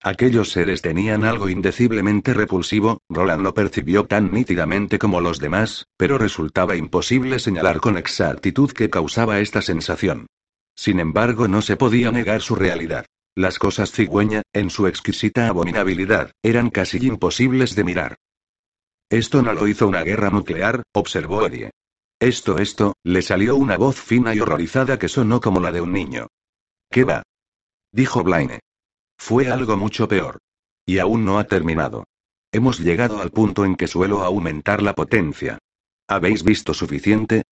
Aquellos 0.02 0.50
seres 0.50 0.80
tenían 0.80 1.24
algo 1.24 1.50
indeciblemente 1.50 2.32
repulsivo, 2.32 3.02
Roland 3.10 3.42
lo 3.42 3.52
percibió 3.52 4.04
tan 4.04 4.32
nítidamente 4.32 4.98
como 4.98 5.20
los 5.20 5.38
demás, 5.38 5.86
pero 5.98 6.16
resultaba 6.16 6.76
imposible 6.76 7.38
señalar 7.38 7.80
con 7.80 7.98
exactitud 7.98 8.70
qué 8.72 8.88
causaba 8.88 9.40
esta 9.40 9.60
sensación. 9.60 10.26
Sin 10.74 11.00
embargo, 11.00 11.48
no 11.48 11.60
se 11.60 11.76
podía 11.76 12.10
negar 12.10 12.40
su 12.40 12.54
realidad. 12.54 13.04
Las 13.40 13.58
cosas 13.58 13.90
cigüeña, 13.90 14.42
en 14.52 14.68
su 14.68 14.86
exquisita 14.86 15.48
abominabilidad, 15.48 16.32
eran 16.42 16.68
casi 16.68 16.98
imposibles 16.98 17.74
de 17.74 17.84
mirar. 17.84 18.16
Esto 19.08 19.40
no 19.40 19.54
lo 19.54 19.66
hizo 19.66 19.88
una 19.88 20.02
guerra 20.02 20.28
nuclear, 20.28 20.82
observó 20.92 21.46
Eddie. 21.46 21.70
Esto, 22.20 22.58
esto, 22.58 22.96
le 23.02 23.22
salió 23.22 23.56
una 23.56 23.78
voz 23.78 23.96
fina 23.98 24.34
y 24.34 24.40
horrorizada 24.40 24.98
que 24.98 25.08
sonó 25.08 25.40
como 25.40 25.58
la 25.58 25.72
de 25.72 25.80
un 25.80 25.90
niño. 25.90 26.26
¿Qué 26.90 27.04
va? 27.04 27.22
Dijo 27.90 28.22
Blaine. 28.22 28.60
Fue 29.16 29.50
algo 29.50 29.78
mucho 29.78 30.06
peor. 30.06 30.36
Y 30.84 30.98
aún 30.98 31.24
no 31.24 31.38
ha 31.38 31.44
terminado. 31.44 32.04
Hemos 32.52 32.78
llegado 32.78 33.22
al 33.22 33.30
punto 33.30 33.64
en 33.64 33.74
que 33.74 33.88
suelo 33.88 34.22
aumentar 34.22 34.82
la 34.82 34.94
potencia. 34.94 35.56
¿Habéis 36.06 36.44
visto 36.44 36.74
suficiente? 36.74 37.44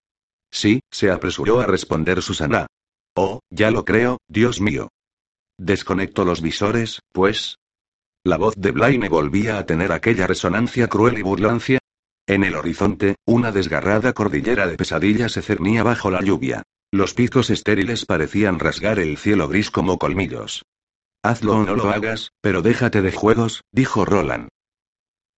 Sí, 0.50 0.80
se 0.90 1.10
apresuró 1.10 1.60
a 1.60 1.66
responder 1.66 2.20
Susana. 2.20 2.66
Oh, 3.14 3.40
ya 3.48 3.70
lo 3.70 3.86
creo, 3.86 4.18
Dios 4.28 4.60
mío. 4.60 4.90
Desconecto 5.58 6.24
los 6.24 6.40
visores, 6.40 7.00
pues. 7.12 7.58
La 8.24 8.36
voz 8.36 8.54
de 8.56 8.70
Blaine 8.70 9.08
volvía 9.08 9.58
a 9.58 9.66
tener 9.66 9.90
aquella 9.90 10.26
resonancia 10.26 10.86
cruel 10.86 11.18
y 11.18 11.22
burlancia. 11.22 11.80
En 12.26 12.44
el 12.44 12.54
horizonte, 12.54 13.16
una 13.26 13.50
desgarrada 13.50 14.12
cordillera 14.12 14.66
de 14.66 14.76
pesadilla 14.76 15.28
se 15.28 15.42
cernía 15.42 15.82
bajo 15.82 16.10
la 16.10 16.20
lluvia. 16.20 16.62
Los 16.92 17.12
picos 17.12 17.50
estériles 17.50 18.06
parecían 18.06 18.58
rasgar 18.58 18.98
el 18.98 19.18
cielo 19.18 19.48
gris 19.48 19.70
como 19.70 19.98
colmillos. 19.98 20.62
Hazlo 21.22 21.56
o 21.56 21.64
no 21.64 21.74
lo 21.74 21.90
hagas, 21.90 22.30
pero 22.40 22.62
déjate 22.62 23.02
de 23.02 23.12
juegos, 23.12 23.62
dijo 23.72 24.04
Roland. 24.04 24.48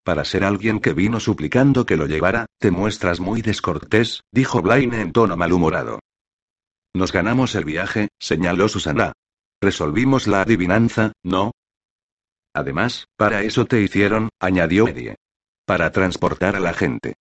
Para 0.03 0.23
ser 0.25 0.43
alguien 0.43 0.79
que 0.79 0.93
vino 0.93 1.19
suplicando 1.19 1.85
que 1.85 1.97
lo 1.97 2.05
llevara, 2.05 2.45
te 2.59 2.71
muestras 2.71 3.19
muy 3.19 3.41
descortés, 3.41 4.21
dijo 4.31 4.61
Blaine 4.61 5.01
en 5.01 5.11
tono 5.11 5.35
malhumorado. 5.35 5.99
Nos 6.93 7.11
ganamos 7.11 7.55
el 7.55 7.65
viaje, 7.65 8.09
señaló 8.19 8.67
Susana. 8.67 9.13
Resolvimos 9.61 10.25
la 10.25 10.41
adivinanza, 10.41 11.13
¿no? 11.23 11.51
Además, 12.53 13.05
para 13.15 13.43
eso 13.43 13.65
te 13.65 13.81
hicieron, 13.81 14.29
añadió 14.39 14.87
Eddie. 14.87 15.15
Para 15.65 15.91
transportar 15.91 16.55
a 16.55 16.59
la 16.59 16.73
gente. 16.73 17.13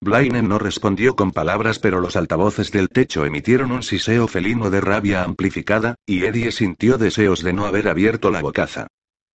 Blaine 0.00 0.42
no 0.42 0.58
respondió 0.58 1.16
con 1.16 1.32
palabras, 1.32 1.78
pero 1.80 2.00
los 2.00 2.16
altavoces 2.16 2.70
del 2.70 2.88
techo 2.88 3.24
emitieron 3.24 3.72
un 3.72 3.82
siseo 3.82 4.28
felino 4.28 4.70
de 4.70 4.80
rabia 4.80 5.24
amplificada, 5.24 5.96
y 6.06 6.24
Eddie 6.24 6.52
sintió 6.52 6.98
deseos 6.98 7.42
de 7.42 7.52
no 7.52 7.66
haber 7.66 7.88
abierto 7.88 8.30
la 8.30 8.42
bocaza. 8.42 8.86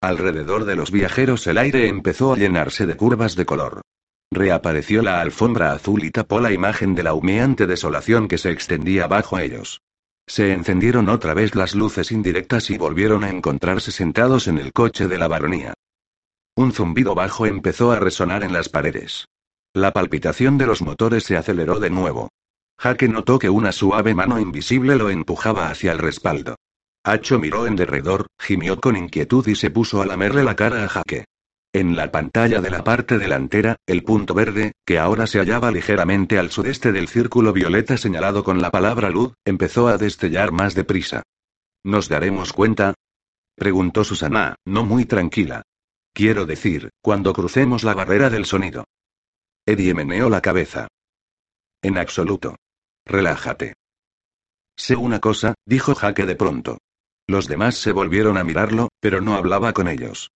Alrededor 0.01 0.65
de 0.65 0.75
los 0.75 0.89
viajeros 0.89 1.45
el 1.47 1.57
aire 1.57 1.87
empezó 1.87 2.33
a 2.33 2.37
llenarse 2.37 2.85
de 2.85 2.95
curvas 2.95 3.35
de 3.35 3.45
color. 3.45 3.81
Reapareció 4.31 5.01
la 5.01 5.19
alfombra 5.19 5.73
azul 5.73 6.03
y 6.05 6.11
tapó 6.11 6.39
la 6.39 6.53
imagen 6.53 6.95
de 6.95 7.03
la 7.03 7.13
humeante 7.13 7.67
desolación 7.67 8.27
que 8.29 8.37
se 8.37 8.51
extendía 8.51 9.07
bajo 9.07 9.37
ellos. 9.37 9.81
Se 10.31 10.53
encendieron 10.53 11.09
otra 11.09 11.33
vez 11.33 11.55
las 11.55 11.75
luces 11.75 12.09
indirectas 12.09 12.69
y 12.69 12.77
volvieron 12.77 13.25
a 13.25 13.29
encontrarse 13.29 13.91
sentados 13.91 14.47
en 14.47 14.59
el 14.59 14.71
coche 14.71 15.09
de 15.09 15.17
la 15.17 15.27
baronía. 15.27 15.73
Un 16.55 16.71
zumbido 16.71 17.13
bajo 17.13 17.45
empezó 17.45 17.91
a 17.91 17.99
resonar 17.99 18.41
en 18.45 18.53
las 18.53 18.69
paredes. 18.69 19.25
La 19.73 19.91
palpitación 19.91 20.57
de 20.57 20.67
los 20.67 20.81
motores 20.81 21.25
se 21.25 21.35
aceleró 21.35 21.81
de 21.81 21.89
nuevo. 21.89 22.29
Jaque 22.79 23.09
notó 23.09 23.39
que 23.39 23.49
una 23.49 23.73
suave 23.73 24.15
mano 24.15 24.39
invisible 24.39 24.95
lo 24.95 25.09
empujaba 25.09 25.69
hacia 25.69 25.91
el 25.91 25.97
respaldo. 25.97 26.55
Hacho 27.03 27.37
miró 27.37 27.67
en 27.67 27.75
derredor, 27.75 28.27
gimió 28.39 28.79
con 28.79 28.95
inquietud 28.95 29.45
y 29.49 29.55
se 29.55 29.69
puso 29.69 30.01
a 30.01 30.05
lamerle 30.05 30.45
la 30.45 30.55
cara 30.55 30.85
a 30.85 30.87
Jaque. 30.87 31.25
En 31.73 31.95
la 31.95 32.11
pantalla 32.11 32.59
de 32.59 32.69
la 32.69 32.83
parte 32.83 33.17
delantera, 33.17 33.77
el 33.85 34.03
punto 34.03 34.33
verde, 34.33 34.73
que 34.85 34.99
ahora 34.99 35.25
se 35.25 35.39
hallaba 35.39 35.71
ligeramente 35.71 36.37
al 36.37 36.51
sudeste 36.51 36.91
del 36.91 37.07
círculo 37.07 37.53
violeta 37.53 37.97
señalado 37.97 38.43
con 38.43 38.61
la 38.61 38.71
palabra 38.71 39.09
luz, 39.09 39.33
empezó 39.45 39.87
a 39.87 39.97
destellar 39.97 40.51
más 40.51 40.75
deprisa. 40.75 41.23
¿Nos 41.83 42.09
daremos 42.09 42.51
cuenta? 42.51 42.93
preguntó 43.55 44.03
Susana, 44.03 44.55
no 44.65 44.83
muy 44.83 45.05
tranquila. 45.05 45.63
Quiero 46.13 46.45
decir, 46.45 46.89
cuando 47.01 47.31
crucemos 47.31 47.85
la 47.85 47.93
barrera 47.93 48.29
del 48.29 48.45
sonido. 48.45 48.83
Eddie 49.65 49.93
meneó 49.93 50.29
la 50.29 50.41
cabeza. 50.41 50.89
En 51.81 51.97
absoluto. 51.97 52.57
Relájate. 53.05 53.75
Sé 54.75 54.97
una 54.97 55.19
cosa, 55.19 55.55
dijo 55.65 55.95
Jaque 55.95 56.25
de 56.25 56.35
pronto. 56.35 56.79
Los 57.27 57.47
demás 57.47 57.75
se 57.75 57.93
volvieron 57.93 58.37
a 58.37 58.43
mirarlo, 58.43 58.89
pero 58.99 59.21
no 59.21 59.35
hablaba 59.35 59.71
con 59.71 59.87
ellos. 59.87 60.31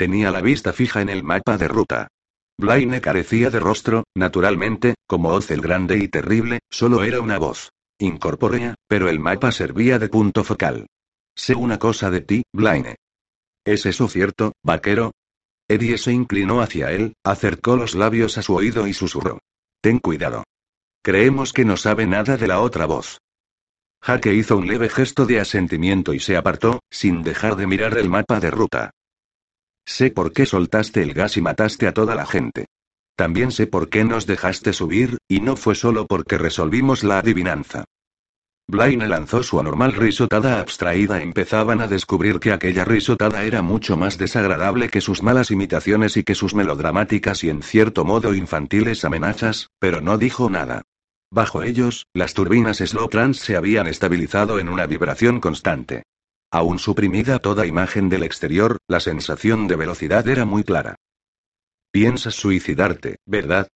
Tenía 0.00 0.30
la 0.30 0.40
vista 0.40 0.72
fija 0.72 1.02
en 1.02 1.10
el 1.10 1.22
mapa 1.22 1.58
de 1.58 1.68
ruta. 1.68 2.08
Blaine 2.56 3.02
carecía 3.02 3.50
de 3.50 3.60
rostro, 3.60 4.04
naturalmente, 4.14 4.94
como 5.06 5.28
Oz 5.28 5.50
el 5.50 5.60
grande 5.60 5.98
y 5.98 6.08
terrible, 6.08 6.60
solo 6.70 7.04
era 7.04 7.20
una 7.20 7.36
voz. 7.36 7.68
Incorpórea, 7.98 8.76
pero 8.88 9.10
el 9.10 9.20
mapa 9.20 9.52
servía 9.52 9.98
de 9.98 10.08
punto 10.08 10.42
focal. 10.42 10.86
Sé 11.36 11.54
una 11.54 11.78
cosa 11.78 12.10
de 12.10 12.22
ti, 12.22 12.44
Blaine. 12.50 12.96
¿Es 13.62 13.84
eso 13.84 14.08
cierto, 14.08 14.52
vaquero? 14.62 15.12
Eddie 15.68 15.98
se 15.98 16.12
inclinó 16.12 16.62
hacia 16.62 16.92
él, 16.92 17.12
acercó 17.22 17.76
los 17.76 17.94
labios 17.94 18.38
a 18.38 18.42
su 18.42 18.54
oído 18.54 18.86
y 18.86 18.94
susurró. 18.94 19.40
Ten 19.82 19.98
cuidado. 19.98 20.44
Creemos 21.02 21.52
que 21.52 21.66
no 21.66 21.76
sabe 21.76 22.06
nada 22.06 22.38
de 22.38 22.46
la 22.46 22.62
otra 22.62 22.86
voz. 22.86 23.18
Jaque 24.00 24.32
hizo 24.32 24.56
un 24.56 24.66
leve 24.66 24.88
gesto 24.88 25.26
de 25.26 25.40
asentimiento 25.40 26.14
y 26.14 26.20
se 26.20 26.38
apartó, 26.38 26.80
sin 26.88 27.22
dejar 27.22 27.56
de 27.56 27.66
mirar 27.66 27.98
el 27.98 28.08
mapa 28.08 28.40
de 28.40 28.50
ruta. 28.50 28.92
Sé 29.86 30.10
por 30.10 30.32
qué 30.32 30.46
soltaste 30.46 31.02
el 31.02 31.14
gas 31.14 31.36
y 31.36 31.40
mataste 31.40 31.86
a 31.86 31.92
toda 31.92 32.14
la 32.14 32.26
gente. 32.26 32.66
También 33.16 33.50
sé 33.50 33.66
por 33.66 33.88
qué 33.88 34.04
nos 34.04 34.26
dejaste 34.26 34.72
subir, 34.72 35.18
y 35.28 35.40
no 35.40 35.56
fue 35.56 35.74
solo 35.74 36.06
porque 36.06 36.38
resolvimos 36.38 37.04
la 37.04 37.18
adivinanza. 37.18 37.84
Blaine 38.70 39.08
lanzó 39.08 39.42
su 39.42 39.58
anormal 39.58 39.94
risotada 39.94 40.60
abstraída. 40.60 41.20
Empezaban 41.20 41.80
a 41.80 41.88
descubrir 41.88 42.38
que 42.38 42.52
aquella 42.52 42.84
risotada 42.84 43.42
era 43.42 43.62
mucho 43.62 43.96
más 43.96 44.16
desagradable 44.16 44.88
que 44.88 45.00
sus 45.00 45.24
malas 45.24 45.50
imitaciones 45.50 46.16
y 46.16 46.22
que 46.22 46.36
sus 46.36 46.54
melodramáticas 46.54 47.42
y 47.42 47.50
en 47.50 47.62
cierto 47.62 48.04
modo 48.04 48.32
infantiles 48.32 49.04
amenazas, 49.04 49.70
pero 49.80 50.00
no 50.00 50.18
dijo 50.18 50.48
nada. 50.48 50.82
Bajo 51.32 51.64
ellos, 51.64 52.06
las 52.14 52.32
turbinas 52.32 52.78
slow 52.78 53.08
trans 53.08 53.38
se 53.38 53.56
habían 53.56 53.88
estabilizado 53.88 54.60
en 54.60 54.68
una 54.68 54.86
vibración 54.86 55.40
constante. 55.40 56.04
Aún 56.50 56.78
suprimida 56.78 57.38
toda 57.38 57.66
imagen 57.66 58.08
del 58.08 58.24
exterior, 58.24 58.78
la 58.88 59.00
sensación 59.00 59.68
de 59.68 59.76
velocidad 59.76 60.26
era 60.28 60.44
muy 60.44 60.64
clara. 60.64 60.96
Piensas 61.92 62.34
suicidarte, 62.34 63.18
¿verdad? 63.24 63.68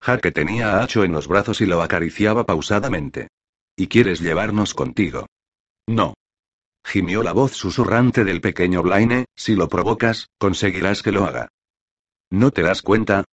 Jaque 0.00 0.32
tenía 0.32 0.74
a 0.74 0.82
Hacho 0.82 1.04
en 1.04 1.12
los 1.12 1.28
brazos 1.28 1.60
y 1.60 1.66
lo 1.66 1.82
acariciaba 1.82 2.44
pausadamente. 2.44 3.28
¿Y 3.76 3.88
quieres 3.88 4.20
llevarnos 4.20 4.74
contigo? 4.74 5.26
No. 5.86 6.14
Gimió 6.84 7.22
la 7.22 7.32
voz 7.32 7.52
susurrante 7.52 8.24
del 8.24 8.40
pequeño 8.40 8.82
Blaine, 8.82 9.24
si 9.34 9.54
lo 9.54 9.68
provocas, 9.68 10.28
conseguirás 10.38 11.02
que 11.02 11.12
lo 11.12 11.24
haga. 11.24 11.48
¿No 12.30 12.50
te 12.50 12.62
das 12.62 12.82
cuenta? 12.82 13.24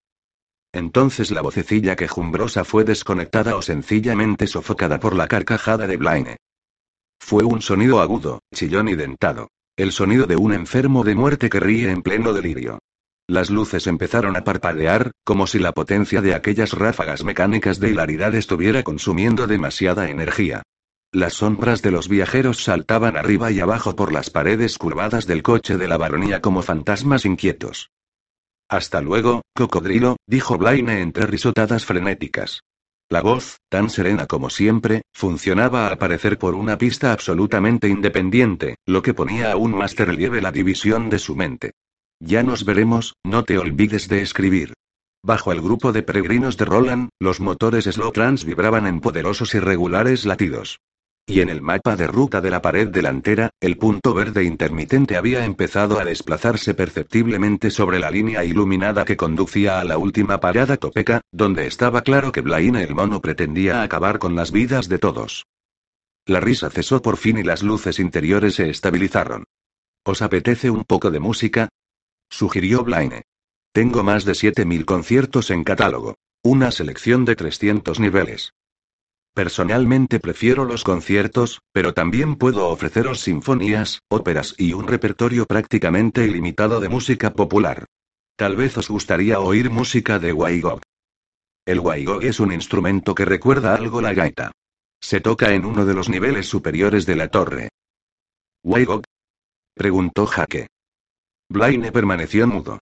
Entonces 0.73 1.31
la 1.33 1.43
vocecilla 1.43 1.97
quejumbrosa 1.97 2.65
fue 2.65 2.85
desconectada 2.85 3.57
o 3.57 3.63
sencillamente 3.63 4.47
sofocada 4.47 5.01
por 5.01 5.17
la 5.17 5.27
carcajada 5.27 5.87
de 5.87 5.97
Blaine. 5.97 6.37
Fue 7.21 7.45
un 7.45 7.63
sonido 7.63 8.01
agudo, 8.01 8.41
chillón 8.53 8.89
y 8.89 8.97
dentado. 8.97 9.51
El 9.77 9.93
sonido 9.93 10.27
de 10.27 10.37
un 10.37 10.53
enfermo 10.53 11.05
de 11.05 11.15
muerte 11.15 11.49
que 11.49 11.61
ríe 11.61 11.91
en 11.91 12.03
pleno 12.03 12.33
delirio. 12.33 12.81
Las 13.29 13.51
luces 13.51 13.87
empezaron 13.87 14.37
a 14.37 14.43
parpadear, 14.43 15.13
como 15.25 15.47
si 15.47 15.61
la 15.61 15.71
potencia 15.71 16.21
de 16.21 16.35
aquellas 16.35 16.73
ráfagas 16.73 17.23
mecánicas 17.23 17.79
de 17.79 17.91
hilaridad 17.91 18.35
estuviera 18.35 18.83
consumiendo 18.83 19.47
demasiada 19.47 20.11
energía. 20.11 20.63
Las 21.13 21.35
sombras 21.35 21.83
de 21.83 21.93
los 21.93 22.09
viajeros 22.09 22.65
saltaban 22.65 23.17
arriba 23.17 23.53
y 23.53 23.61
abajo 23.61 23.95
por 23.95 24.13
las 24.13 24.31
paredes 24.31 24.79
curvadas 24.79 25.27
del 25.27 25.45
coche 25.45 25.77
de 25.77 25.87
la 25.87 25.99
baronía 25.99 26.41
como 26.41 26.63
fantasmas 26.63 27.25
inquietos. 27.25 27.91
Hasta 28.69 29.01
luego, 29.01 29.43
cocodrilo, 29.55 30.17
dijo 30.27 30.59
Blaine 30.59 31.01
entre 31.01 31.27
risotadas 31.27 31.85
frenéticas. 31.85 32.63
La 33.13 33.23
voz, 33.23 33.59
tan 33.69 33.91
serena 33.91 34.27
como 34.27 34.51
siempre, 34.51 35.03
funcionaba 35.13 35.89
al 35.89 35.99
parecer 35.99 36.39
por 36.39 36.55
una 36.55 36.79
pista 36.79 37.13
absolutamente 37.13 37.89
independiente, 37.89 38.77
lo 38.87 39.03
que 39.03 39.15
ponía 39.15 39.51
aún 39.51 39.77
más 39.77 39.97
de 39.97 40.05
relieve 40.05 40.41
la 40.41 40.53
división 40.53 41.11
de 41.11 41.19
su 41.19 41.35
mente. 41.35 41.73
Ya 42.21 42.45
nos 42.45 42.65
veremos, 42.65 43.15
no 43.25 43.43
te 43.43 43.59
olvides 43.59 44.07
de 44.07 44.23
escribir. 44.23 44.75
Bajo 45.25 45.51
el 45.51 45.61
grupo 45.61 45.91
de 45.91 46.05
peregrinos 46.05 46.57
de 46.57 46.67
Roland, 46.67 47.09
los 47.19 47.41
motores 47.41 47.87
Slowtrans 47.87 48.45
vibraban 48.45 48.87
en 48.87 49.01
poderosos 49.01 49.57
y 49.57 49.59
regulares 49.59 50.25
latidos. 50.25 50.79
Y 51.27 51.41
en 51.41 51.49
el 51.49 51.63
mapa 51.63 51.95
de 51.97 52.07
ruta 52.07 52.41
de 52.41 52.51
la 52.51 52.61
pared 52.61 52.89
delantera, 52.89 53.51
el 53.61 53.77
punto 53.77 54.15
verde 54.15 54.43
intermitente 54.45 55.17
había 55.17 55.45
empezado 55.45 56.01
a 56.01 56.05
desplazarse 56.05 56.75
perceptiblemente 56.75 57.71
sobre 57.71 58.01
la 58.01 58.11
línea 58.11 58.45
iluminada 58.45 59.05
que 59.05 59.17
conducía 59.17 59.81
a 59.81 59.85
la 59.85 59.97
última 59.97 60.41
parada 60.41 60.77
topeca, 60.77 61.21
donde 61.31 61.67
estaba 61.67 62.03
claro 62.03 62.33
que 62.33 62.41
Blaine 62.41 62.83
el 62.83 62.95
mono 62.95 63.21
pretendía 63.21 63.83
acabar 63.83 64.19
con 64.19 64.35
las 64.35 64.51
vidas 64.51 64.89
de 64.89 64.99
todos. 64.99 65.47
La 66.27 66.41
risa 66.41 66.71
cesó 66.71 67.01
por 67.01 67.17
fin 67.17 67.39
y 67.39 67.43
las 67.43 67.63
luces 67.63 67.99
interiores 67.99 68.57
se 68.57 68.69
estabilizaron. 68.69 69.45
¿Os 70.05 70.23
apetece 70.23 70.71
un 70.71 70.85
poco 70.85 71.11
de 71.11 71.21
música? 71.21 71.69
sugirió 72.29 72.85
Blaine. 72.85 73.23
Tengo 73.73 74.03
más 74.03 74.25
de 74.25 74.33
7.000 74.33 74.85
conciertos 74.85 75.51
en 75.51 75.65
catálogo. 75.65 76.17
Una 76.43 76.71
selección 76.71 77.25
de 77.25 77.37
300 77.37 78.01
niveles. 78.01 78.53
Personalmente 79.35 80.19
prefiero 80.19 80.65
los 80.65 80.83
conciertos, 80.83 81.61
pero 81.73 81.95
también 81.95 82.37
puedo 82.37 82.69
ofreceros 82.69 83.21
sinfonías, 83.21 84.01
óperas 84.09 84.55
y 84.59 84.73
un 84.73 84.89
repertorio 84.89 85.47
prácticamente 85.47 86.25
ilimitado 86.25 86.81
de 86.81 86.89
música 86.89 87.33
popular. 87.33 87.87
Tal 88.37 88.57
vez 88.57 88.77
os 88.77 88.89
gustaría 88.89 89.39
oír 89.39 89.71
música 89.71 90.19
de 90.19 90.33
Waigog. 90.33 90.81
El 91.65 91.79
Waigog 91.79 92.25
es 92.25 92.41
un 92.41 92.53
instrumento 92.53 93.15
que 93.15 93.25
recuerda 93.25 93.75
algo 93.75 94.01
la 94.01 94.15
gaita. 94.15 94.51
Se 95.01 95.21
toca 95.21 95.55
en 95.55 95.65
uno 95.65 95.85
de 95.87 95.95
los 95.95 96.09
niveles 96.09 96.47
superiores 96.47 97.07
de 97.07 97.17
la 97.17 97.29
torre. 97.29 97.69
¿Waigog? 98.65 99.05
preguntó 99.75 100.27
Jaque. 100.27 100.67
Blaine 101.49 101.93
permaneció 101.93 102.47
mudo. 102.47 102.79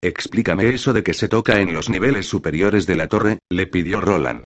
Explícame 0.00 0.68
eso 0.68 0.92
de 0.92 1.02
que 1.02 1.14
se 1.14 1.28
toca 1.28 1.60
en 1.60 1.72
los 1.72 1.88
niveles 1.88 2.26
superiores 2.26 2.86
de 2.86 2.96
la 2.96 3.08
torre, 3.08 3.40
le 3.50 3.66
pidió 3.66 4.00
Roland. 4.00 4.44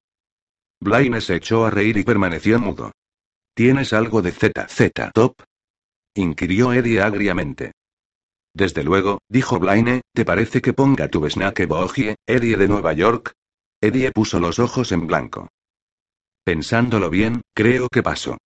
Blaine 0.82 1.20
se 1.20 1.36
echó 1.36 1.64
a 1.64 1.70
reír 1.70 1.96
y 1.96 2.02
permaneció 2.02 2.58
mudo. 2.58 2.90
¿Tienes 3.54 3.92
algo 3.92 4.20
de 4.20 4.32
ZZ 4.32 4.90
Top? 5.14 5.40
inquirió 6.16 6.72
Eddie 6.72 7.00
agriamente. 7.00 7.70
Desde 8.52 8.82
luego, 8.82 9.20
dijo 9.28 9.60
Blaine, 9.60 10.00
¿te 10.12 10.24
parece 10.24 10.60
que 10.60 10.72
ponga 10.72 11.06
tu 11.06 11.20
besnaque 11.20 11.66
bogie, 11.66 12.16
Eddie 12.26 12.56
de 12.56 12.66
Nueva 12.66 12.94
York? 12.94 13.32
Eddie 13.80 14.10
puso 14.10 14.40
los 14.40 14.58
ojos 14.58 14.90
en 14.90 15.06
blanco. 15.06 15.48
Pensándolo 16.44 17.10
bien, 17.10 17.42
creo 17.54 17.86
que 17.88 18.02
paso. 18.02 18.38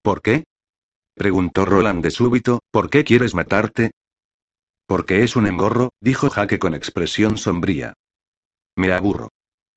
¿Por 0.00 0.22
qué? 0.22 0.44
preguntó 1.14 1.66
Roland 1.66 2.02
de 2.02 2.10
súbito, 2.10 2.60
¿por 2.70 2.88
qué 2.88 3.04
quieres 3.04 3.34
matarte? 3.34 3.90
Porque 4.86 5.22
es 5.22 5.36
un 5.36 5.46
engorro, 5.46 5.90
dijo 6.00 6.30
Jaque 6.30 6.58
con 6.58 6.74
expresión 6.74 7.36
sombría. 7.36 7.92
Me 8.74 8.90
aburro. 8.90 9.28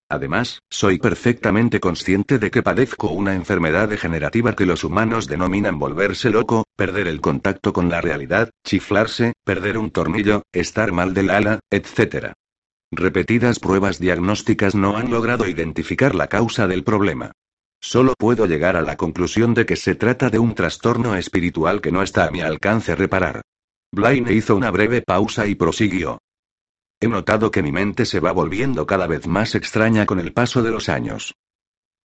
Además, 0.10 0.60
soy 0.70 1.00
perfectamente 1.00 1.82
consciente 1.82 2.40
de 2.40 2.50
que 2.50 2.64
padezco 2.64 3.12
una 3.12 3.36
enfermedad 3.36 3.90
degenerativa 3.90 4.56
que 4.56 4.66
los 4.66 4.86
humanos 4.86 5.28
denominan 5.28 5.80
volverse 5.80 6.30
loco, 6.30 6.64
perder 6.78 7.08
el 7.08 7.20
contacto 7.20 7.74
con 7.74 7.90
la 7.90 8.00
realidad, 8.00 8.50
chiflarse, 8.66 9.34
perder 9.44 9.78
un 9.78 9.92
tornillo, 9.92 10.44
estar 10.54 10.94
mal 10.94 11.14
del 11.14 11.30
ala, 11.30 11.60
etc. 11.70 12.34
Repetidas 12.90 13.60
pruebas 13.60 14.00
diagnósticas 14.00 14.76
no 14.76 14.96
han 14.96 15.12
logrado 15.12 15.46
identificar 15.46 16.16
la 16.16 16.28
causa 16.28 16.68
del 16.68 16.86
problema. 16.86 17.34
Solo 17.82 18.14
puedo 18.18 18.46
llegar 18.46 18.78
a 18.78 18.82
la 18.82 18.96
conclusión 18.96 19.54
de 19.54 19.66
que 19.66 19.76
se 19.76 19.96
trata 19.96 20.30
de 20.30 20.40
un 20.40 20.56
trastorno 20.56 21.16
espiritual 21.16 21.82
que 21.82 21.92
no 21.92 22.02
está 22.02 22.26
a 22.26 22.32
mi 22.32 22.40
alcance 22.40 22.96
reparar. 22.96 23.42
Blaine 23.92 24.34
hizo 24.34 24.56
una 24.56 24.72
breve 24.72 25.02
pausa 25.02 25.48
y 25.48 25.56
prosiguió. 25.56 26.20
He 27.00 27.08
notado 27.08 27.52
que 27.52 27.62
mi 27.62 27.72
mente 27.72 28.06
se 28.06 28.20
va 28.20 28.32
volviendo 28.32 28.88
cada 28.88 29.06
vez 29.06 29.28
más 29.28 29.54
extraña 29.54 30.06
con 30.06 30.20
el 30.20 30.34
paso 30.34 30.64
de 30.64 30.72
los 30.72 30.90
años. 30.90 31.36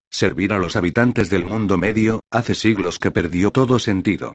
Servir 0.10 0.52
a 0.52 0.60
los 0.60 0.76
habitantes 0.76 1.30
del 1.30 1.46
mundo 1.46 1.78
medio, 1.78 2.20
hace 2.30 2.54
siglos 2.54 3.00
que 3.00 3.12
perdió 3.12 3.52
todo 3.52 3.80
sentido. 3.80 4.34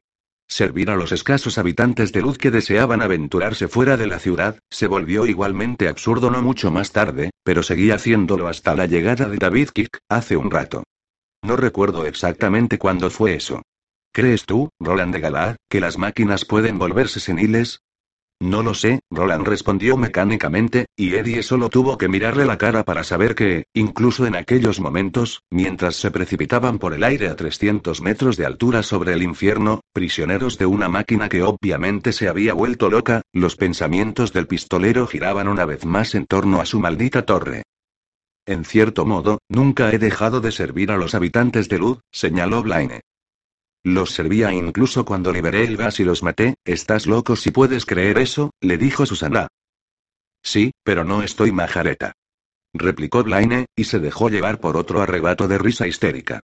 Servir 0.48 0.90
a 0.90 0.96
los 0.96 1.12
escasos 1.12 1.58
habitantes 1.58 2.12
de 2.12 2.22
luz 2.22 2.38
que 2.38 2.50
deseaban 2.50 3.02
aventurarse 3.02 3.68
fuera 3.68 3.98
de 3.98 4.06
la 4.06 4.18
ciudad, 4.18 4.58
se 4.70 4.86
volvió 4.86 5.26
igualmente 5.26 5.88
absurdo 5.88 6.30
no 6.30 6.40
mucho 6.40 6.70
más 6.70 6.92
tarde, 6.92 7.30
pero 7.42 7.62
seguía 7.62 7.96
haciéndolo 7.96 8.48
hasta 8.48 8.74
la 8.74 8.86
llegada 8.86 9.28
de 9.28 9.36
David 9.36 9.70
Kick, 9.74 9.98
hace 10.08 10.36
un 10.36 10.50
rato. 10.50 10.84
No 11.42 11.56
recuerdo 11.56 12.06
exactamente 12.06 12.78
cuándo 12.78 13.10
fue 13.10 13.34
eso. 13.34 13.62
¿Crees 14.12 14.46
tú, 14.46 14.70
Roland 14.80 15.12
de 15.12 15.20
Galá, 15.20 15.56
que 15.68 15.80
las 15.80 15.98
máquinas 15.98 16.46
pueden 16.46 16.78
volverse 16.78 17.20
seniles? 17.20 17.80
No 18.40 18.62
lo 18.62 18.74
sé, 18.74 19.00
Roland 19.10 19.46
respondió 19.46 19.96
mecánicamente, 19.96 20.86
y 20.94 21.14
Eddie 21.14 21.42
solo 21.42 21.70
tuvo 21.70 21.96
que 21.96 22.08
mirarle 22.08 22.44
la 22.44 22.58
cara 22.58 22.84
para 22.84 23.02
saber 23.02 23.34
que, 23.34 23.64
incluso 23.72 24.26
en 24.26 24.36
aquellos 24.36 24.78
momentos, 24.78 25.42
mientras 25.50 25.96
se 25.96 26.10
precipitaban 26.10 26.78
por 26.78 26.92
el 26.92 27.02
aire 27.02 27.28
a 27.28 27.36
300 27.36 28.02
metros 28.02 28.36
de 28.36 28.44
altura 28.44 28.82
sobre 28.82 29.14
el 29.14 29.22
infierno, 29.22 29.80
prisioneros 29.94 30.58
de 30.58 30.66
una 30.66 30.90
máquina 30.90 31.30
que 31.30 31.42
obviamente 31.42 32.12
se 32.12 32.28
había 32.28 32.52
vuelto 32.52 32.90
loca, 32.90 33.22
los 33.32 33.56
pensamientos 33.56 34.34
del 34.34 34.46
pistolero 34.46 35.06
giraban 35.06 35.48
una 35.48 35.64
vez 35.64 35.86
más 35.86 36.14
en 36.14 36.26
torno 36.26 36.60
a 36.60 36.66
su 36.66 36.78
maldita 36.78 37.24
torre. 37.24 37.62
En 38.44 38.66
cierto 38.66 39.06
modo, 39.06 39.38
nunca 39.48 39.90
he 39.92 39.98
dejado 39.98 40.42
de 40.42 40.52
servir 40.52 40.90
a 40.90 40.98
los 40.98 41.14
habitantes 41.14 41.70
de 41.70 41.78
Luz, 41.78 42.00
señaló 42.12 42.62
Blaine. 42.62 43.00
Los 43.86 44.10
servía 44.10 44.52
incluso 44.52 45.04
cuando 45.04 45.32
liberé 45.32 45.62
el 45.62 45.76
gas 45.76 46.00
y 46.00 46.04
los 46.04 46.24
maté, 46.24 46.56
¿estás 46.64 47.06
loco 47.06 47.36
si 47.36 47.52
puedes 47.52 47.86
creer 47.86 48.18
eso? 48.18 48.50
le 48.60 48.78
dijo 48.78 49.06
Susana. 49.06 49.46
Sí, 50.42 50.72
pero 50.82 51.04
no 51.04 51.22
estoy 51.22 51.52
majareta. 51.52 52.12
Replicó 52.74 53.22
Blaine, 53.22 53.66
y 53.76 53.84
se 53.84 54.00
dejó 54.00 54.28
llevar 54.28 54.58
por 54.58 54.76
otro 54.76 55.02
arrebato 55.02 55.46
de 55.46 55.58
risa 55.58 55.86
histérica. 55.86 56.40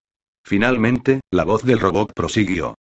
Finalmente, 0.46 1.22
la 1.32 1.44
voz 1.44 1.64
del 1.64 1.80
robot 1.80 2.14
prosiguió. 2.14 2.76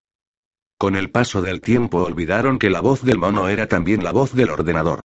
Con 0.77 0.95
el 0.95 1.09
paso 1.09 1.41
del 1.41 1.59
tiempo 1.59 2.03
olvidaron 2.03 2.59
que 2.59 2.69
la 2.69 2.81
voz 2.81 3.01
del 3.01 3.17
mono 3.17 3.49
era 3.49 3.65
también 3.65 4.03
la 4.03 4.11
voz 4.11 4.31
del 4.35 4.51
ordenador. 4.51 4.99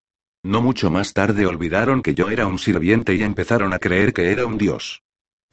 No 0.43 0.61
mucho 0.61 0.91
más 0.91 1.13
tarde 1.13 1.45
olvidaron 1.45 2.01
que 2.01 2.13
yo 2.13 2.29
era 2.29 2.45
un 2.45 2.59
sirviente 2.59 3.15
y 3.15 3.23
empezaron 3.23 3.71
a 3.71 3.79
creer 3.79 4.11
que 4.11 4.31
era 4.33 4.45
un 4.45 4.57
dios. 4.57 5.04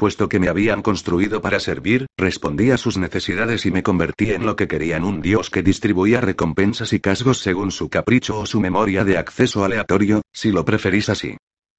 Puesto 0.03 0.28
que 0.28 0.40
me 0.40 0.48
habían 0.48 0.82
construido 0.82 1.40
para 1.40 1.61
servir, 1.61 2.07
respondí 2.18 2.72
a 2.72 2.76
sus 2.76 2.98
necesidades 2.98 3.66
y 3.66 3.70
me 3.70 3.84
convertí 3.84 4.32
en 4.32 4.44
lo 4.44 4.57
que 4.57 4.66
querían 4.66 5.05
un 5.05 5.22
dios 5.22 5.48
que 5.48 5.62
distribuía 5.62 6.20
recompensas 6.20 6.92
y 6.92 6.98
casgos 6.98 7.38
según 7.38 7.70
su 7.70 7.88
capricho 7.88 8.40
o 8.40 8.44
su 8.44 8.59
memoria 8.59 9.05
de 9.05 9.16
acceso 9.16 9.64
aleatorio, 9.64 10.22
si 10.32 10.50
lo 10.50 10.64
preferís 10.64 11.09
así. 11.09 11.36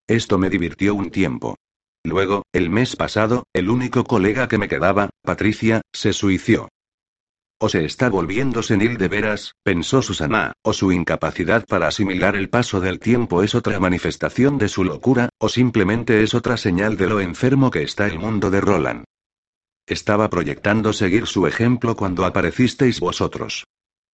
Esto 0.07 0.37
me 0.37 0.49
divirtió 0.49 0.95
un 0.95 1.11
tiempo. 1.11 1.57
Luego, 2.05 2.43
el 2.53 2.69
mes 2.69 2.95
pasado, 2.95 3.43
el 3.51 3.69
único 3.69 4.05
colega 4.05 4.47
que 4.47 4.57
me 4.57 4.69
quedaba, 4.69 5.09
Patricia, 5.21 5.81
se 5.91 6.13
suicidó. 6.13 6.69
O 7.59 7.69
se 7.69 7.85
está 7.85 8.09
volviendo 8.09 8.61
senil 8.61 8.97
de 8.97 9.07
veras, 9.07 9.55
pensó 9.63 10.01
Susana, 10.01 10.53
o 10.63 10.73
su 10.73 10.91
incapacidad 10.91 11.65
para 11.65 11.87
asimilar 11.87 12.35
el 12.35 12.49
paso 12.49 12.81
del 12.81 12.99
tiempo 12.99 13.43
es 13.43 13.55
otra 13.55 13.79
manifestación 13.79 14.57
de 14.57 14.67
su 14.67 14.83
locura, 14.83 15.29
o 15.39 15.49
simplemente 15.49 16.23
es 16.23 16.33
otra 16.33 16.57
señal 16.57 16.97
de 16.97 17.07
lo 17.07 17.19
enfermo 17.19 17.71
que 17.71 17.83
está 17.83 18.07
el 18.07 18.19
mundo 18.19 18.49
de 18.51 18.61
Roland. 18.61 19.03
Estaba 19.85 20.29
proyectando 20.29 20.93
seguir 20.93 21.27
su 21.27 21.45
ejemplo 21.45 21.95
cuando 21.95 22.25
aparecisteis 22.25 22.99
vosotros. 22.99 23.65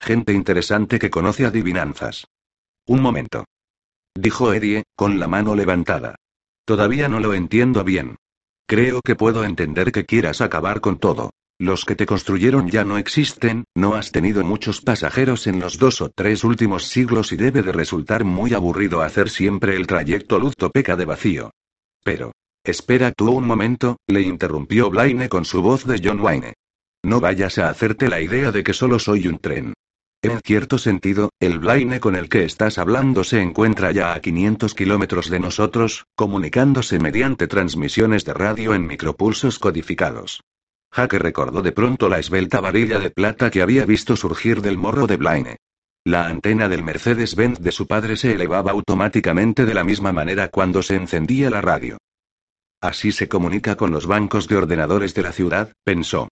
Gente 0.01 0.33
interesante 0.33 0.97
que 0.97 1.09
conoce 1.09 1.45
adivinanzas. 1.45 2.25
Un 2.87 3.01
momento. 3.01 3.45
Dijo 4.15 4.53
Eddie, 4.53 4.83
con 4.95 5.19
la 5.19 5.27
mano 5.27 5.55
levantada. 5.55 6.15
Todavía 6.65 7.07
no 7.07 7.19
lo 7.19 7.33
entiendo 7.33 7.83
bien. 7.83 8.17
Creo 8.67 9.01
que 9.01 9.15
puedo 9.15 9.43
entender 9.43 9.91
que 9.91 10.05
quieras 10.05 10.41
acabar 10.41 10.81
con 10.81 10.99
todo. 10.99 11.31
Los 11.61 11.83
que 11.83 11.97
te 11.97 12.05
construyeron 12.05 12.69
ya 12.69 12.85
no 12.85 12.97
existen, 12.97 13.65
no 13.75 13.95
has 13.95 14.13
tenido 14.13 14.45
muchos 14.45 14.79
pasajeros 14.79 15.45
en 15.45 15.59
los 15.59 15.77
dos 15.77 15.99
o 15.99 16.09
tres 16.09 16.45
últimos 16.45 16.85
siglos 16.85 17.33
y 17.33 17.35
debe 17.35 17.61
de 17.61 17.73
resultar 17.73 18.23
muy 18.23 18.53
aburrido 18.53 19.01
hacer 19.01 19.29
siempre 19.29 19.75
el 19.75 19.85
trayecto 19.85 20.39
luz 20.39 20.55
topeca 20.55 20.95
de 20.95 21.03
vacío. 21.05 21.51
Pero. 22.01 22.31
Espera 22.63 23.11
tú 23.11 23.31
un 23.31 23.45
momento, 23.45 23.97
le 24.07 24.21
interrumpió 24.21 24.89
Blaine 24.89 25.27
con 25.27 25.43
su 25.43 25.61
voz 25.61 25.85
de 25.85 25.99
John 26.01 26.21
Wayne. 26.21 26.53
No 27.03 27.19
vayas 27.19 27.57
a 27.57 27.69
hacerte 27.69 28.07
la 28.07 28.21
idea 28.21 28.51
de 28.51 28.63
que 28.63 28.73
solo 28.73 28.97
soy 28.97 29.27
un 29.27 29.39
tren. 29.39 29.73
En 30.21 30.39
cierto 30.39 30.77
sentido, 30.77 31.29
el 31.41 31.59
Blaine 31.59 31.99
con 31.99 32.15
el 32.15 32.29
que 32.29 32.45
estás 32.45 32.77
hablando 32.77 33.23
se 33.25 33.41
encuentra 33.41 33.91
ya 33.91 34.13
a 34.13 34.21
500 34.21 34.73
kilómetros 34.73 35.29
de 35.29 35.39
nosotros, 35.39 36.05
comunicándose 36.15 36.99
mediante 36.99 37.47
transmisiones 37.47 38.23
de 38.23 38.33
radio 38.33 38.73
en 38.73 38.85
micropulsos 38.85 39.59
codificados. 39.59 40.41
Jaque 40.91 41.19
recordó 41.19 41.61
de 41.61 41.71
pronto 41.71 42.09
la 42.09 42.19
esbelta 42.19 42.61
varilla 42.61 42.99
de 42.99 43.11
plata 43.11 43.51
que 43.51 43.61
había 43.61 43.85
visto 43.85 44.15
surgir 44.15 44.61
del 44.61 44.77
morro 44.77 45.07
de 45.07 45.17
Blaine. 45.17 45.57
La 46.03 46.27
antena 46.27 46.67
del 46.69 46.83
Mercedes-Benz 46.83 47.59
de 47.59 47.71
su 47.71 47.85
padre 47.85 48.15
se 48.17 48.31
elevaba 48.31 48.71
automáticamente 48.71 49.65
de 49.65 49.73
la 49.73 49.83
misma 49.83 50.11
manera 50.11 50.47
cuando 50.47 50.81
se 50.81 50.95
encendía 50.95 51.49
la 51.49 51.61
radio. 51.61 51.97
Así 52.81 53.11
se 53.11 53.27
comunica 53.27 53.75
con 53.75 53.91
los 53.91 54.07
bancos 54.07 54.47
de 54.47 54.55
ordenadores 54.55 55.13
de 55.13 55.21
la 55.21 55.33
ciudad, 55.33 55.73
pensó. 55.83 56.29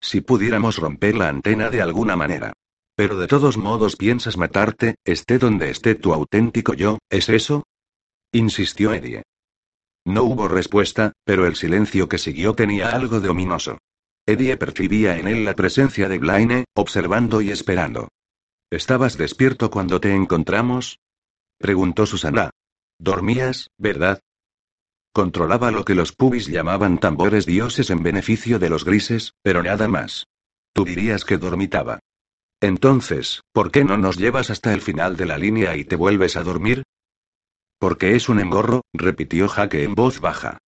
Si 0.00 0.20
pudiéramos 0.20 0.76
romper 0.76 1.16
la 1.16 1.28
antena 1.28 1.70
de 1.70 1.80
alguna 1.80 2.16
manera. 2.16 2.52
Pero 2.96 3.16
de 3.16 3.26
todos 3.26 3.56
modos 3.56 3.96
piensas 3.96 4.36
matarte, 4.36 4.96
esté 5.04 5.38
donde 5.38 5.70
esté 5.70 5.94
tu 5.94 6.12
auténtico 6.12 6.74
yo, 6.74 6.98
¿es 7.08 7.28
eso? 7.28 7.64
insistió 8.32 8.92
Eddie. 8.92 9.22
No 10.04 10.24
hubo 10.24 10.48
respuesta, 10.48 11.12
pero 11.24 11.46
el 11.46 11.56
silencio 11.56 12.08
que 12.08 12.18
siguió 12.18 12.54
tenía 12.54 12.90
algo 12.90 13.20
de 13.20 13.28
ominoso. 13.28 13.78
Eddie 14.26 14.56
percibía 14.56 15.18
en 15.18 15.28
él 15.28 15.44
la 15.44 15.54
presencia 15.54 16.08
de 16.08 16.18
Blaine, 16.18 16.64
observando 16.74 17.42
y 17.42 17.50
esperando. 17.50 18.08
¿Estabas 18.70 19.18
despierto 19.18 19.70
cuando 19.70 20.00
te 20.00 20.14
encontramos? 20.14 20.98
preguntó 21.58 22.06
Susana. 22.06 22.50
Dormías, 22.98 23.68
¿verdad? 23.76 24.20
Controlaba 25.12 25.70
lo 25.70 25.84
que 25.84 25.94
los 25.94 26.12
pubis 26.12 26.46
llamaban 26.46 26.98
tambores 26.98 27.46
dioses 27.46 27.90
en 27.90 28.02
beneficio 28.02 28.58
de 28.58 28.70
los 28.70 28.84
grises, 28.84 29.34
pero 29.42 29.62
nada 29.62 29.88
más. 29.88 30.26
Tú 30.72 30.84
dirías 30.84 31.24
que 31.24 31.36
dormitaba. 31.36 32.00
Entonces, 32.60 33.42
¿por 33.52 33.70
qué 33.70 33.84
no 33.84 33.98
nos 33.98 34.16
llevas 34.16 34.50
hasta 34.50 34.72
el 34.72 34.80
final 34.80 35.16
de 35.16 35.26
la 35.26 35.38
línea 35.38 35.76
y 35.76 35.84
te 35.84 35.96
vuelves 35.96 36.36
a 36.36 36.42
dormir? 36.42 36.82
Porque 37.78 38.16
es 38.16 38.28
un 38.28 38.40
engorro, 38.40 38.80
repitió 38.92 39.48
Jaque 39.48 39.84
en 39.84 39.94
voz 39.94 40.20
baja. 40.20 40.58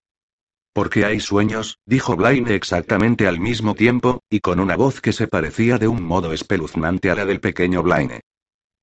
Porque 0.76 1.06
hay 1.06 1.20
sueños, 1.20 1.78
dijo 1.86 2.16
Blaine 2.16 2.54
exactamente 2.54 3.26
al 3.26 3.40
mismo 3.40 3.74
tiempo, 3.74 4.20
y 4.28 4.40
con 4.40 4.60
una 4.60 4.76
voz 4.76 5.00
que 5.00 5.14
se 5.14 5.26
parecía 5.26 5.78
de 5.78 5.88
un 5.88 6.02
modo 6.02 6.34
espeluznante 6.34 7.10
a 7.10 7.14
la 7.14 7.24
del 7.24 7.40
pequeño 7.40 7.82
Blaine. 7.82 8.20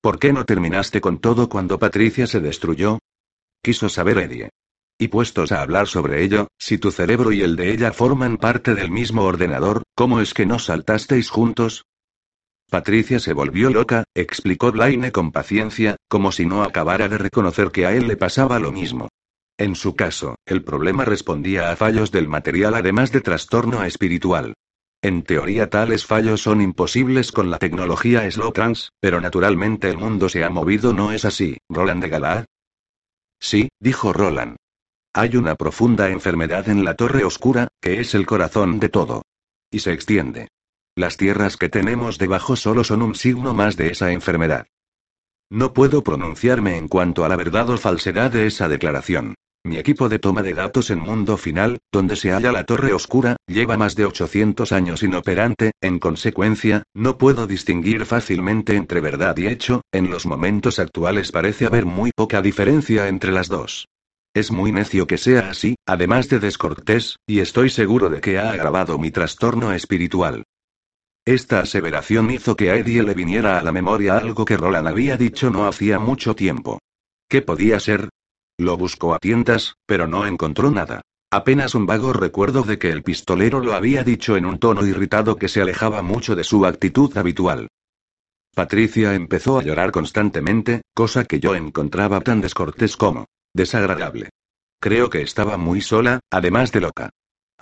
¿Por 0.00 0.18
qué 0.18 0.32
no 0.32 0.44
terminaste 0.44 1.00
con 1.00 1.20
todo 1.20 1.48
cuando 1.48 1.78
Patricia 1.78 2.26
se 2.26 2.40
destruyó? 2.40 2.98
Quiso 3.62 3.88
saber 3.88 4.18
Eddie. 4.18 4.50
Y 4.98 5.06
puestos 5.06 5.52
a 5.52 5.62
hablar 5.62 5.86
sobre 5.86 6.24
ello, 6.24 6.48
si 6.58 6.78
tu 6.78 6.90
cerebro 6.90 7.30
y 7.30 7.42
el 7.42 7.54
de 7.54 7.70
ella 7.70 7.92
forman 7.92 8.38
parte 8.38 8.74
del 8.74 8.90
mismo 8.90 9.22
ordenador, 9.22 9.84
¿cómo 9.94 10.20
es 10.20 10.34
que 10.34 10.46
no 10.46 10.58
saltasteis 10.58 11.30
juntos? 11.30 11.84
Patricia 12.68 13.20
se 13.20 13.34
volvió 13.34 13.70
loca, 13.70 14.02
explicó 14.16 14.72
Blaine 14.72 15.12
con 15.12 15.30
paciencia, 15.30 15.94
como 16.08 16.32
si 16.32 16.44
no 16.44 16.64
acabara 16.64 17.08
de 17.08 17.18
reconocer 17.18 17.70
que 17.70 17.86
a 17.86 17.92
él 17.92 18.08
le 18.08 18.16
pasaba 18.16 18.58
lo 18.58 18.72
mismo. 18.72 19.10
En 19.56 19.76
su 19.76 19.94
caso, 19.94 20.36
el 20.46 20.64
problema 20.64 21.04
respondía 21.04 21.70
a 21.70 21.76
fallos 21.76 22.10
del 22.10 22.28
material 22.28 22.74
además 22.74 23.12
de 23.12 23.20
trastorno 23.20 23.84
espiritual. 23.84 24.54
En 25.00 25.22
teoría 25.22 25.70
tales 25.70 26.06
fallos 26.06 26.42
son 26.42 26.60
imposibles 26.60 27.30
con 27.30 27.50
la 27.50 27.58
tecnología 27.58 28.28
Slow 28.28 28.52
Trans, 28.52 28.90
pero 29.00 29.20
naturalmente 29.20 29.88
el 29.90 29.98
mundo 29.98 30.28
se 30.28 30.42
ha 30.42 30.50
movido, 30.50 30.92
¿no 30.92 31.12
es 31.12 31.24
así, 31.24 31.58
Roland 31.68 32.02
de 32.02 32.08
Galá? 32.08 32.44
Sí, 33.38 33.68
dijo 33.78 34.12
Roland. 34.12 34.56
Hay 35.12 35.36
una 35.36 35.54
profunda 35.54 36.08
enfermedad 36.08 36.68
en 36.68 36.84
la 36.84 36.94
Torre 36.94 37.22
Oscura, 37.24 37.68
que 37.80 38.00
es 38.00 38.14
el 38.14 38.26
corazón 38.26 38.80
de 38.80 38.88
todo. 38.88 39.22
Y 39.70 39.80
se 39.80 39.92
extiende. 39.92 40.48
Las 40.96 41.16
tierras 41.16 41.56
que 41.56 41.68
tenemos 41.68 42.18
debajo 42.18 42.56
solo 42.56 42.82
son 42.82 43.02
un 43.02 43.14
signo 43.14 43.54
más 43.54 43.76
de 43.76 43.90
esa 43.90 44.10
enfermedad. 44.10 44.66
No 45.50 45.72
puedo 45.72 46.02
pronunciarme 46.02 46.76
en 46.76 46.88
cuanto 46.88 47.24
a 47.24 47.28
la 47.28 47.36
verdad 47.36 47.70
o 47.70 47.76
falsedad 47.76 48.32
de 48.32 48.46
esa 48.46 48.68
declaración. 48.68 49.34
Mi 49.66 49.78
equipo 49.78 50.10
de 50.10 50.18
toma 50.18 50.42
de 50.42 50.52
datos 50.52 50.90
en 50.90 50.98
Mundo 50.98 51.38
Final, 51.38 51.78
donde 51.90 52.16
se 52.16 52.32
halla 52.32 52.52
la 52.52 52.64
Torre 52.64 52.92
Oscura, 52.92 53.36
lleva 53.46 53.78
más 53.78 53.96
de 53.96 54.04
800 54.04 54.72
años 54.72 55.02
inoperante, 55.02 55.72
en 55.80 55.98
consecuencia, 55.98 56.82
no 56.92 57.16
puedo 57.16 57.46
distinguir 57.46 58.04
fácilmente 58.04 58.76
entre 58.76 59.00
verdad 59.00 59.34
y 59.38 59.46
hecho, 59.46 59.80
en 59.90 60.10
los 60.10 60.26
momentos 60.26 60.78
actuales 60.78 61.32
parece 61.32 61.64
haber 61.64 61.86
muy 61.86 62.10
poca 62.14 62.42
diferencia 62.42 63.08
entre 63.08 63.32
las 63.32 63.48
dos. 63.48 63.88
Es 64.34 64.50
muy 64.50 64.70
necio 64.70 65.06
que 65.06 65.16
sea 65.16 65.48
así, 65.48 65.76
además 65.86 66.28
de 66.28 66.40
descortés, 66.40 67.16
y 67.26 67.38
estoy 67.38 67.70
seguro 67.70 68.10
de 68.10 68.20
que 68.20 68.38
ha 68.38 68.50
agravado 68.50 68.98
mi 68.98 69.10
trastorno 69.10 69.72
espiritual. 69.72 70.42
Esta 71.24 71.60
aseveración 71.60 72.30
hizo 72.30 72.54
que 72.54 72.70
a 72.70 72.76
Eddie 72.76 73.02
le 73.02 73.14
viniera 73.14 73.58
a 73.58 73.62
la 73.62 73.72
memoria 73.72 74.18
algo 74.18 74.44
que 74.44 74.58
Roland 74.58 74.88
había 74.88 75.16
dicho 75.16 75.48
no 75.48 75.66
hacía 75.66 75.98
mucho 75.98 76.34
tiempo. 76.34 76.80
¿Qué 77.30 77.40
podía 77.40 77.80
ser? 77.80 78.10
Lo 78.58 78.76
buscó 78.76 79.14
a 79.14 79.18
tientas, 79.18 79.74
pero 79.86 80.06
no 80.06 80.26
encontró 80.26 80.70
nada. 80.70 81.02
Apenas 81.30 81.74
un 81.74 81.86
vago 81.86 82.12
recuerdo 82.12 82.62
de 82.62 82.78
que 82.78 82.90
el 82.90 83.02
pistolero 83.02 83.60
lo 83.60 83.74
había 83.74 84.04
dicho 84.04 84.36
en 84.36 84.46
un 84.46 84.58
tono 84.58 84.86
irritado 84.86 85.36
que 85.36 85.48
se 85.48 85.60
alejaba 85.60 86.02
mucho 86.02 86.36
de 86.36 86.44
su 86.44 86.64
actitud 86.64 87.16
habitual. 87.16 87.68
Patricia 88.54 89.14
empezó 89.14 89.58
a 89.58 89.62
llorar 89.64 89.90
constantemente, 89.90 90.82
cosa 90.94 91.24
que 91.24 91.40
yo 91.40 91.56
encontraba 91.56 92.20
tan 92.20 92.40
descortés 92.40 92.96
como 92.96 93.26
Desagradable. 93.52 94.30
Creo 94.80 95.10
que 95.10 95.22
estaba 95.22 95.56
muy 95.56 95.80
sola, 95.80 96.20
además 96.30 96.72
de 96.72 96.80
loca. 96.80 97.10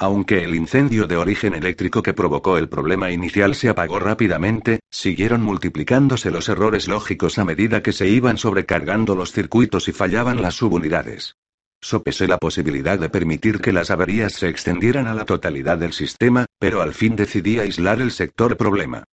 Aunque 0.03 0.43
el 0.43 0.57
incendio 0.57 1.07
de 1.07 1.17
origen 1.17 1.55
eléctrico 1.55 2.03
que 2.03 2.13
provocó 2.13 2.59
el 2.59 2.69
problema 2.69 3.13
inicial 3.13 3.55
se 3.55 3.69
apagó 3.69 4.01
rápidamente, 4.01 4.81
siguieron 4.91 5.43
multiplicándose 5.43 6.33
los 6.33 6.49
errores 6.49 6.89
lógicos 6.89 7.39
a 7.39 7.45
medida 7.45 7.85
que 7.85 7.93
se 7.93 8.09
iban 8.09 8.37
sobrecargando 8.37 9.15
los 9.15 9.31
circuitos 9.31 9.87
y 9.87 9.93
fallaban 9.93 10.43
las 10.43 10.57
subunidades. 10.57 11.37
Sopesé 11.81 12.27
la 12.27 12.39
posibilidad 12.39 12.99
de 12.99 13.11
permitir 13.11 13.61
que 13.61 13.73
las 13.73 13.93
averías 13.93 14.33
se 14.33 14.49
extendieran 14.49 15.07
a 15.07 15.15
la 15.15 15.25
totalidad 15.25 15.79
del 15.79 15.93
sistema, 15.93 16.47
pero 16.59 16.83
al 16.83 16.95
fin 16.95 17.15
decidí 17.15 17.61
aislar 17.61 18.01
el 18.01 18.11
sector 18.11 18.57
problema. 18.57 19.05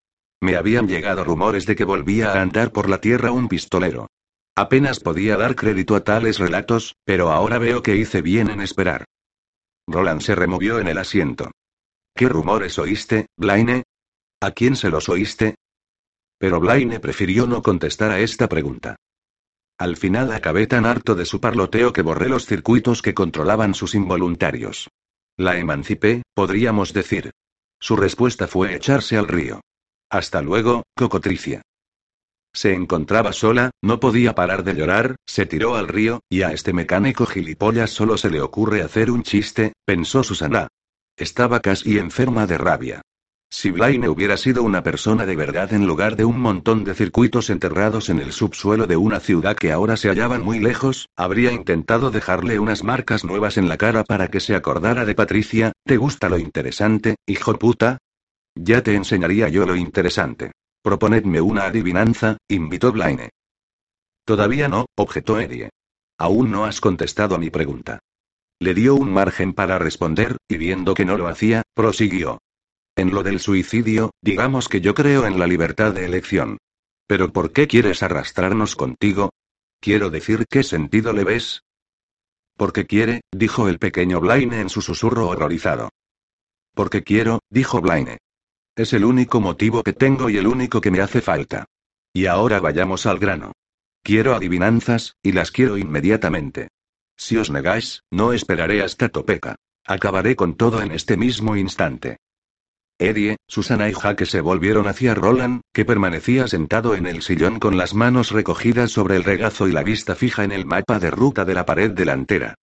Me 0.42 0.56
habían 0.56 0.88
llegado 0.88 1.24
rumores 1.24 1.68
de 1.68 1.76
que 1.76 1.84
volvía 1.84 2.32
a 2.32 2.42
andar 2.42 2.72
por 2.72 2.90
la 2.90 3.00
Tierra 3.00 3.32
un 3.32 3.48
pistolero. 3.48 4.08
Apenas 4.56 5.00
podía 5.00 5.38
dar 5.38 5.54
crédito 5.54 5.96
a 5.96 6.04
tales 6.04 6.40
relatos, 6.40 6.96
pero 7.06 7.30
ahora 7.30 7.60
veo 7.60 7.84
que 7.84 7.96
hice 7.96 8.24
bien 8.24 8.50
en 8.50 8.62
esperar. 8.62 9.06
Roland 9.90 10.22
se 10.22 10.36
removió 10.36 10.80
en 10.80 10.88
el 10.88 10.98
asiento. 10.98 11.52
¿Qué 12.16 12.30
rumores 12.30 12.78
oíste, 12.78 13.28
Blaine? 13.38 13.84
¿A 14.42 14.52
quién 14.52 14.76
se 14.76 14.90
los 14.90 15.10
oíste? 15.10 15.56
Pero 16.38 16.60
Blaine 16.60 17.00
prefirió 17.00 17.48
no 17.48 17.62
contestar 17.62 18.12
a 18.12 18.20
esta 18.20 18.48
pregunta. 18.48 18.96
Al 19.78 19.98
final 19.98 20.32
acabé 20.32 20.68
tan 20.68 20.86
harto 20.86 21.16
de 21.16 21.26
su 21.26 21.42
parloteo 21.42 21.92
que 21.92 22.02
borré 22.02 22.30
los 22.30 22.46
circuitos 22.46 23.02
que 23.02 23.14
controlaban 23.14 23.74
sus 23.74 23.96
involuntarios. 23.96 24.90
La 25.38 25.58
emancipé, 25.58 26.22
podríamos 26.34 26.94
decir. 26.94 27.32
Su 27.80 27.96
respuesta 27.96 28.48
fue 28.48 28.76
echarse 28.76 29.18
al 29.18 29.28
río. 29.28 29.62
Hasta 30.10 30.42
luego, 30.42 30.84
cocotricia. 30.96 31.62
Se 32.54 32.74
encontraba 32.74 33.32
sola, 33.32 33.72
no 33.82 34.00
podía 34.00 34.34
parar 34.36 34.64
de 34.64 34.74
llorar, 34.74 35.16
se 35.26 35.46
tiró 35.46 35.76
al 35.76 35.88
río, 35.88 36.22
y 36.30 36.42
a 36.42 36.52
este 36.52 36.74
mecánico 36.74 37.26
gilipollas 37.26 37.92
solo 37.92 38.18
se 38.18 38.30
le 38.30 38.42
ocurre 38.42 38.82
hacer 38.82 39.12
un 39.12 39.24
chiste, 39.24 39.74
pensó 39.86 40.24
Susana. 40.24 40.68
Estaba 41.16 41.60
casi 41.60 41.98
enferma 41.98 42.48
de 42.48 42.58
rabia. 42.58 43.02
Si 43.52 43.72
Blaine 43.72 44.08
hubiera 44.08 44.38
sido 44.38 44.62
una 44.62 44.84
persona 44.84 45.26
de 45.26 45.36
verdad 45.36 45.74
en 45.74 45.88
lugar 45.88 46.16
de 46.16 46.24
un 46.24 46.40
montón 46.40 46.84
de 46.84 46.94
circuitos 46.94 47.50
enterrados 47.50 48.10
en 48.10 48.20
el 48.20 48.32
subsuelo 48.32 48.86
de 48.86 48.96
una 48.96 49.20
ciudad 49.20 49.56
que 49.56 49.72
ahora 49.72 49.98
se 49.98 50.08
hallaban 50.10 50.44
muy 50.44 50.60
lejos, 50.60 51.10
habría 51.16 51.52
intentado 51.52 52.12
dejarle 52.12 52.60
unas 52.60 52.84
marcas 52.84 53.26
nuevas 53.26 53.58
en 53.58 53.68
la 53.68 53.78
cara 53.78 54.04
para 54.04 54.28
que 54.28 54.40
se 54.40 54.56
acordara 54.56 55.04
de 55.04 55.16
Patricia. 55.16 55.72
¿Te 55.84 55.98
gusta 55.98 56.30
lo 56.30 56.38
interesante, 56.38 57.16
hijo 57.26 57.58
puta? 57.58 57.98
Ya 58.54 58.84
te 58.84 58.94
enseñaría 58.94 59.50
yo 59.50 59.66
lo 59.66 59.76
interesante. 59.76 60.52
Proponedme 60.82 61.42
una 61.42 61.66
adivinanza, 61.66 62.38
invitó 62.48 62.92
Blaine. 62.92 63.30
Todavía 64.26 64.68
no, 64.68 64.86
objetó 64.96 65.40
Eddie. 65.40 65.70
Aún 66.18 66.52
no 66.52 66.66
has 66.66 66.80
contestado 66.80 67.36
a 67.36 67.40
mi 67.40 67.50
pregunta. 67.50 68.00
Le 68.60 68.74
dio 68.74 68.96
un 68.96 69.12
margen 69.12 69.54
para 69.54 69.80
responder, 69.80 70.38
y 70.48 70.58
viendo 70.58 70.94
que 70.94 71.06
no 71.06 71.18
lo 71.18 71.28
hacía, 71.28 71.64
prosiguió. 71.74 72.40
En 72.96 73.14
lo 73.14 73.24
del 73.24 73.40
suicidio, 73.40 74.12
digamos 74.22 74.68
que 74.68 74.82
yo 74.82 74.94
creo 74.94 75.26
en 75.26 75.40
la 75.40 75.48
libertad 75.48 75.94
de 75.94 76.06
elección. 76.06 76.58
Pero 77.08 77.32
¿por 77.32 77.52
qué 77.52 77.68
quieres 77.68 78.04
arrastrarnos 78.04 78.76
contigo? 78.76 79.32
Quiero 79.80 80.10
decir, 80.10 80.46
¿qué 80.50 80.64
sentido 80.64 81.14
le 81.14 81.24
ves? 81.24 81.64
Porque 82.58 82.86
quiere, 82.86 83.22
dijo 83.32 83.70
el 83.70 83.80
pequeño 83.80 84.20
Blaine 84.20 84.60
en 84.60 84.70
su 84.70 84.82
susurro 84.82 85.30
horrorizado. 85.30 85.90
Porque 86.76 87.04
quiero, 87.04 87.40
dijo 87.50 87.82
Blaine. 87.82 88.18
Es 88.80 88.94
el 88.94 89.04
único 89.04 89.42
motivo 89.42 89.84
que 89.84 89.92
tengo 89.92 90.30
y 90.30 90.38
el 90.38 90.48
único 90.48 90.80
que 90.80 90.90
me 90.90 91.02
hace 91.02 91.20
falta. 91.20 91.66
Y 92.14 92.28
ahora 92.28 92.62
vayamos 92.62 93.06
al 93.08 93.20
grano. 93.20 93.52
Quiero 94.04 94.34
adivinanzas, 94.34 95.18
y 95.22 95.34
las 95.34 95.52
quiero 95.52 95.78
inmediatamente. 95.78 96.70
Si 97.18 97.36
os 97.36 97.52
negáis, 97.52 98.04
no 98.10 98.32
esperaré 98.32 98.82
hasta 98.82 99.10
Topeca. 99.10 99.58
Acabaré 99.86 100.38
con 100.38 100.56
todo 100.56 100.82
en 100.82 100.94
este 100.94 101.18
mismo 101.18 101.58
instante. 101.58 102.20
Eddie, 102.98 103.36
Susana 103.50 103.90
y 103.90 103.94
Jaque 103.94 104.26
se 104.26 104.40
volvieron 104.40 104.88
hacia 104.88 105.14
Roland, 105.14 105.60
que 105.74 105.84
permanecía 105.84 106.48
sentado 106.48 106.96
en 106.96 107.06
el 107.06 107.22
sillón 107.22 107.60
con 107.60 107.76
las 107.76 107.94
manos 107.94 108.32
recogidas 108.32 108.92
sobre 108.92 109.18
el 109.18 109.26
regazo 109.26 109.68
y 109.68 109.74
la 109.74 109.84
vista 109.84 110.16
fija 110.16 110.46
en 110.46 110.54
el 110.54 110.66
mapa 110.66 111.00
de 111.00 111.12
ruta 111.12 111.44
de 111.44 111.54
la 111.54 111.66
pared 111.66 111.92
delantera. 111.92 112.56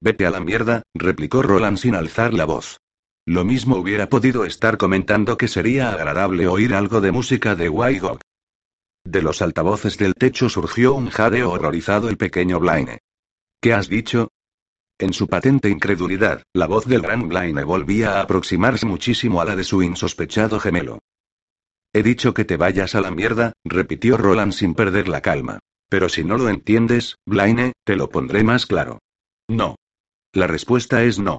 Vete 0.00 0.26
a 0.26 0.30
la 0.30 0.40
mierda, 0.40 0.82
replicó 0.92 1.40
Roland 1.40 1.78
sin 1.78 1.94
alzar 1.94 2.34
la 2.34 2.46
voz. 2.46 2.80
Lo 3.30 3.44
mismo 3.44 3.76
hubiera 3.76 4.08
podido 4.08 4.44
estar 4.44 4.76
comentando 4.76 5.38
que 5.38 5.46
sería 5.46 5.92
agradable 5.92 6.48
oír 6.48 6.74
algo 6.74 7.00
de 7.00 7.12
música 7.12 7.54
de 7.54 7.68
Wygog. 7.68 8.18
De 9.04 9.22
los 9.22 9.40
altavoces 9.40 9.96
del 9.98 10.14
techo 10.14 10.48
surgió 10.48 10.94
un 10.94 11.10
jadeo 11.10 11.52
horrorizado 11.52 12.08
el 12.08 12.16
pequeño 12.16 12.58
Blaine. 12.58 12.98
¿Qué 13.62 13.72
has 13.72 13.88
dicho? 13.88 14.32
En 14.98 15.12
su 15.12 15.28
patente 15.28 15.70
incredulidad, 15.70 16.42
la 16.52 16.66
voz 16.66 16.86
del 16.86 17.02
gran 17.02 17.28
Blaine 17.28 17.62
volvía 17.62 18.18
a 18.18 18.22
aproximarse 18.22 18.84
muchísimo 18.84 19.40
a 19.40 19.44
la 19.44 19.54
de 19.54 19.62
su 19.62 19.80
insospechado 19.80 20.58
gemelo. 20.58 20.98
He 21.92 22.02
dicho 22.02 22.34
que 22.34 22.44
te 22.44 22.56
vayas 22.56 22.96
a 22.96 23.00
la 23.00 23.12
mierda, 23.12 23.52
repitió 23.64 24.16
Roland 24.16 24.54
sin 24.54 24.74
perder 24.74 25.06
la 25.06 25.20
calma. 25.20 25.60
Pero 25.88 26.08
si 26.08 26.24
no 26.24 26.36
lo 26.36 26.48
entiendes, 26.48 27.14
Blaine, 27.26 27.74
te 27.84 27.94
lo 27.94 28.10
pondré 28.10 28.42
más 28.42 28.66
claro. 28.66 28.98
No. 29.48 29.76
La 30.32 30.48
respuesta 30.48 31.04
es 31.04 31.20
no. 31.20 31.38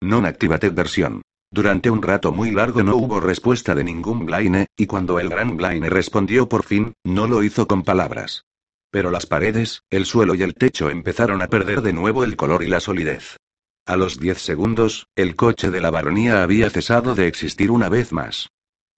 Non-activated 0.00 0.72
versión. 0.72 1.22
Durante 1.52 1.90
un 1.90 2.00
rato 2.00 2.32
muy 2.32 2.52
largo 2.52 2.82
no 2.82 2.96
hubo 2.96 3.20
respuesta 3.20 3.74
de 3.74 3.84
ningún 3.84 4.24
Blaine, 4.24 4.66
y 4.76 4.86
cuando 4.86 5.18
el 5.18 5.28
gran 5.28 5.56
Blaine 5.56 5.90
respondió 5.90 6.48
por 6.48 6.64
fin, 6.64 6.94
no 7.04 7.26
lo 7.26 7.42
hizo 7.42 7.66
con 7.66 7.82
palabras. 7.82 8.44
Pero 8.90 9.10
las 9.10 9.26
paredes, 9.26 9.82
el 9.90 10.06
suelo 10.06 10.34
y 10.34 10.42
el 10.42 10.54
techo 10.54 10.90
empezaron 10.90 11.42
a 11.42 11.48
perder 11.48 11.82
de 11.82 11.92
nuevo 11.92 12.24
el 12.24 12.36
color 12.36 12.62
y 12.62 12.68
la 12.68 12.80
solidez. 12.80 13.36
A 13.86 13.96
los 13.96 14.18
diez 14.18 14.38
segundos, 14.38 15.08
el 15.16 15.34
coche 15.36 15.70
de 15.70 15.80
la 15.80 15.90
baronía 15.90 16.42
había 16.42 16.70
cesado 16.70 17.14
de 17.14 17.26
existir 17.26 17.70
una 17.70 17.88
vez 17.88 18.12
más. 18.12 18.50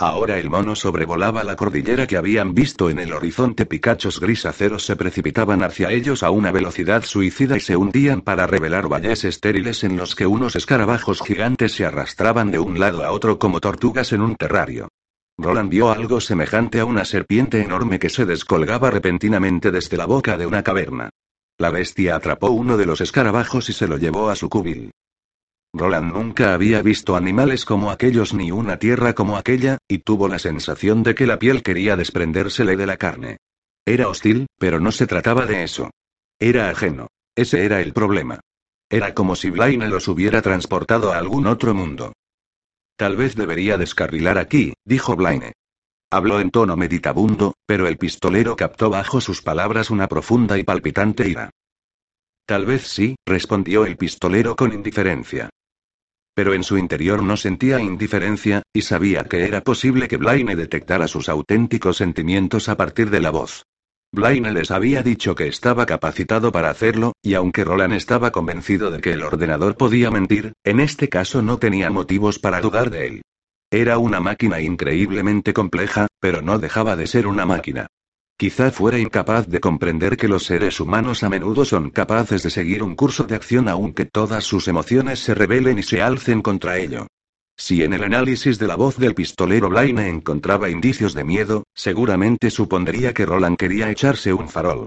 Ahora 0.03 0.37
el 0.41 0.51
mono 0.51 0.75
sobrevolaba 0.75 1.45
la 1.45 1.55
cordillera 1.55 2.09
que 2.09 2.17
habían 2.17 2.55
visto 2.55 2.91
en 2.91 2.99
el 2.99 3.13
horizonte 3.13 3.67
picachos 3.67 4.19
gris 4.19 4.45
aceros 4.47 4.85
se 4.85 4.97
precipitaban 4.97 5.63
hacia 5.63 5.93
ellos 5.93 6.25
a 6.25 6.31
una 6.31 6.51
velocidad 6.51 7.05
suicida 7.05 7.57
y 7.57 7.61
se 7.61 7.77
hundían 7.77 8.21
para 8.21 8.49
revelar 8.49 8.89
valles 8.89 9.23
estériles 9.23 9.85
en 9.85 9.97
los 9.97 10.17
que 10.17 10.27
unos 10.27 10.57
escarabajos 10.57 11.23
gigantes 11.23 11.75
se 11.75 11.87
arrastraban 11.87 12.51
de 12.51 12.59
un 12.59 12.81
lado 12.81 13.05
a 13.05 13.13
otro 13.13 13.39
como 13.39 13.61
tortugas 13.61 14.13
en 14.13 14.23
un 14.23 14.35
terrario. 14.35 14.89
Roland 15.39 15.71
vio 15.71 15.93
algo 15.93 16.21
semejante 16.21 16.81
a 16.81 16.85
una 16.85 17.05
serpiente 17.05 17.63
enorme 17.63 18.01
que 18.01 18.09
se 18.09 18.27
descolgaba 18.27 18.91
repentinamente 18.91 19.71
desde 19.71 19.97
la 19.97 20.07
boca 20.07 20.37
de 20.37 20.47
una 20.47 20.65
caverna. 20.65 21.11
La 21.59 21.71
bestia 21.71 22.17
atrapó 22.17 22.51
uno 22.51 22.77
de 22.77 22.87
los 22.87 23.01
escarabajos 23.01 23.71
y 23.71 23.73
se 23.73 23.87
lo 23.87 23.99
llevó 23.99 24.31
a 24.31 24.35
su 24.35 24.49
cubil. 24.49 24.91
Roland 25.75 26.13
nunca 26.13 26.53
había 26.53 26.83
visto 26.83 27.17
animales 27.17 27.65
como 27.65 27.91
aquellos 27.91 28.35
ni 28.35 28.51
una 28.51 28.79
tierra 28.79 29.15
como 29.15 29.39
aquella, 29.39 29.79
y 29.89 29.99
tuvo 29.99 30.29
la 30.29 30.39
sensación 30.39 31.03
de 31.03 31.15
que 31.15 31.27
la 31.27 31.39
piel 31.39 31.63
quería 31.63 31.97
desprendérsele 31.97 32.77
de 32.77 32.87
la 32.87 32.99
carne. 32.99 33.39
Era 33.87 34.09
hostil, 34.09 34.47
pero 34.59 34.81
no 34.81 34.93
se 34.93 35.07
trataba 35.07 35.47
de 35.47 35.65
eso. 35.65 35.91
Era 36.39 36.69
ajeno. 36.69 37.09
Ese 37.35 37.65
era 37.65 37.81
el 37.81 37.95
problema. 37.95 38.41
Era 38.91 39.15
como 39.15 39.35
si 39.35 39.49
Blaine 39.49 39.89
los 39.89 40.09
hubiera 40.09 40.43
transportado 40.43 41.13
a 41.13 41.19
algún 41.19 41.47
otro 41.47 41.73
mundo. 41.73 42.13
Tal 42.97 43.17
vez 43.17 43.35
debería 43.35 43.79
descarrilar 43.79 44.37
aquí, 44.37 44.75
dijo 44.85 45.17
Blaine. 45.17 45.55
Habló 46.11 46.41
en 46.41 46.51
tono 46.51 46.77
meditabundo, 46.77 47.55
pero 47.65 47.89
el 47.89 47.97
pistolero 47.97 48.55
captó 48.55 48.91
bajo 48.91 49.23
sus 49.23 49.41
palabras 49.41 49.89
una 49.89 50.09
profunda 50.09 50.59
y 50.59 50.63
palpitante 50.63 51.27
ira. 51.27 51.51
Tal 52.45 52.67
vez 52.67 52.87
sí, 52.87 53.17
respondió 53.27 53.87
el 53.87 53.97
pistolero 53.97 54.55
con 54.55 54.75
indiferencia. 54.75 55.49
Pero 56.35 56.55
en 56.55 56.65
su 56.65 56.79
interior 56.79 57.23
no 57.23 57.37
sentía 57.37 57.81
indiferencia, 57.81 58.63
y 58.73 58.83
sabía 58.83 59.25
que 59.25 59.45
era 59.45 59.61
posible 59.61 60.09
que 60.09 60.17
Blaine 60.17 60.57
detectara 60.57 61.09
sus 61.09 61.29
auténticos 61.29 61.99
sentimientos 61.99 62.69
a 62.69 62.77
partir 62.77 63.11
de 63.11 63.21
la 63.21 63.31
voz. 63.31 63.65
Blaine 64.15 64.53
les 64.53 64.71
había 64.71 65.03
dicho 65.03 65.35
que 65.35 65.49
estaba 65.49 65.87
capacitado 65.87 66.53
para 66.53 66.69
hacerlo, 66.69 67.13
y 67.23 67.35
aunque 67.35 67.65
Roland 67.65 67.95
estaba 67.95 68.31
convencido 68.31 68.91
de 68.91 69.01
que 69.01 69.13
el 69.13 69.23
ordenador 69.23 69.77
podía 69.77 70.11
mentir, 70.11 70.53
en 70.65 70.81
este 70.81 71.09
caso 71.09 71.41
no 71.41 71.59
tenía 71.59 71.91
motivos 71.91 72.39
para 72.39 72.61
dudar 72.61 72.91
de 72.91 73.07
él. 73.07 73.23
Era 73.71 73.97
una 73.97 74.21
máquina 74.21 74.61
increíblemente 74.61 75.55
compleja, 75.55 76.09
pero 76.21 76.43
no 76.43 76.59
dejaba 76.59 76.95
de 76.95 77.07
ser 77.07 77.27
una 77.27 77.47
máquina. 77.47 77.87
Quizá 78.43 78.73
fuera 78.73 78.99
incapaz 78.99 79.47
de 79.47 79.61
comprender 79.61 80.17
que 80.17 80.27
los 80.27 80.47
seres 80.47 80.81
humanos 80.81 81.23
a 81.23 81.29
menudo 81.29 81.65
son 81.65 81.91
capaces 81.91 82.43
de 82.43 82.51
seguir 82.51 82.83
un 82.83 82.97
curso 82.97 83.23
de 83.23 83.37
acción 83.37 83.69
aunque 83.69 84.05
todas 84.05 84.43
sus 84.43 84.67
emociones 84.67 85.21
se 85.21 85.33
rebelen 85.33 85.79
y 85.79 85.85
se 85.85 86.03
alcen 86.03 86.43
contra 86.43 86.77
ello. 86.77 87.07
Si 87.57 87.85
en 87.85 87.93
el 87.93 88.03
análisis 88.03 88.59
de 88.59 88.67
la 88.67 88.75
voz 88.75 88.97
del 88.97 89.15
pistolero 89.15 89.69
Blaine 89.69 90.09
encontraba 90.09 90.71
indicios 90.71 91.15
de 91.15 91.23
miedo, 91.23 91.63
seguramente 91.73 92.51
supondría 92.51 93.15
que 93.15 93.27
Roland 93.27 93.57
quería 93.57 93.89
echarse 93.93 94.33
un 94.33 94.49
farol. 94.49 94.87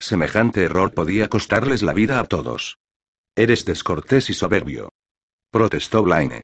Semejante 0.00 0.64
error 0.64 0.92
podía 0.92 1.28
costarles 1.28 1.84
la 1.84 1.92
vida 1.92 2.18
a 2.18 2.24
todos. 2.24 2.76
Eres 3.36 3.64
descortés 3.64 4.30
y 4.30 4.34
soberbio. 4.34 4.88
Protestó 5.52 6.02
Blaine. 6.02 6.42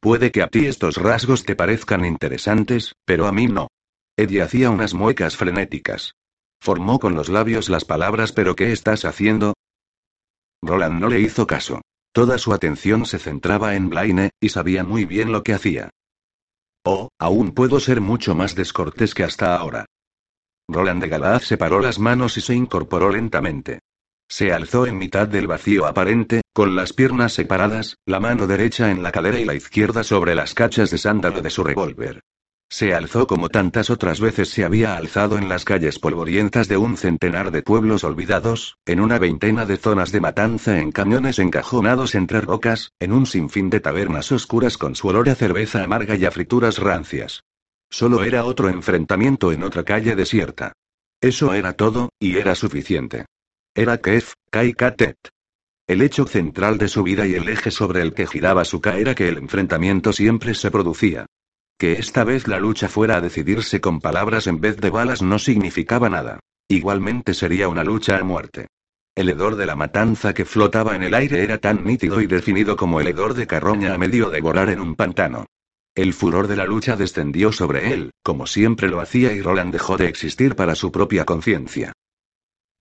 Puede 0.00 0.30
que 0.30 0.42
a 0.42 0.46
ti 0.46 0.66
estos 0.66 0.96
rasgos 0.96 1.42
te 1.42 1.56
parezcan 1.56 2.04
interesantes, 2.04 2.92
pero 3.04 3.26
a 3.26 3.32
mí 3.32 3.48
no. 3.48 3.66
Eddie 4.16 4.42
hacía 4.42 4.70
unas 4.70 4.94
muecas 4.94 5.36
frenéticas. 5.36 6.14
Formó 6.60 6.98
con 6.98 7.14
los 7.14 7.28
labios 7.28 7.68
las 7.68 7.84
palabras 7.84 8.32
pero 8.32 8.54
¿qué 8.54 8.72
estás 8.72 9.04
haciendo? 9.04 9.54
Roland 10.62 11.00
no 11.00 11.08
le 11.08 11.20
hizo 11.20 11.46
caso. 11.46 11.82
Toda 12.12 12.38
su 12.38 12.52
atención 12.52 13.06
se 13.06 13.18
centraba 13.18 13.74
en 13.74 13.90
Blaine, 13.90 14.30
y 14.40 14.50
sabía 14.50 14.84
muy 14.84 15.04
bien 15.04 15.32
lo 15.32 15.42
que 15.42 15.52
hacía. 15.52 15.90
Oh, 16.84 17.08
aún 17.18 17.52
puedo 17.52 17.80
ser 17.80 18.00
mucho 18.00 18.36
más 18.36 18.54
descortés 18.54 19.14
que 19.14 19.24
hasta 19.24 19.56
ahora. 19.56 19.86
Roland 20.68 21.02
de 21.02 21.08
Galaz 21.08 21.44
separó 21.44 21.80
las 21.80 21.98
manos 21.98 22.36
y 22.36 22.40
se 22.40 22.54
incorporó 22.54 23.10
lentamente. 23.10 23.80
Se 24.28 24.52
alzó 24.52 24.86
en 24.86 24.96
mitad 24.96 25.26
del 25.26 25.48
vacío 25.48 25.86
aparente, 25.86 26.42
con 26.54 26.76
las 26.76 26.92
piernas 26.92 27.32
separadas, 27.32 27.96
la 28.06 28.20
mano 28.20 28.46
derecha 28.46 28.90
en 28.90 29.02
la 29.02 29.12
cadera 29.12 29.40
y 29.40 29.44
la 29.44 29.54
izquierda 29.54 30.04
sobre 30.04 30.34
las 30.34 30.54
cachas 30.54 30.90
de 30.90 30.98
sándalo 30.98 31.42
de 31.42 31.50
su 31.50 31.64
revólver. 31.64 32.22
Se 32.68 32.94
alzó 32.94 33.26
como 33.26 33.50
tantas 33.50 33.90
otras 33.90 34.20
veces 34.20 34.48
se 34.48 34.64
había 34.64 34.96
alzado 34.96 35.38
en 35.38 35.48
las 35.48 35.64
calles 35.64 35.98
polvorientas 35.98 36.66
de 36.66 36.76
un 36.76 36.96
centenar 36.96 37.50
de 37.50 37.62
pueblos 37.62 38.04
olvidados, 38.04 38.78
en 38.84 39.00
una 39.00 39.18
veintena 39.18 39.64
de 39.64 39.76
zonas 39.76 40.10
de 40.10 40.20
matanza 40.20 40.78
en 40.78 40.90
camiones 40.90 41.38
encajonados 41.38 42.14
entre 42.14 42.40
rocas, 42.40 42.92
en 42.98 43.12
un 43.12 43.26
sinfín 43.26 43.70
de 43.70 43.80
tabernas 43.80 44.32
oscuras 44.32 44.76
con 44.76 44.96
su 44.96 45.08
olor 45.08 45.28
a 45.28 45.34
cerveza 45.34 45.84
amarga 45.84 46.16
y 46.16 46.24
a 46.24 46.30
frituras 46.30 46.78
rancias. 46.78 47.44
Solo 47.90 48.24
era 48.24 48.44
otro 48.44 48.68
enfrentamiento 48.68 49.52
en 49.52 49.62
otra 49.62 49.84
calle 49.84 50.16
desierta. 50.16 50.72
Eso 51.20 51.54
era 51.54 51.74
todo, 51.74 52.08
y 52.18 52.38
era 52.38 52.54
suficiente. 52.54 53.26
Era 53.74 53.98
Kef, 53.98 54.34
Kai 54.50 54.72
Katet. 54.72 55.16
El 55.86 56.02
hecho 56.02 56.26
central 56.26 56.78
de 56.78 56.88
su 56.88 57.02
vida 57.02 57.26
y 57.26 57.34
el 57.34 57.48
eje 57.48 57.70
sobre 57.70 58.00
el 58.00 58.14
que 58.14 58.26
giraba 58.26 58.64
su 58.64 58.80
K 58.80 58.98
era 58.98 59.14
que 59.14 59.28
el 59.28 59.38
enfrentamiento 59.38 60.12
siempre 60.12 60.54
se 60.54 60.70
producía. 60.70 61.26
Que 61.78 61.92
esta 61.92 62.24
vez 62.24 62.46
la 62.46 62.60
lucha 62.60 62.88
fuera 62.88 63.16
a 63.16 63.20
decidirse 63.20 63.80
con 63.80 64.00
palabras 64.00 64.46
en 64.46 64.60
vez 64.60 64.76
de 64.76 64.90
balas 64.90 65.22
no 65.22 65.38
significaba 65.38 66.08
nada. 66.08 66.40
Igualmente 66.68 67.34
sería 67.34 67.68
una 67.68 67.84
lucha 67.84 68.16
a 68.16 68.24
muerte. 68.24 68.68
El 69.16 69.28
hedor 69.28 69.56
de 69.56 69.66
la 69.66 69.76
matanza 69.76 70.34
que 70.34 70.44
flotaba 70.44 70.96
en 70.96 71.02
el 71.02 71.14
aire 71.14 71.42
era 71.42 71.58
tan 71.58 71.84
nítido 71.84 72.20
y 72.20 72.26
definido 72.26 72.76
como 72.76 73.00
el 73.00 73.08
hedor 73.08 73.34
de 73.34 73.46
carroña 73.46 73.94
a 73.94 73.98
medio 73.98 74.30
devorar 74.30 74.70
en 74.70 74.80
un 74.80 74.96
pantano. 74.96 75.46
El 75.94 76.12
furor 76.12 76.48
de 76.48 76.56
la 76.56 76.64
lucha 76.64 76.96
descendió 76.96 77.52
sobre 77.52 77.92
él, 77.92 78.10
como 78.24 78.46
siempre 78.48 78.88
lo 78.88 79.00
hacía 79.00 79.32
y 79.32 79.40
Roland 79.40 79.72
dejó 79.72 79.96
de 79.96 80.08
existir 80.08 80.56
para 80.56 80.74
su 80.74 80.90
propia 80.90 81.24
conciencia. 81.24 81.92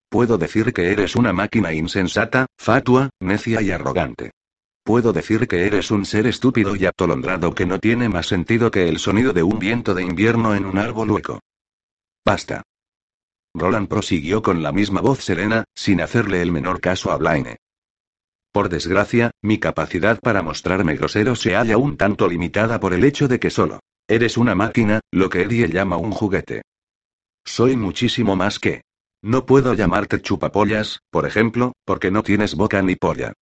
Puedo 0.10 0.38
decir 0.40 0.74
que 0.74 0.92
eres 0.92 1.16
una 1.16 1.34
máquina 1.34 1.74
insensata, 1.74 2.48
fatua, 2.58 3.10
necia 3.20 3.62
y 3.62 3.70
arrogante. 3.70 4.32
Puedo 4.84 5.14
decir 5.14 5.48
que 5.48 5.66
eres 5.66 5.92
un 5.92 6.06
ser 6.06 6.28
estúpido 6.28 6.76
y 6.76 6.86
atolondrado 6.86 7.56
que 7.56 7.66
no 7.66 7.80
tiene 7.80 8.10
más 8.10 8.28
sentido 8.28 8.70
que 8.70 8.90
el 8.90 9.00
sonido 9.00 9.32
de 9.32 9.42
un 9.42 9.58
viento 9.58 9.94
de 9.94 10.04
invierno 10.04 10.56
en 10.56 10.66
un 10.66 10.78
árbol 10.78 11.12
hueco. 11.12 11.40
Basta. 12.26 12.64
Roland 13.54 13.88
prosiguió 13.88 14.42
con 14.42 14.62
la 14.62 14.74
misma 14.74 15.00
voz 15.00 15.24
serena, 15.24 15.64
sin 15.74 16.02
hacerle 16.02 16.42
el 16.42 16.52
menor 16.52 16.82
caso 16.82 17.12
a 17.12 17.18
Blaine. 17.18 17.58
Por 18.52 18.68
desgracia, 18.68 19.32
mi 19.42 19.58
capacidad 19.58 20.20
para 20.20 20.42
mostrarme 20.42 20.96
grosero 20.96 21.36
se 21.36 21.56
halla 21.56 21.78
un 21.78 21.96
tanto 21.96 22.28
limitada 22.28 22.80
por 22.80 22.94
el 22.94 23.04
hecho 23.04 23.28
de 23.28 23.40
que 23.40 23.50
solo 23.50 23.80
eres 24.08 24.38
una 24.38 24.54
máquina, 24.54 25.00
lo 25.12 25.30
que 25.30 25.44
Eddie 25.44 25.70
llama 25.70 25.96
un 25.96 26.12
juguete. 26.12 26.62
Soy 27.46 27.78
muchísimo 27.78 28.36
más 28.36 28.60
que. 28.60 28.82
No 29.22 29.46
puedo 29.46 29.74
llamarte 29.74 30.22
chupapollas, 30.22 31.00
por 31.10 31.26
ejemplo, 31.26 31.72
porque 31.86 32.12
no 32.12 32.22
tienes 32.22 32.56
boca 32.56 32.82
ni 32.82 32.96
polla. 32.96 33.34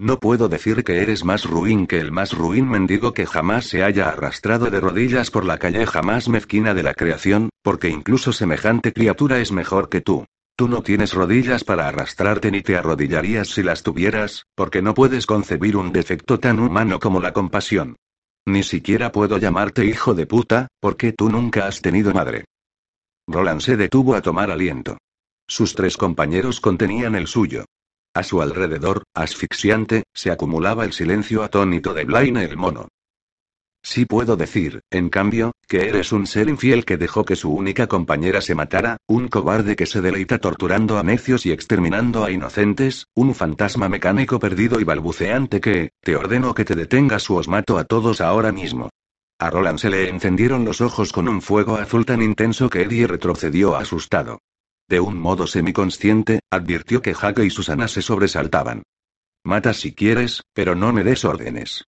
No 0.00 0.20
puedo 0.20 0.48
decir 0.48 0.84
que 0.84 1.02
eres 1.02 1.24
más 1.24 1.44
ruin 1.44 1.88
que 1.88 1.98
el 1.98 2.12
más 2.12 2.32
ruin 2.32 2.68
mendigo 2.68 3.12
que 3.12 3.26
jamás 3.26 3.66
se 3.66 3.82
haya 3.82 4.08
arrastrado 4.08 4.70
de 4.70 4.78
rodillas 4.78 5.32
por 5.32 5.44
la 5.44 5.58
calle 5.58 5.86
jamás 5.86 6.28
mezquina 6.28 6.72
de 6.72 6.84
la 6.84 6.94
creación, 6.94 7.50
porque 7.62 7.88
incluso 7.88 8.32
semejante 8.32 8.92
criatura 8.92 9.40
es 9.40 9.50
mejor 9.50 9.88
que 9.88 10.00
tú. 10.00 10.24
Tú 10.56 10.68
no 10.68 10.82
tienes 10.82 11.14
rodillas 11.14 11.64
para 11.64 11.88
arrastrarte 11.88 12.52
ni 12.52 12.62
te 12.62 12.76
arrodillarías 12.76 13.48
si 13.48 13.64
las 13.64 13.82
tuvieras, 13.82 14.44
porque 14.54 14.82
no 14.82 14.94
puedes 14.94 15.26
concebir 15.26 15.76
un 15.76 15.92
defecto 15.92 16.38
tan 16.38 16.60
humano 16.60 17.00
como 17.00 17.20
la 17.20 17.32
compasión. 17.32 17.96
Ni 18.46 18.62
siquiera 18.62 19.10
puedo 19.10 19.36
llamarte 19.38 19.84
hijo 19.84 20.14
de 20.14 20.26
puta, 20.26 20.68
porque 20.80 21.12
tú 21.12 21.28
nunca 21.28 21.66
has 21.66 21.82
tenido 21.82 22.12
madre. 22.12 22.44
Roland 23.26 23.60
se 23.60 23.76
detuvo 23.76 24.14
a 24.14 24.22
tomar 24.22 24.52
aliento. 24.52 24.96
Sus 25.48 25.74
tres 25.74 25.96
compañeros 25.96 26.60
contenían 26.60 27.16
el 27.16 27.26
suyo. 27.26 27.64
A 28.14 28.22
su 28.22 28.42
alrededor, 28.42 29.04
asfixiante, 29.14 30.04
se 30.12 30.30
acumulaba 30.30 30.84
el 30.84 30.92
silencio 30.92 31.42
atónito 31.42 31.94
de 31.94 32.04
Blaine 32.04 32.44
el 32.44 32.56
mono. 32.56 32.88
Sí 33.82 34.06
puedo 34.06 34.36
decir, 34.36 34.80
en 34.90 35.08
cambio, 35.08 35.52
que 35.68 35.88
eres 35.88 36.12
un 36.12 36.26
ser 36.26 36.48
infiel 36.48 36.84
que 36.84 36.96
dejó 36.96 37.24
que 37.24 37.36
su 37.36 37.50
única 37.50 37.86
compañera 37.86 38.40
se 38.40 38.54
matara, 38.54 38.96
un 39.06 39.28
cobarde 39.28 39.76
que 39.76 39.86
se 39.86 40.00
deleita 40.00 40.38
torturando 40.38 40.98
a 40.98 41.02
necios 41.02 41.46
y 41.46 41.52
exterminando 41.52 42.24
a 42.24 42.30
inocentes, 42.30 43.06
un 43.14 43.34
fantasma 43.34 43.88
mecánico 43.88 44.38
perdido 44.40 44.80
y 44.80 44.84
balbuceante 44.84 45.60
que, 45.60 45.90
te 46.02 46.16
ordeno 46.16 46.54
que 46.54 46.64
te 46.64 46.74
detengas 46.74 47.30
o 47.30 47.36
os 47.36 47.48
mato 47.48 47.78
a 47.78 47.84
todos 47.84 48.20
ahora 48.20 48.52
mismo. 48.52 48.90
A 49.38 49.50
Roland 49.50 49.78
se 49.78 49.90
le 49.90 50.08
encendieron 50.08 50.64
los 50.64 50.80
ojos 50.80 51.12
con 51.12 51.28
un 51.28 51.40
fuego 51.40 51.76
azul 51.76 52.04
tan 52.04 52.20
intenso 52.20 52.68
que 52.68 52.82
Eddie 52.82 53.06
retrocedió 53.06 53.76
asustado. 53.76 54.40
De 54.88 55.00
un 55.00 55.18
modo 55.18 55.46
semiconsciente, 55.46 56.40
advirtió 56.50 57.02
que 57.02 57.14
Jaque 57.14 57.44
y 57.44 57.50
Susana 57.50 57.88
se 57.88 58.00
sobresaltaban. 58.00 58.82
Mata 59.44 59.74
si 59.74 59.94
quieres, 59.94 60.42
pero 60.54 60.74
no 60.74 60.92
me 60.92 61.04
des 61.04 61.24
órdenes. 61.24 61.84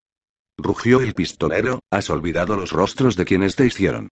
Rugió 0.58 1.00
el 1.00 1.14
pistolero, 1.14 1.80
has 1.90 2.10
olvidado 2.10 2.56
los 2.56 2.72
rostros 2.72 3.16
de 3.16 3.24
quienes 3.24 3.56
te 3.56 3.66
hicieron. 3.66 4.08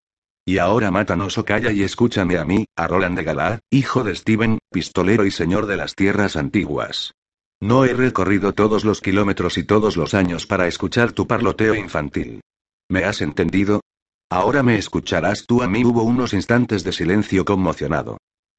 Y 0.47 0.57
ahora 0.57 0.91
mátanos 0.91 1.37
o 1.37 1.45
calla 1.45 1.73
y 1.73 1.83
escúchame 1.83 2.39
a 2.39 2.45
mí, 2.47 2.65
a 2.75 2.87
Roland 2.87 3.19
de 3.19 3.25
Galaad, 3.25 3.59
hijo 3.71 4.03
de 4.03 4.15
Steven, 4.15 4.59
pistolero 4.71 5.27
y 5.27 5.31
señor 5.31 5.67
de 5.67 5.77
las 5.77 5.95
tierras 5.95 6.37
antiguas. 6.37 7.13
No 7.61 7.85
he 7.85 7.93
recorrido 7.93 8.55
todos 8.55 8.85
los 8.85 9.03
kilómetros 9.03 9.59
y 9.59 9.65
todos 9.65 9.99
los 9.99 10.15
años 10.15 10.47
para 10.47 10.67
escuchar 10.67 11.13
tu 11.13 11.27
parloteo 11.27 11.75
infantil. 11.75 12.41
¿Me 12.89 13.05
has 13.05 13.21
entendido? 13.21 13.83
Ahora 14.31 14.63
me 14.63 14.79
escucharás 14.79 15.45
tú 15.47 15.63
a 15.63 15.69
mí. 15.69 15.85
Hubo 15.85 16.03
unos 16.03 16.33
instantes 16.33 16.85
de 16.85 16.93
silencio 16.93 17.45
conmocionado. 17.45 18.17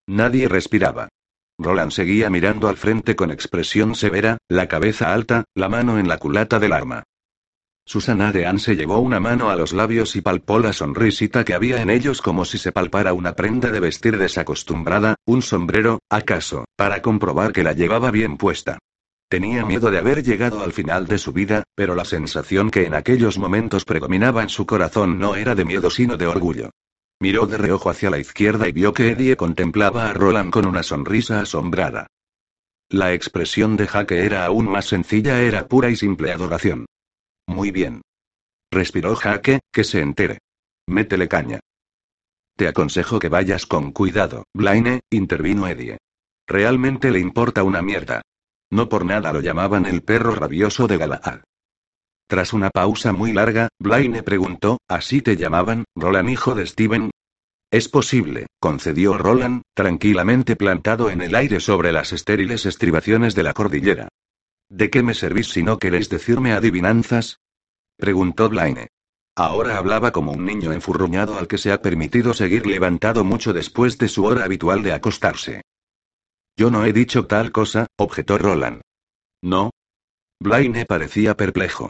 Nadie 0.09 0.47
respiraba. 0.47 1.09
Roland 1.59 1.91
seguía 1.91 2.31
mirando 2.31 2.67
al 2.67 2.77
frente 2.77 3.15
con 3.15 3.29
expresión 3.29 3.93
severa, 3.93 4.39
la 4.47 4.67
cabeza 4.67 5.13
alta, 5.13 5.43
la 5.53 5.69
mano 5.69 5.99
en 5.99 6.07
la 6.07 6.17
culata 6.17 6.57
del 6.57 6.73
arma. 6.73 7.03
Susana 7.85 8.31
de 8.31 8.57
se 8.57 8.75
llevó 8.75 8.97
una 9.01 9.19
mano 9.19 9.51
a 9.51 9.55
los 9.55 9.71
labios 9.71 10.15
y 10.15 10.21
palpó 10.21 10.57
la 10.57 10.73
sonrisita 10.73 11.43
que 11.43 11.53
había 11.53 11.83
en 11.83 11.91
ellos 11.91 12.23
como 12.23 12.43
si 12.43 12.57
se 12.57 12.71
palpara 12.71 13.13
una 13.13 13.33
prenda 13.33 13.69
de 13.69 13.79
vestir 13.79 14.17
desacostumbrada, 14.17 15.13
un 15.25 15.43
sombrero, 15.43 15.99
acaso, 16.09 16.65
para 16.75 17.03
comprobar 17.03 17.53
que 17.53 17.61
la 17.61 17.73
llevaba 17.73 18.09
bien 18.09 18.37
puesta. 18.37 18.79
Tenía 19.29 19.63
miedo 19.63 19.91
de 19.91 19.99
haber 19.99 20.23
llegado 20.23 20.63
al 20.63 20.73
final 20.73 21.05
de 21.05 21.19
su 21.19 21.33
vida, 21.33 21.65
pero 21.75 21.93
la 21.93 22.03
sensación 22.03 22.71
que 22.71 22.87
en 22.87 22.95
aquellos 22.95 23.37
momentos 23.37 23.85
predominaba 23.85 24.41
en 24.41 24.49
su 24.49 24.65
corazón 24.65 25.19
no 25.19 25.35
era 25.35 25.53
de 25.53 25.65
miedo 25.65 25.91
sino 25.91 26.17
de 26.17 26.25
orgullo. 26.25 26.71
Miró 27.21 27.47
de 27.47 27.57
reojo 27.57 27.89
hacia 27.89 28.09
la 28.09 28.17
izquierda 28.17 28.67
y 28.67 28.71
vio 28.71 28.93
que 28.93 29.09
Eddie 29.09 29.35
contemplaba 29.35 30.09
a 30.09 30.13
Roland 30.13 30.51
con 30.51 30.65
una 30.65 30.83
sonrisa 30.83 31.41
asombrada. 31.41 32.07
La 32.89 33.13
expresión 33.13 33.75
de 33.75 33.87
Jaque 33.87 34.25
era 34.25 34.45
aún 34.45 34.69
más 34.69 34.85
sencilla, 34.85 35.41
era 35.41 35.67
pura 35.67 35.89
y 35.89 35.95
simple 35.95 36.31
adoración. 36.31 36.85
Muy 37.45 37.71
bien. 37.71 38.01
Respiró 38.71 39.15
Jaque, 39.15 39.59
que 39.71 39.83
se 39.83 40.01
entere. 40.01 40.39
Métele 40.87 41.27
caña. 41.27 41.59
Te 42.55 42.67
aconsejo 42.67 43.19
que 43.19 43.29
vayas 43.29 43.65
con 43.65 43.91
cuidado, 43.91 44.45
Blaine, 44.53 45.01
intervino 45.09 45.67
Eddie. 45.67 45.97
Realmente 46.47 47.11
le 47.11 47.19
importa 47.19 47.63
una 47.63 47.81
mierda. 47.81 48.21
No 48.71 48.89
por 48.89 49.05
nada 49.05 49.33
lo 49.33 49.41
llamaban 49.41 49.85
el 49.85 50.03
perro 50.03 50.33
rabioso 50.35 50.87
de 50.87 50.97
Galahad. 50.97 51.41
Tras 52.29 52.53
una 52.53 52.69
pausa 52.69 53.11
muy 53.11 53.33
larga, 53.33 53.69
Blaine 53.79 54.21
preguntó, 54.21 54.77
¿así 54.87 55.23
te 55.23 55.35
llamaban, 55.35 55.85
Roland 55.95 56.29
hijo 56.29 56.53
de 56.53 56.67
Steven? 56.67 57.09
Es 57.71 57.89
posible, 57.89 58.45
concedió 58.59 59.17
Roland, 59.17 59.63
tranquilamente 59.73 60.55
plantado 60.55 61.09
en 61.09 61.23
el 61.23 61.33
aire 61.33 61.59
sobre 61.59 61.91
las 61.91 62.13
estériles 62.13 62.67
estribaciones 62.67 63.33
de 63.33 63.41
la 63.41 63.53
cordillera. 63.53 64.09
¿De 64.69 64.91
qué 64.91 65.01
me 65.01 65.15
servís 65.15 65.49
si 65.49 65.63
no 65.63 65.79
queréis 65.79 66.07
decirme 66.07 66.53
adivinanzas? 66.53 67.39
preguntó 67.97 68.47
Blaine. 68.47 68.89
Ahora 69.35 69.79
hablaba 69.79 70.11
como 70.11 70.31
un 70.31 70.45
niño 70.45 70.71
enfurruñado 70.71 71.39
al 71.39 71.47
que 71.47 71.57
se 71.57 71.71
ha 71.71 71.81
permitido 71.81 72.35
seguir 72.35 72.67
levantado 72.67 73.23
mucho 73.23 73.53
después 73.53 73.97
de 73.97 74.07
su 74.07 74.23
hora 74.25 74.43
habitual 74.43 74.83
de 74.83 74.93
acostarse. 74.93 75.63
Yo 76.55 76.69
no 76.69 76.85
he 76.85 76.93
dicho 76.93 77.25
tal 77.25 77.51
cosa, 77.51 77.87
objetó 77.97 78.37
Roland. 78.37 78.81
¿No? 79.41 79.71
Blaine 80.39 80.85
parecía 80.85 81.35
perplejo. 81.35 81.89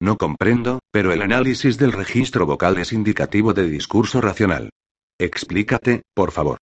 No 0.00 0.16
comprendo, 0.16 0.80
pero 0.90 1.12
el 1.12 1.20
análisis 1.20 1.76
del 1.76 1.92
registro 1.92 2.46
vocal 2.46 2.78
es 2.78 2.92
indicativo 2.92 3.52
de 3.52 3.68
discurso 3.68 4.20
racional. 4.20 4.70
Explícate, 5.18 6.02
por 6.14 6.32
favor. 6.32 6.58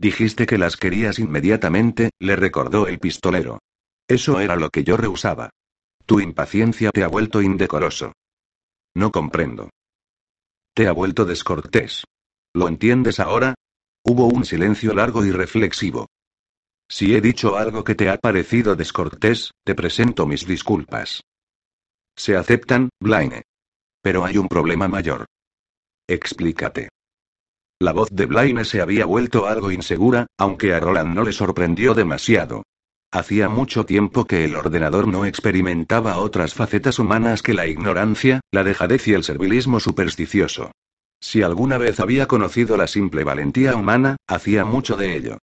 Dijiste 0.00 0.46
que 0.46 0.58
las 0.58 0.76
querías 0.76 1.18
inmediatamente, 1.18 2.10
le 2.20 2.36
recordó 2.36 2.86
el 2.86 3.00
pistolero. 3.00 3.58
Eso 4.08 4.38
era 4.38 4.54
lo 4.54 4.70
que 4.70 4.84
yo 4.84 4.96
rehusaba. 4.96 5.50
Tu 6.06 6.20
impaciencia 6.20 6.90
te 6.90 7.02
ha 7.02 7.08
vuelto 7.08 7.42
indecoroso. 7.42 8.12
No 8.94 9.10
comprendo. 9.10 9.70
Te 10.74 10.86
ha 10.86 10.92
vuelto 10.92 11.24
descortés. 11.24 12.04
¿Lo 12.54 12.68
entiendes 12.68 13.18
ahora? 13.18 13.54
Hubo 14.04 14.26
un 14.26 14.44
silencio 14.44 14.94
largo 14.94 15.24
y 15.24 15.32
reflexivo. 15.32 16.06
Si 16.88 17.14
he 17.14 17.20
dicho 17.20 17.56
algo 17.56 17.82
que 17.82 17.96
te 17.96 18.08
ha 18.08 18.16
parecido 18.16 18.76
descortés, 18.76 19.50
te 19.64 19.74
presento 19.74 20.26
mis 20.26 20.46
disculpas. 20.46 21.20
Se 22.18 22.36
aceptan, 22.36 22.88
Blaine. 23.00 23.44
Pero 24.02 24.24
hay 24.24 24.38
un 24.38 24.48
problema 24.48 24.88
mayor. 24.88 25.26
Explícate. 26.08 26.88
La 27.80 27.92
voz 27.92 28.08
de 28.10 28.26
Blaine 28.26 28.64
se 28.64 28.80
había 28.80 29.06
vuelto 29.06 29.46
algo 29.46 29.70
insegura, 29.70 30.26
aunque 30.36 30.74
a 30.74 30.80
Roland 30.80 31.14
no 31.14 31.22
le 31.22 31.32
sorprendió 31.32 31.94
demasiado. 31.94 32.64
Hacía 33.12 33.48
mucho 33.48 33.86
tiempo 33.86 34.24
que 34.24 34.44
el 34.44 34.56
ordenador 34.56 35.06
no 35.06 35.26
experimentaba 35.26 36.18
otras 36.18 36.54
facetas 36.54 36.98
humanas 36.98 37.40
que 37.40 37.54
la 37.54 37.68
ignorancia, 37.68 38.40
la 38.50 38.64
dejadez 38.64 39.06
y 39.06 39.14
el 39.14 39.22
servilismo 39.22 39.78
supersticioso. 39.78 40.72
Si 41.20 41.42
alguna 41.42 41.78
vez 41.78 42.00
había 42.00 42.26
conocido 42.26 42.76
la 42.76 42.88
simple 42.88 43.22
valentía 43.22 43.76
humana, 43.76 44.16
hacía 44.26 44.64
mucho 44.64 44.96
de 44.96 45.16
ello. 45.16 45.38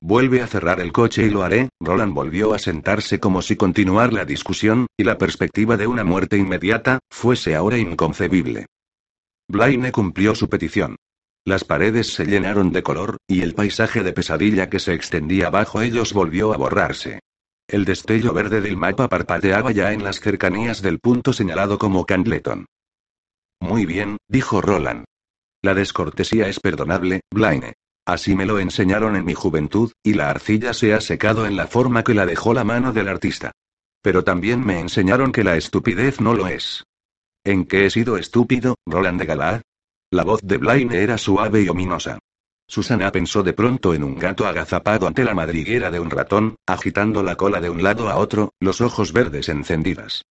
Vuelve 0.00 0.42
a 0.42 0.46
cerrar 0.46 0.80
el 0.80 0.92
coche 0.92 1.24
y 1.24 1.30
lo 1.30 1.42
haré. 1.42 1.70
Roland 1.80 2.14
volvió 2.14 2.54
a 2.54 2.58
sentarse 2.58 3.18
como 3.18 3.42
si 3.42 3.56
continuar 3.56 4.12
la 4.12 4.24
discusión, 4.24 4.86
y 4.96 5.04
la 5.04 5.18
perspectiva 5.18 5.76
de 5.76 5.86
una 5.86 6.04
muerte 6.04 6.36
inmediata, 6.36 6.98
fuese 7.10 7.54
ahora 7.54 7.78
inconcebible. 7.78 8.66
Blaine 9.48 9.92
cumplió 9.92 10.34
su 10.34 10.48
petición. 10.48 10.96
Las 11.44 11.64
paredes 11.64 12.12
se 12.12 12.26
llenaron 12.26 12.72
de 12.72 12.82
color, 12.82 13.18
y 13.28 13.42
el 13.42 13.54
paisaje 13.54 14.02
de 14.02 14.12
pesadilla 14.12 14.68
que 14.68 14.80
se 14.80 14.94
extendía 14.94 15.48
bajo 15.48 15.80
ellos 15.80 16.12
volvió 16.12 16.52
a 16.52 16.56
borrarse. 16.56 17.20
El 17.68 17.84
destello 17.84 18.32
verde 18.32 18.60
del 18.60 18.76
mapa 18.76 19.08
parpadeaba 19.08 19.72
ya 19.72 19.92
en 19.92 20.04
las 20.04 20.20
cercanías 20.20 20.82
del 20.82 20.98
punto 20.98 21.32
señalado 21.32 21.78
como 21.78 22.04
Candleton. 22.04 22.66
Muy 23.60 23.86
bien, 23.86 24.18
dijo 24.28 24.60
Roland. 24.60 25.04
La 25.62 25.74
descortesía 25.74 26.48
es 26.48 26.60
perdonable, 26.60 27.22
Blaine. 27.32 27.74
Así 28.06 28.36
me 28.36 28.46
lo 28.46 28.60
enseñaron 28.60 29.16
en 29.16 29.24
mi 29.24 29.34
juventud, 29.34 29.90
y 30.04 30.14
la 30.14 30.30
arcilla 30.30 30.72
se 30.72 30.94
ha 30.94 31.00
secado 31.00 31.44
en 31.44 31.56
la 31.56 31.66
forma 31.66 32.04
que 32.04 32.14
la 32.14 32.24
dejó 32.24 32.54
la 32.54 32.62
mano 32.62 32.92
del 32.92 33.08
artista. 33.08 33.50
Pero 34.00 34.22
también 34.22 34.64
me 34.64 34.78
enseñaron 34.78 35.32
que 35.32 35.42
la 35.42 35.56
estupidez 35.56 36.20
no 36.20 36.32
lo 36.32 36.46
es. 36.46 36.84
¿En 37.44 37.64
qué 37.64 37.86
he 37.86 37.90
sido 37.90 38.16
estúpido, 38.16 38.76
Roland 38.86 39.18
de 39.18 39.26
Galad? 39.26 39.62
La 40.12 40.22
voz 40.22 40.40
de 40.42 40.56
Blaine 40.56 41.02
era 41.02 41.18
suave 41.18 41.62
y 41.62 41.68
ominosa. 41.68 42.20
Susana 42.68 43.10
pensó 43.10 43.42
de 43.42 43.52
pronto 43.52 43.92
en 43.92 44.04
un 44.04 44.16
gato 44.16 44.46
agazapado 44.46 45.08
ante 45.08 45.24
la 45.24 45.34
madriguera 45.34 45.90
de 45.90 45.98
un 45.98 46.10
ratón, 46.10 46.56
agitando 46.64 47.24
la 47.24 47.34
cola 47.34 47.60
de 47.60 47.70
un 47.70 47.82
lado 47.82 48.08
a 48.08 48.16
otro, 48.16 48.52
los 48.60 48.80
ojos 48.80 49.12
verdes 49.12 49.48
encendidas. 49.48 50.22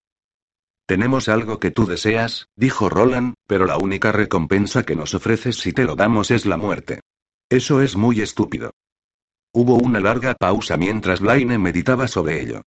Tenemos 0.86 1.28
algo 1.28 1.58
que 1.58 1.72
tú 1.72 1.86
deseas, 1.86 2.46
dijo 2.54 2.88
Roland, 2.88 3.34
pero 3.48 3.66
la 3.66 3.78
única 3.78 4.12
recompensa 4.12 4.84
que 4.84 4.94
nos 4.94 5.14
ofreces 5.14 5.56
si 5.56 5.72
te 5.72 5.84
lo 5.84 5.96
damos 5.96 6.30
es 6.30 6.46
la 6.46 6.56
muerte. 6.56 7.00
Eso 7.54 7.80
es 7.80 7.94
muy 7.94 8.20
estúpido. 8.20 8.72
Hubo 9.52 9.76
una 9.76 10.00
larga 10.00 10.34
pausa 10.34 10.76
mientras 10.76 11.20
Blaine 11.20 11.56
meditaba 11.56 12.08
sobre 12.08 12.42
ello. 12.42 12.62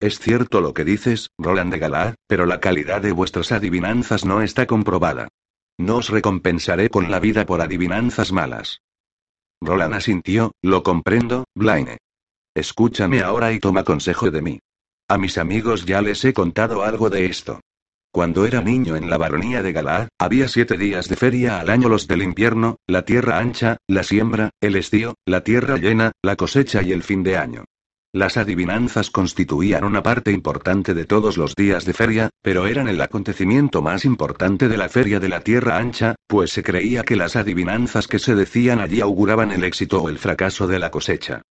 Es 0.00 0.18
cierto 0.18 0.60
lo 0.60 0.74
que 0.74 0.84
dices, 0.84 1.30
Roland 1.38 1.72
de 1.72 1.78
Galad, 1.78 2.16
pero 2.26 2.44
la 2.44 2.58
calidad 2.58 3.02
de 3.02 3.12
vuestras 3.12 3.52
adivinanzas 3.52 4.24
no 4.24 4.42
está 4.42 4.66
comprobada. 4.66 5.28
No 5.78 5.98
os 5.98 6.08
recompensaré 6.08 6.90
con 6.90 7.08
la 7.08 7.20
vida 7.20 7.46
por 7.46 7.60
adivinanzas 7.60 8.32
malas. 8.32 8.80
Roland 9.60 9.94
asintió, 9.94 10.50
lo 10.60 10.82
comprendo, 10.82 11.44
Blaine. 11.54 11.98
Escúchame 12.52 13.20
ahora 13.20 13.52
y 13.52 13.60
toma 13.60 13.84
consejo 13.84 14.32
de 14.32 14.42
mí. 14.42 14.58
A 15.08 15.18
mis 15.18 15.38
amigos 15.38 15.86
ya 15.86 16.02
les 16.02 16.24
he 16.24 16.34
contado 16.34 16.82
algo 16.82 17.10
de 17.10 17.26
esto. 17.26 17.60
Cuando 18.12 18.44
era 18.44 18.60
niño 18.60 18.96
en 18.96 19.08
la 19.08 19.18
baronía 19.18 19.62
de 19.62 19.72
Galaad, 19.72 20.08
había 20.18 20.48
siete 20.48 20.76
días 20.76 21.08
de 21.08 21.14
feria 21.14 21.60
al 21.60 21.70
año 21.70 21.88
los 21.88 22.08
del 22.08 22.22
invierno, 22.22 22.76
la 22.88 23.04
tierra 23.04 23.38
ancha, 23.38 23.76
la 23.86 24.02
siembra, 24.02 24.50
el 24.60 24.74
estío, 24.74 25.14
la 25.24 25.44
tierra 25.44 25.76
llena, 25.76 26.10
la 26.20 26.34
cosecha 26.34 26.82
y 26.82 26.90
el 26.90 27.04
fin 27.04 27.22
de 27.22 27.36
año. 27.36 27.64
Las 28.12 28.36
adivinanzas 28.36 29.10
constituían 29.10 29.84
una 29.84 30.02
parte 30.02 30.32
importante 30.32 30.92
de 30.92 31.04
todos 31.04 31.36
los 31.36 31.54
días 31.54 31.84
de 31.84 31.92
feria, 31.92 32.30
pero 32.42 32.66
eran 32.66 32.88
el 32.88 33.00
acontecimiento 33.00 33.80
más 33.80 34.04
importante 34.04 34.68
de 34.68 34.76
la 34.76 34.88
feria 34.88 35.20
de 35.20 35.28
la 35.28 35.42
Tierra 35.42 35.78
Ancha, 35.78 36.16
pues 36.26 36.50
se 36.50 36.64
creía 36.64 37.04
que 37.04 37.14
las 37.14 37.36
adivinanzas 37.36 38.08
que 38.08 38.18
se 38.18 38.34
decían 38.34 38.80
allí 38.80 39.00
auguraban 39.00 39.52
el 39.52 39.62
éxito 39.62 40.02
o 40.02 40.08
el 40.08 40.18
fracaso 40.18 40.66
de 40.66 40.80
la 40.80 40.90
cosecha. 40.90 41.42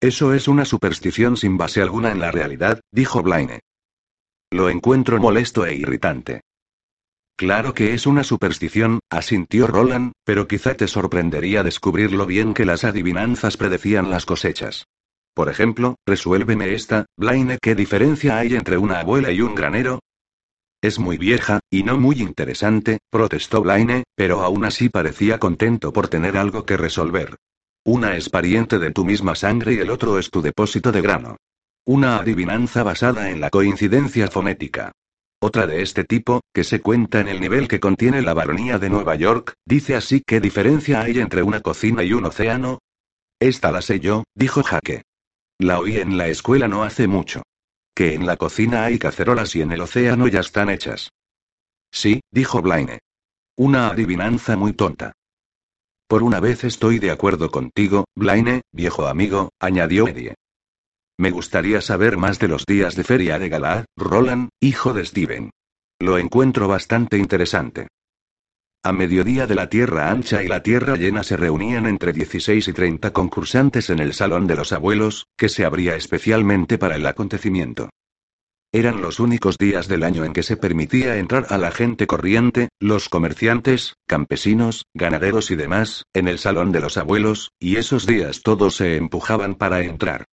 Eso 0.00 0.34
es 0.34 0.48
una 0.48 0.64
superstición 0.64 1.36
sin 1.36 1.56
base 1.56 1.80
alguna 1.80 2.10
en 2.10 2.18
la 2.18 2.32
realidad, 2.32 2.80
dijo 2.90 3.22
Blaine. 3.22 3.60
Lo 4.50 4.68
encuentro 4.70 5.18
molesto 5.18 5.66
e 5.66 5.74
irritante. 5.74 6.42
Claro 7.36 7.74
que 7.74 7.94
es 7.94 8.06
una 8.06 8.22
superstición, 8.22 9.00
asintió 9.10 9.66
Roland, 9.66 10.12
pero 10.24 10.46
quizá 10.46 10.74
te 10.74 10.86
sorprendería 10.86 11.62
descubrir 11.62 12.12
lo 12.12 12.26
bien 12.26 12.54
que 12.54 12.64
las 12.64 12.84
adivinanzas 12.84 13.56
predecían 13.56 14.08
las 14.08 14.24
cosechas. 14.24 14.86
Por 15.34 15.50
ejemplo, 15.50 15.96
resuélveme 16.06 16.74
esta, 16.74 17.06
Blaine, 17.18 17.58
¿qué 17.60 17.74
diferencia 17.74 18.38
hay 18.38 18.54
entre 18.54 18.78
una 18.78 19.00
abuela 19.00 19.32
y 19.32 19.42
un 19.42 19.54
granero? 19.54 19.98
Es 20.80 20.98
muy 20.98 21.18
vieja, 21.18 21.60
y 21.68 21.82
no 21.82 21.98
muy 21.98 22.22
interesante, 22.22 22.98
protestó 23.10 23.60
Blaine, 23.62 24.04
pero 24.14 24.42
aún 24.42 24.64
así 24.64 24.88
parecía 24.88 25.38
contento 25.38 25.92
por 25.92 26.08
tener 26.08 26.36
algo 26.36 26.64
que 26.64 26.76
resolver. 26.76 27.36
Una 27.84 28.16
es 28.16 28.30
pariente 28.30 28.78
de 28.78 28.92
tu 28.92 29.04
misma 29.04 29.34
sangre 29.34 29.74
y 29.74 29.78
el 29.78 29.90
otro 29.90 30.18
es 30.18 30.30
tu 30.30 30.40
depósito 30.40 30.92
de 30.92 31.02
grano. 31.02 31.36
Una 31.88 32.16
adivinanza 32.16 32.82
basada 32.82 33.30
en 33.30 33.40
la 33.40 33.48
coincidencia 33.48 34.26
fonética. 34.26 34.90
Otra 35.40 35.68
de 35.68 35.82
este 35.82 36.02
tipo, 36.02 36.40
que 36.52 36.64
se 36.64 36.80
cuenta 36.80 37.20
en 37.20 37.28
el 37.28 37.40
nivel 37.40 37.68
que 37.68 37.78
contiene 37.78 38.22
la 38.22 38.34
baronía 38.34 38.80
de 38.80 38.90
Nueva 38.90 39.14
York, 39.14 39.54
dice 39.64 39.94
así 39.94 40.20
qué 40.26 40.40
diferencia 40.40 41.02
hay 41.02 41.20
entre 41.20 41.44
una 41.44 41.60
cocina 41.60 42.02
y 42.02 42.12
un 42.12 42.24
océano. 42.24 42.80
Esta 43.38 43.70
la 43.70 43.82
sé 43.82 44.00
yo, 44.00 44.24
dijo 44.34 44.64
Jaque. 44.64 45.04
La 45.58 45.78
oí 45.78 45.98
en 45.98 46.18
la 46.18 46.26
escuela 46.26 46.66
no 46.66 46.82
hace 46.82 47.06
mucho. 47.06 47.42
Que 47.94 48.14
en 48.14 48.26
la 48.26 48.36
cocina 48.36 48.84
hay 48.84 48.98
cacerolas 48.98 49.54
y 49.54 49.62
en 49.62 49.70
el 49.70 49.80
océano 49.80 50.26
ya 50.26 50.40
están 50.40 50.70
hechas. 50.70 51.12
Sí, 51.92 52.20
dijo 52.32 52.62
Blaine. 52.62 52.98
Una 53.54 53.90
adivinanza 53.90 54.56
muy 54.56 54.72
tonta. 54.72 55.12
Por 56.08 56.24
una 56.24 56.40
vez 56.40 56.64
estoy 56.64 56.98
de 56.98 57.12
acuerdo 57.12 57.48
contigo, 57.52 58.06
Blaine, 58.16 58.62
viejo 58.72 59.06
amigo, 59.06 59.50
añadió 59.60 60.08
Eddie. 60.08 60.34
Me 61.18 61.30
gustaría 61.30 61.80
saber 61.80 62.18
más 62.18 62.38
de 62.38 62.48
los 62.48 62.66
días 62.66 62.94
de 62.94 63.02
feria 63.02 63.38
de 63.38 63.48
Galaad, 63.48 63.86
Roland, 63.96 64.50
hijo 64.60 64.92
de 64.92 65.04
Steven. 65.04 65.50
Lo 65.98 66.18
encuentro 66.18 66.68
bastante 66.68 67.16
interesante. 67.16 67.88
A 68.84 68.92
mediodía 68.92 69.46
de 69.46 69.54
la 69.54 69.70
Tierra 69.70 70.10
Ancha 70.10 70.42
y 70.42 70.48
la 70.48 70.62
Tierra 70.62 70.94
Llena 70.94 71.22
se 71.22 71.38
reunían 71.38 71.86
entre 71.86 72.12
16 72.12 72.68
y 72.68 72.72
30 72.72 73.12
concursantes 73.12 73.88
en 73.88 73.98
el 73.98 74.12
Salón 74.12 74.46
de 74.46 74.56
los 74.56 74.72
Abuelos, 74.72 75.26
que 75.38 75.48
se 75.48 75.64
abría 75.64 75.96
especialmente 75.96 76.76
para 76.76 76.96
el 76.96 77.06
acontecimiento. 77.06 77.88
Eran 78.70 79.00
los 79.00 79.18
únicos 79.18 79.56
días 79.56 79.88
del 79.88 80.02
año 80.02 80.24
en 80.24 80.34
que 80.34 80.42
se 80.42 80.58
permitía 80.58 81.16
entrar 81.16 81.46
a 81.48 81.56
la 81.56 81.70
gente 81.70 82.06
corriente, 82.06 82.68
los 82.78 83.08
comerciantes, 83.08 83.94
campesinos, 84.06 84.84
ganaderos 84.92 85.50
y 85.50 85.56
demás, 85.56 86.04
en 86.12 86.28
el 86.28 86.38
Salón 86.38 86.72
de 86.72 86.80
los 86.80 86.98
Abuelos, 86.98 87.52
y 87.58 87.76
esos 87.76 88.06
días 88.06 88.42
todos 88.42 88.76
se 88.76 88.96
empujaban 88.96 89.54
para 89.54 89.80
entrar. 89.80 90.26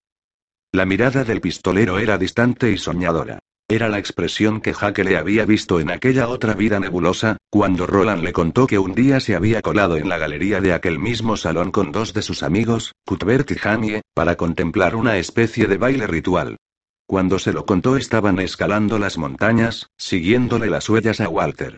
La 0.75 0.87
mirada 0.87 1.23
del 1.23 1.43
pistolero 1.43 1.99
era 1.99 2.17
distante 2.17 2.73
y 2.73 2.79
soñadora. 2.79 3.41
Era 3.69 3.91
la 3.91 3.99
expresión 3.99 4.63
que 4.63 4.73
Jaque 4.73 5.05
le 5.05 5.19
había 5.19 5.45
visto 5.45 5.81
en 5.81 5.91
aquella 5.91 6.29
otra 6.29 6.55
vida 6.55 6.81
nebulosa, 6.81 7.37
cuando 7.51 7.87
Roland 7.87 8.25
le 8.25 8.33
contó 8.33 8.67
que 8.67 8.79
un 8.79 8.95
día 8.95 9.21
se 9.21 9.35
había 9.35 9.61
colado 9.61 9.99
en 9.99 10.09
la 10.09 10.17
galería 10.17 10.63
de 10.63 10.73
aquel 10.73 10.99
mismo 10.99 11.37
salón 11.37 11.73
con 11.73 11.93
dos 11.93 12.15
de 12.15 12.23
sus 12.23 12.43
amigos, 12.43 12.95
Cuthbert 13.05 13.51
y 13.51 13.57
Jamie, 13.57 14.01
para 14.15 14.37
contemplar 14.37 14.97
una 14.97 15.19
especie 15.19 15.67
de 15.67 15.77
baile 15.77 16.07
ritual. 16.07 16.57
Cuando 17.05 17.39
se 17.39 17.53
lo 17.53 17.67
contó 17.67 17.99
estaban 17.99 18.39
escalando 18.41 18.99
las 18.99 19.19
montañas, 19.19 19.91
siguiéndole 19.99 20.71
las 20.71 20.89
huellas 20.89 21.21
a 21.21 21.29
Walter. 21.29 21.77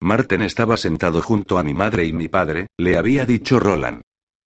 Marten 0.00 0.42
estaba 0.42 0.76
sentado 0.76 1.22
junto 1.22 1.56
a 1.56 1.62
mi 1.62 1.72
madre 1.72 2.04
y 2.04 2.12
mi 2.12 2.28
padre, 2.28 2.66
le 2.76 2.98
había 2.98 3.24
dicho 3.24 3.58
Roland. 3.58 4.02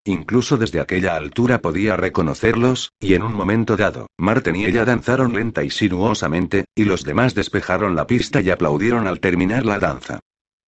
Incluso 0.09 0.57
desde 0.57 0.79
aquella 0.79 1.17
altura 1.17 1.61
podía 1.61 1.97
reconocerlos, 1.97 2.93
y 3.01 3.15
en 3.15 3.25
un 3.25 3.35
momento 3.35 3.77
dado, 3.77 4.07
Marten 4.17 4.55
y 4.55 4.65
ella 4.65 4.85
danzaron 4.85 5.35
lenta 5.35 5.65
y 5.65 5.71
sinuosamente, 5.71 6.67
y 6.77 6.85
los 6.85 7.03
demás 7.03 7.35
despejaron 7.35 7.97
la 7.97 8.07
pista 8.07 8.41
y 8.41 8.51
aplaudieron 8.51 9.09
al 9.09 9.19
terminar 9.19 9.67
la 9.67 9.81
danza. 9.81 10.21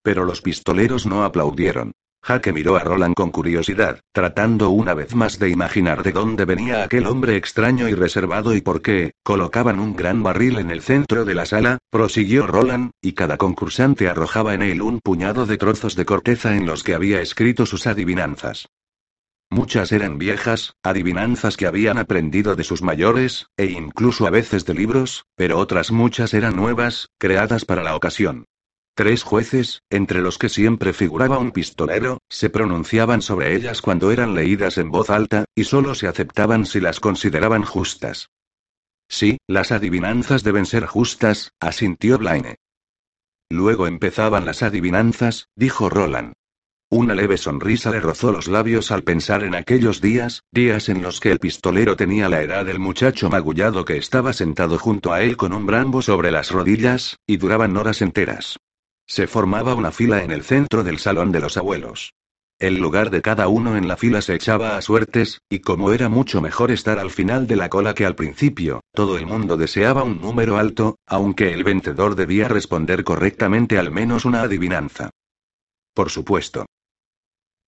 Pero 0.03 0.25
los 0.25 0.43
pistoleros 0.43 1.07
no 1.07 1.23
aplaudieron. 1.23 1.93
Jaque 2.21 2.53
miró 2.53 2.75
a 2.75 2.81
Roland 2.81 3.15
con 3.15 3.31
curiosidad, 3.31 4.01
tratando 4.13 4.71
una 4.71 4.93
vez 4.93 5.15
más 5.15 5.39
de 5.39 5.51
imaginar 5.51 6.03
de 6.03 6.11
dónde 6.11 6.45
venía 6.45 6.83
aquel 6.83 7.07
hombre 7.07 7.37
extraño 7.37 7.89
y 7.89 7.95
reservado 7.95 8.57
y 8.57 8.61
por 8.61 8.83
qué, 8.83 9.13
colocaban 9.23 9.79
un 9.79 9.95
gran 9.95 10.21
barril 10.25 10.59
en 10.59 10.73
el 10.73 10.83
centro 10.83 11.25
de 11.25 11.37
la 11.37 11.47
sala, 11.47 11.79
prosiguió 11.91 12.45
Roland, 12.45 12.91
y 13.01 13.13
cada 13.13 13.37
concursante 13.37 14.09
arrojaba 14.09 14.55
en 14.55 14.63
él 14.63 14.83
un 14.83 14.99
puñado 14.99 15.47
de 15.47 15.59
trozos 15.59 15.95
de 15.95 16.07
corteza 16.07 16.57
en 16.57 16.67
los 16.67 16.83
que 16.83 16.95
había 16.95 17.23
escrito 17.23 17.67
sus 17.67 17.87
adivinanzas. 17.87 18.67
Muchas 19.51 19.93
eran 19.93 20.19
viejas, 20.19 20.75
adivinanzas 20.83 21.57
que 21.57 21.67
habían 21.67 21.97
aprendido 21.99 22.55
de 22.55 22.65
sus 22.65 22.83
mayores, 22.83 23.47
e 23.57 23.67
incluso 23.67 24.27
a 24.27 24.31
veces 24.31 24.67
de 24.67 24.75
libros, 24.75 25.25
pero 25.37 25.59
otras 25.59 25.91
muchas 25.91 26.35
eran 26.35 26.55
nuevas, 26.55 27.09
creadas 27.19 27.65
para 27.65 27.83
la 27.83 27.97
ocasión. 27.97 28.45
Tres 28.95 29.23
jueces, 29.23 29.83
entre 29.91 30.21
los 30.21 30.39
que 30.39 30.49
siempre 30.49 30.93
figuraba 30.93 31.39
un 31.39 31.53
pistolero, 31.53 32.19
se 32.29 32.51
pronunciaban 32.51 33.23
sobre 33.23 33.55
ellas 33.55 33.81
cuando 33.81 34.11
eran 34.11 34.35
leídas 34.35 34.77
en 34.77 34.91
voz 34.91 35.09
alta, 35.09 35.45
y 35.55 35.65
solo 35.65 35.95
se 35.95 36.09
aceptaban 36.09 36.67
si 36.67 36.81
las 36.81 37.01
consideraban 37.01 37.63
justas. 37.63 38.29
Sí, 39.09 39.39
las 39.47 39.73
adivinanzas 39.73 40.43
deben 40.43 40.67
ser 40.67 40.85
justas, 40.85 41.53
asintió 41.61 42.19
Blaine. 42.19 42.57
Luego 43.49 43.87
empezaban 43.87 44.45
las 44.45 44.63
adivinanzas, 44.63 45.49
dijo 45.57 45.89
Roland. 45.89 46.35
Una 46.91 47.15
leve 47.15 47.37
sonrisa 47.37 47.91
le 47.91 48.01
rozó 48.01 48.33
los 48.33 48.49
labios 48.49 48.91
al 48.91 49.03
pensar 49.03 49.45
en 49.45 49.55
aquellos 49.55 50.01
días, 50.01 50.45
días 50.51 50.89
en 50.89 51.03
los 51.03 51.21
que 51.21 51.31
el 51.31 51.39
pistolero 51.39 51.97
tenía 51.97 52.31
la 52.31 52.41
edad 52.41 52.65
del 52.65 52.79
muchacho 52.79 53.29
magullado 53.29 53.85
que 53.85 53.99
estaba 53.99 54.33
sentado 54.33 54.79
junto 54.79 55.13
a 55.13 55.21
él 55.21 55.37
con 55.37 55.53
un 55.53 55.67
brambo 55.67 56.01
sobre 56.01 56.31
las 56.31 56.51
rodillas, 56.51 57.19
y 57.27 57.37
duraban 57.37 57.77
horas 57.77 58.01
enteras. 58.01 58.59
Se 59.07 59.27
formaba 59.27 59.75
una 59.75 59.91
fila 59.91 60.25
en 60.25 60.31
el 60.31 60.43
centro 60.43 60.83
del 60.83 60.99
salón 60.99 61.31
de 61.31 61.41
los 61.41 61.59
abuelos. 61.59 62.15
El 62.59 62.79
lugar 62.79 63.11
de 63.11 63.21
cada 63.21 63.49
uno 63.49 63.77
en 63.77 63.87
la 63.87 63.99
fila 63.99 64.23
se 64.23 64.35
echaba 64.35 64.79
a 64.79 64.81
suertes, 64.81 65.43
y 65.51 65.59
como 65.59 65.93
era 65.93 66.09
mucho 66.09 66.41
mejor 66.41 66.71
estar 66.71 66.99
al 66.99 67.11
final 67.11 67.47
de 67.47 67.57
la 67.57 67.69
cola 67.69 67.95
que 67.95 68.07
al 68.07 68.15
principio, 68.15 68.81
todo 68.95 69.19
el 69.19 69.27
mundo 69.27 69.59
deseaba 69.59 70.05
un 70.05 70.23
número 70.23 70.57
alto, 70.57 70.97
aunque 71.07 71.53
el 71.53 71.65
vencedor 71.65 72.15
debía 72.15 72.49
responder 72.49 73.05
correctamente 73.05 73.79
al 73.79 73.91
menos 73.91 74.25
una 74.25 74.41
adivinanza. 74.41 75.11
Por 75.93 76.09
supuesto. 76.09 76.65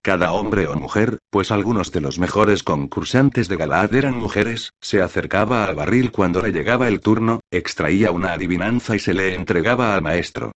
Cada 0.03 0.33
hombre 0.33 0.67
o 0.67 0.77
mujer, 0.77 1.19
pues 1.29 1.51
algunos 1.51 1.93
de 1.93 2.01
los 2.01 2.19
mejores 2.19 2.63
concursantes 2.63 3.49
de 3.49 3.57
Galaad 3.57 3.95
eran 3.95 4.17
mujeres, 4.17 4.73
se 4.81 5.03
acercaba 5.03 5.67
al 5.67 5.75
barril 5.75 6.11
cuando 6.11 6.41
le 6.41 6.53
llegaba 6.53 6.89
el 6.89 7.01
turno, 7.01 7.41
extraía 7.51 8.11
una 8.11 8.33
adivinanza 8.33 8.97
y 8.97 8.99
se 8.99 9.13
le 9.13 9.35
entregaba 9.35 9.95
al 9.95 10.01
maestro. 10.01 10.53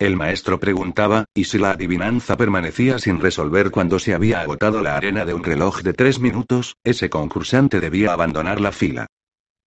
El 0.00 0.16
maestro 0.16 0.58
preguntaba, 0.58 1.26
¿y 1.32 1.44
si 1.44 1.58
la 1.58 1.72
adivinanza 1.72 2.36
permanecía 2.36 2.98
sin 2.98 3.20
resolver 3.20 3.70
cuando 3.70 4.00
se 4.00 4.14
había 4.14 4.40
agotado 4.40 4.82
la 4.82 4.96
arena 4.96 5.24
de 5.24 5.34
un 5.34 5.44
reloj 5.44 5.82
de 5.82 5.92
tres 5.92 6.18
minutos, 6.18 6.74
ese 6.82 7.08
concursante 7.08 7.78
debía 7.78 8.12
abandonar 8.12 8.60
la 8.60 8.72
fila? 8.72 9.06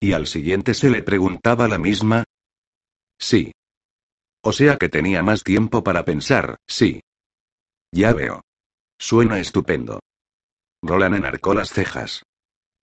¿Y 0.01 0.11
al 0.11 0.27
siguiente 0.27 0.73
se 0.73 0.89
le 0.89 1.03
preguntaba 1.03 1.69
la 1.69 1.77
misma? 1.77 2.25
Sí. 3.17 3.53
O 4.43 4.51
sea 4.51 4.77
que 4.77 4.89
tenía 4.89 5.23
más 5.23 5.43
tiempo 5.43 5.83
para 5.83 6.03
pensar, 6.03 6.57
sí. 6.67 7.01
Ya 7.93 8.11
veo. 8.13 8.41
Suena 9.01 9.39
estupendo. 9.39 9.99
Roland 10.83 11.15
enarcó 11.15 11.55
las 11.55 11.71
cejas. 11.71 12.21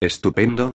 ¿Estupendo? 0.01 0.73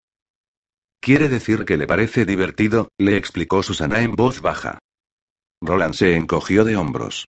Quiere 1.02 1.28
decir 1.28 1.66
que 1.66 1.76
le 1.76 1.86
parece 1.86 2.26
divertido, 2.26 2.88
le 2.98 3.18
explicó 3.18 3.62
Susana 3.62 4.04
en 4.04 4.16
voz 4.16 4.40
baja. 4.40 4.80
Roland 5.62 5.96
se 5.96 6.16
encogió 6.16 6.64
de 6.64 6.78
hombros. 6.78 7.28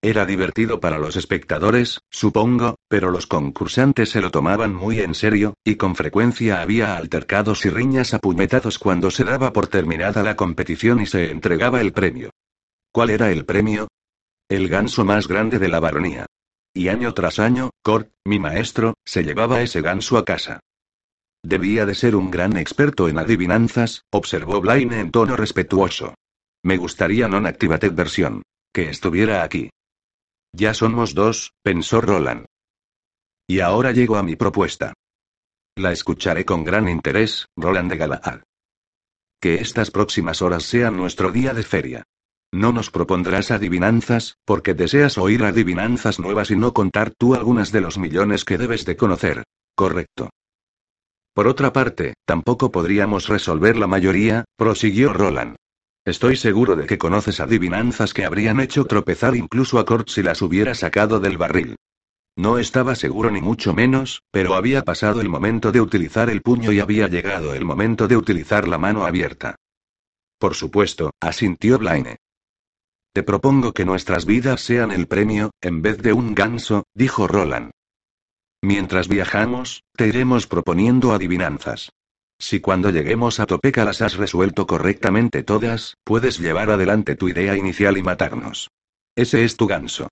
Era 0.00 0.24
divertido 0.24 0.78
para 0.78 0.98
los 0.98 1.16
espectadores, 1.16 1.98
supongo, 2.12 2.76
pero 2.88 3.10
los 3.10 3.26
concursantes 3.26 4.10
se 4.10 4.20
lo 4.20 4.30
tomaban 4.30 4.72
muy 4.72 5.00
en 5.00 5.16
serio, 5.16 5.54
y 5.64 5.74
con 5.74 5.96
frecuencia 5.96 6.62
había 6.62 6.96
altercados 6.96 7.66
y 7.66 7.70
riñas 7.70 8.14
a 8.14 8.20
cuando 8.78 9.10
se 9.10 9.24
daba 9.24 9.52
por 9.52 9.66
terminada 9.66 10.22
la 10.22 10.36
competición 10.36 11.00
y 11.00 11.06
se 11.06 11.32
entregaba 11.32 11.80
el 11.80 11.92
premio. 11.92 12.30
¿Cuál 12.92 13.10
era 13.10 13.32
el 13.32 13.44
premio? 13.44 13.88
El 14.48 14.68
ganso 14.68 15.04
más 15.04 15.26
grande 15.26 15.58
de 15.58 15.68
la 15.68 15.80
baronía. 15.80 16.26
Y 16.76 16.90
año 16.90 17.14
tras 17.14 17.38
año, 17.38 17.70
Cort, 17.82 18.12
mi 18.26 18.38
maestro, 18.38 18.98
se 19.02 19.22
llevaba 19.24 19.62
ese 19.62 19.80
ganso 19.80 20.18
a 20.18 20.26
casa. 20.26 20.60
Debía 21.42 21.86
de 21.86 21.94
ser 21.94 22.14
un 22.14 22.30
gran 22.30 22.58
experto 22.58 23.08
en 23.08 23.16
adivinanzas, 23.16 24.04
observó 24.10 24.60
Blaine 24.60 25.00
en 25.00 25.10
tono 25.10 25.36
respetuoso. 25.36 26.12
Me 26.62 26.76
gustaría 26.76 27.32
non 27.32 27.48
activated 27.48 27.96
versión. 27.96 28.44
Que 28.76 28.92
estuviera 28.92 29.40
aquí. 29.40 29.72
Ya 30.52 30.76
somos 30.76 31.16
dos, 31.16 31.56
pensó 31.64 32.04
Roland. 32.04 32.44
Y 33.48 33.60
ahora 33.60 33.92
llego 33.92 34.20
a 34.20 34.22
mi 34.22 34.36
propuesta. 34.36 34.92
La 35.76 35.92
escucharé 35.92 36.44
con 36.44 36.62
gran 36.62 36.90
interés, 36.90 37.48
Roland 37.56 37.88
de 37.88 37.96
Galahad. 37.96 38.40
Que 39.40 39.64
estas 39.64 39.90
próximas 39.90 40.42
horas 40.42 40.64
sean 40.64 40.98
nuestro 40.98 41.32
día 41.32 41.54
de 41.54 41.62
feria. 41.62 42.04
No 42.52 42.72
nos 42.72 42.90
propondrás 42.90 43.50
adivinanzas, 43.50 44.38
porque 44.44 44.74
deseas 44.74 45.18
oír 45.18 45.44
adivinanzas 45.44 46.18
nuevas 46.18 46.50
y 46.50 46.56
no 46.56 46.72
contar 46.72 47.10
tú 47.10 47.34
algunas 47.34 47.72
de 47.72 47.80
los 47.80 47.98
millones 47.98 48.44
que 48.44 48.58
debes 48.58 48.84
de 48.84 48.96
conocer. 48.96 49.44
Correcto. 49.74 50.30
Por 51.34 51.48
otra 51.48 51.72
parte, 51.72 52.14
tampoco 52.24 52.70
podríamos 52.70 53.28
resolver 53.28 53.76
la 53.76 53.86
mayoría, 53.86 54.44
prosiguió 54.56 55.12
Roland. 55.12 55.56
Estoy 56.06 56.36
seguro 56.36 56.76
de 56.76 56.86
que 56.86 56.98
conoces 56.98 57.40
adivinanzas 57.40 58.14
que 58.14 58.24
habrían 58.24 58.60
hecho 58.60 58.84
tropezar 58.84 59.34
incluso 59.36 59.78
a 59.78 59.84
Kurt 59.84 60.08
si 60.08 60.22
las 60.22 60.40
hubiera 60.40 60.74
sacado 60.74 61.20
del 61.20 61.36
barril. 61.36 61.76
No 62.36 62.58
estaba 62.58 62.94
seguro 62.94 63.30
ni 63.30 63.40
mucho 63.40 63.74
menos, 63.74 64.22
pero 64.30 64.54
había 64.54 64.82
pasado 64.82 65.20
el 65.20 65.28
momento 65.28 65.72
de 65.72 65.80
utilizar 65.80 66.30
el 66.30 66.42
puño 66.42 66.70
y 66.70 66.80
había 66.80 67.08
llegado 67.08 67.54
el 67.54 67.64
momento 67.64 68.08
de 68.08 68.16
utilizar 68.16 68.68
la 68.68 68.78
mano 68.78 69.04
abierta. 69.04 69.56
Por 70.38 70.54
supuesto, 70.54 71.10
asintió 71.20 71.78
Blaine. 71.78 72.16
Te 73.16 73.22
propongo 73.22 73.72
que 73.72 73.86
nuestras 73.86 74.26
vidas 74.26 74.60
sean 74.60 74.90
el 74.90 75.06
premio, 75.06 75.50
en 75.62 75.80
vez 75.80 75.96
de 76.02 76.12
un 76.12 76.34
ganso, 76.34 76.84
dijo 76.92 77.26
Roland. 77.26 77.70
Mientras 78.60 79.08
viajamos, 79.08 79.84
te 79.96 80.06
iremos 80.06 80.46
proponiendo 80.46 81.14
adivinanzas. 81.14 81.92
Si 82.38 82.60
cuando 82.60 82.90
lleguemos 82.90 83.40
a 83.40 83.46
Topeka 83.46 83.86
las 83.86 84.02
has 84.02 84.18
resuelto 84.18 84.66
correctamente 84.66 85.42
todas, 85.42 85.94
puedes 86.04 86.38
llevar 86.38 86.68
adelante 86.68 87.16
tu 87.16 87.30
idea 87.30 87.56
inicial 87.56 87.96
y 87.96 88.02
matarnos. 88.02 88.68
Ese 89.14 89.46
es 89.46 89.56
tu 89.56 89.66
ganso. 89.66 90.08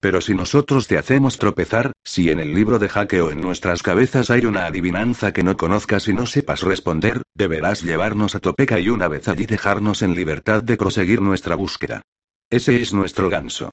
Pero 0.00 0.20
si 0.20 0.34
nosotros 0.34 0.88
te 0.88 0.98
hacemos 0.98 1.38
tropezar, 1.38 1.92
si 2.02 2.28
en 2.28 2.40
el 2.40 2.54
libro 2.54 2.80
de 2.80 2.88
jaque 2.88 3.20
o 3.20 3.30
en 3.30 3.40
nuestras 3.40 3.84
cabezas 3.84 4.30
hay 4.30 4.46
una 4.46 4.66
adivinanza 4.66 5.32
que 5.32 5.44
no 5.44 5.56
conozcas 5.56 6.08
y 6.08 6.12
no 6.12 6.26
sepas 6.26 6.62
responder, 6.62 7.22
deberás 7.36 7.84
llevarnos 7.84 8.34
a 8.34 8.40
Topeka 8.40 8.80
y 8.80 8.88
una 8.88 9.06
vez 9.06 9.28
allí 9.28 9.46
dejarnos 9.46 10.02
en 10.02 10.16
libertad 10.16 10.64
de 10.64 10.76
proseguir 10.76 11.22
nuestra 11.22 11.54
búsqueda. 11.54 12.02
Ese 12.50 12.80
es 12.80 12.94
nuestro 12.94 13.28
ganso. 13.28 13.70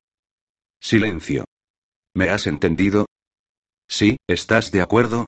Silencio. 0.81 1.45
¿Me 2.13 2.29
has 2.29 2.45
entendido? 2.45 3.05
Sí, 3.87 4.17
¿estás 4.27 4.71
de 4.71 4.81
acuerdo? 4.81 5.27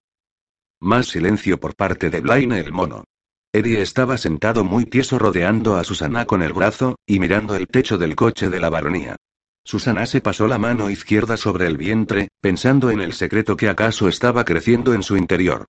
Más 0.81 1.07
silencio 1.07 1.57
por 1.57 1.73
parte 1.73 2.09
de 2.09 2.19
Blaine 2.19 2.59
el 2.59 2.73
mono. 2.73 3.05
Eddie 3.53 3.81
estaba 3.81 4.17
sentado 4.17 4.65
muy 4.65 4.85
tieso 4.85 5.17
rodeando 5.17 5.77
a 5.77 5.85
Susana 5.85 6.25
con 6.25 6.43
el 6.43 6.51
brazo, 6.51 6.97
y 7.05 7.19
mirando 7.19 7.55
el 7.55 7.67
techo 7.67 7.97
del 7.97 8.17
coche 8.17 8.49
de 8.49 8.59
la 8.59 8.69
baronía. 8.69 9.15
Susana 9.63 10.05
se 10.05 10.19
pasó 10.19 10.47
la 10.47 10.57
mano 10.57 10.89
izquierda 10.89 11.37
sobre 11.37 11.67
el 11.67 11.77
vientre, 11.77 12.27
pensando 12.41 12.91
en 12.91 12.99
el 12.99 13.13
secreto 13.13 13.55
que 13.55 13.69
acaso 13.69 14.09
estaba 14.09 14.43
creciendo 14.43 14.93
en 14.93 15.03
su 15.03 15.15
interior. 15.15 15.67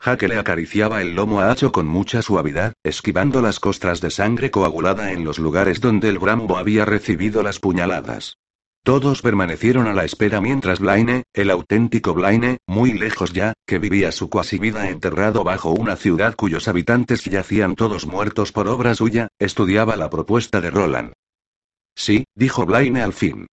Jaque 0.00 0.28
le 0.28 0.38
acariciaba 0.38 1.02
el 1.02 1.14
lomo 1.14 1.40
a 1.40 1.50
Hacho 1.50 1.72
con 1.72 1.86
mucha 1.86 2.22
suavidad, 2.22 2.74
esquivando 2.84 3.42
las 3.42 3.58
costras 3.58 4.00
de 4.00 4.10
sangre 4.10 4.50
coagulada 4.50 5.12
en 5.12 5.24
los 5.24 5.38
lugares 5.38 5.80
donde 5.80 6.08
el 6.08 6.18
Brambo 6.18 6.56
había 6.56 6.84
recibido 6.84 7.42
las 7.42 7.58
puñaladas. 7.58 8.38
Todos 8.84 9.22
permanecieron 9.22 9.86
a 9.86 9.92
la 9.92 10.04
espera 10.04 10.40
mientras 10.40 10.78
Blaine, 10.78 11.24
el 11.34 11.50
auténtico 11.50 12.14
Blaine, 12.14 12.58
muy 12.66 12.92
lejos 12.92 13.32
ya, 13.32 13.52
que 13.66 13.78
vivía 13.78 14.12
su 14.12 14.30
cuasi 14.30 14.58
vida 14.58 14.88
enterrado 14.88 15.44
bajo 15.44 15.72
una 15.72 15.96
ciudad 15.96 16.34
cuyos 16.36 16.68
habitantes 16.68 17.24
yacían 17.24 17.74
todos 17.74 18.06
muertos 18.06 18.52
por 18.52 18.68
obra 18.68 18.94
suya, 18.94 19.28
estudiaba 19.38 19.96
la 19.96 20.08
propuesta 20.08 20.60
de 20.60 20.70
Roland. 20.70 21.12
Sí, 21.96 22.24
dijo 22.34 22.64
Blaine 22.64 23.02
al 23.02 23.12
fin. 23.12 23.46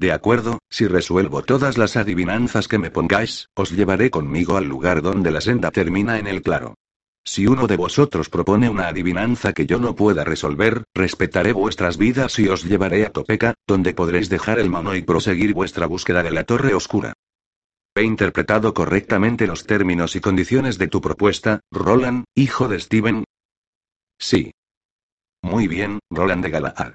De 0.00 0.12
acuerdo, 0.12 0.60
si 0.70 0.86
resuelvo 0.86 1.42
todas 1.42 1.76
las 1.76 1.94
adivinanzas 1.94 2.68
que 2.68 2.78
me 2.78 2.90
pongáis, 2.90 3.50
os 3.54 3.70
llevaré 3.70 4.10
conmigo 4.10 4.56
al 4.56 4.64
lugar 4.64 5.02
donde 5.02 5.30
la 5.30 5.42
senda 5.42 5.70
termina 5.70 6.18
en 6.18 6.26
el 6.26 6.40
claro. 6.40 6.74
Si 7.22 7.46
uno 7.46 7.66
de 7.66 7.76
vosotros 7.76 8.30
propone 8.30 8.70
una 8.70 8.88
adivinanza 8.88 9.52
que 9.52 9.66
yo 9.66 9.78
no 9.78 9.94
pueda 9.94 10.24
resolver, 10.24 10.84
respetaré 10.94 11.52
vuestras 11.52 11.98
vidas 11.98 12.38
y 12.38 12.48
os 12.48 12.64
llevaré 12.64 13.04
a 13.04 13.10
Topeka, 13.10 13.52
donde 13.66 13.92
podréis 13.92 14.30
dejar 14.30 14.58
el 14.58 14.70
mano 14.70 14.94
y 14.94 15.02
proseguir 15.02 15.52
vuestra 15.52 15.84
búsqueda 15.84 16.22
de 16.22 16.30
la 16.30 16.44
Torre 16.44 16.72
Oscura. 16.72 17.12
He 17.94 18.02
interpretado 18.02 18.72
correctamente 18.72 19.46
los 19.46 19.66
términos 19.66 20.16
y 20.16 20.20
condiciones 20.22 20.78
de 20.78 20.88
tu 20.88 21.02
propuesta, 21.02 21.60
Roland, 21.70 22.24
hijo 22.34 22.68
de 22.68 22.80
Steven. 22.80 23.24
Sí. 24.18 24.50
Muy 25.42 25.68
bien, 25.68 25.98
Roland 26.08 26.42
de 26.42 26.50
Galahad. 26.50 26.94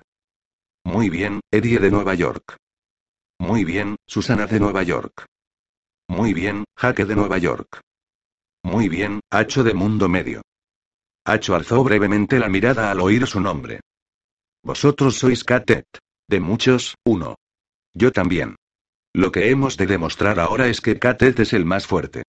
Muy 0.84 1.12
bien, 1.12 1.42
Eddie 1.52 1.78
de 1.78 1.92
Nueva 1.92 2.16
York. 2.16 2.58
Muy 3.40 3.66
bien, 3.66 3.98
Susana 4.08 4.48
de 4.48 4.60
Nueva 4.60 4.84
York. 4.84 5.26
Muy 6.08 6.34
bien, 6.34 6.64
Jaque 6.78 7.06
de 7.06 7.16
Nueva 7.16 7.38
York. 7.38 7.82
Muy 8.64 8.90
bien, 8.90 9.20
Hacho 9.30 9.64
de 9.64 9.74
Mundo 9.74 10.08
Medio. 10.10 10.42
Hacho 11.26 11.56
alzó 11.56 11.84
brevemente 11.84 12.40
la 12.40 12.50
mirada 12.50 12.92
al 12.92 13.02
oír 13.02 13.28
su 13.28 13.40
nombre. 13.40 13.82
Vosotros 14.64 15.18
sois 15.18 15.44
Katet. 15.44 15.86
De 16.28 16.40
muchos, 16.40 16.96
uno. 17.06 17.36
Yo 17.94 18.12
también. 18.12 18.56
Lo 19.14 19.32
que 19.32 19.50
hemos 19.50 19.78
de 19.78 19.86
demostrar 19.86 20.40
ahora 20.40 20.68
es 20.68 20.82
que 20.82 20.98
Katet 20.98 21.40
es 21.40 21.54
el 21.54 21.66
más 21.66 21.86
fuerte. 21.86 22.24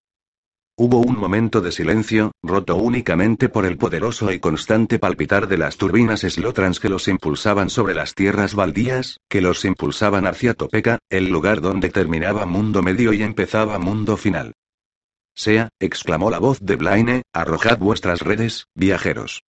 Hubo 0.79 0.99
un 0.99 1.19
momento 1.19 1.63
de 1.63 1.73
silencio, 1.73 2.33
roto 2.43 2.77
únicamente 2.77 3.49
por 3.49 3.65
el 3.65 3.79
poderoso 3.79 4.31
y 4.31 4.41
constante 4.41 4.99
palpitar 4.99 5.49
de 5.49 5.57
las 5.57 5.79
turbinas 5.79 6.21
Slotrans 6.21 6.81
que 6.81 6.91
los 6.91 7.09
impulsaban 7.09 7.71
sobre 7.71 7.95
las 7.95 8.15
tierras 8.15 8.55
baldías, 8.55 9.19
que 9.31 9.41
los 9.41 9.65
impulsaban 9.65 10.27
hacia 10.27 10.53
Topeka, 10.53 10.99
el 11.09 11.31
lugar 11.31 11.63
donde 11.63 11.89
terminaba 11.89 12.45
Mundo 12.45 12.83
Medio 12.83 13.15
y 13.15 13.23
empezaba 13.23 13.79
Mundo 13.79 14.19
Final. 14.19 14.53
Sea, 15.35 15.71
exclamó 15.81 16.31
la 16.31 16.41
voz 16.41 16.61
de 16.61 16.77
Blaine, 16.77 17.23
arrojad 17.33 17.79
vuestras 17.79 18.21
redes, 18.21 18.67
viajeros. 18.75 19.45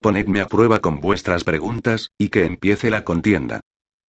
Ponedme 0.00 0.40
a 0.40 0.46
prueba 0.46 0.78
con 0.78 1.00
vuestras 1.00 1.42
preguntas, 1.42 2.10
y 2.18 2.28
que 2.28 2.44
empiece 2.44 2.88
la 2.88 3.02
contienda. 3.02 3.62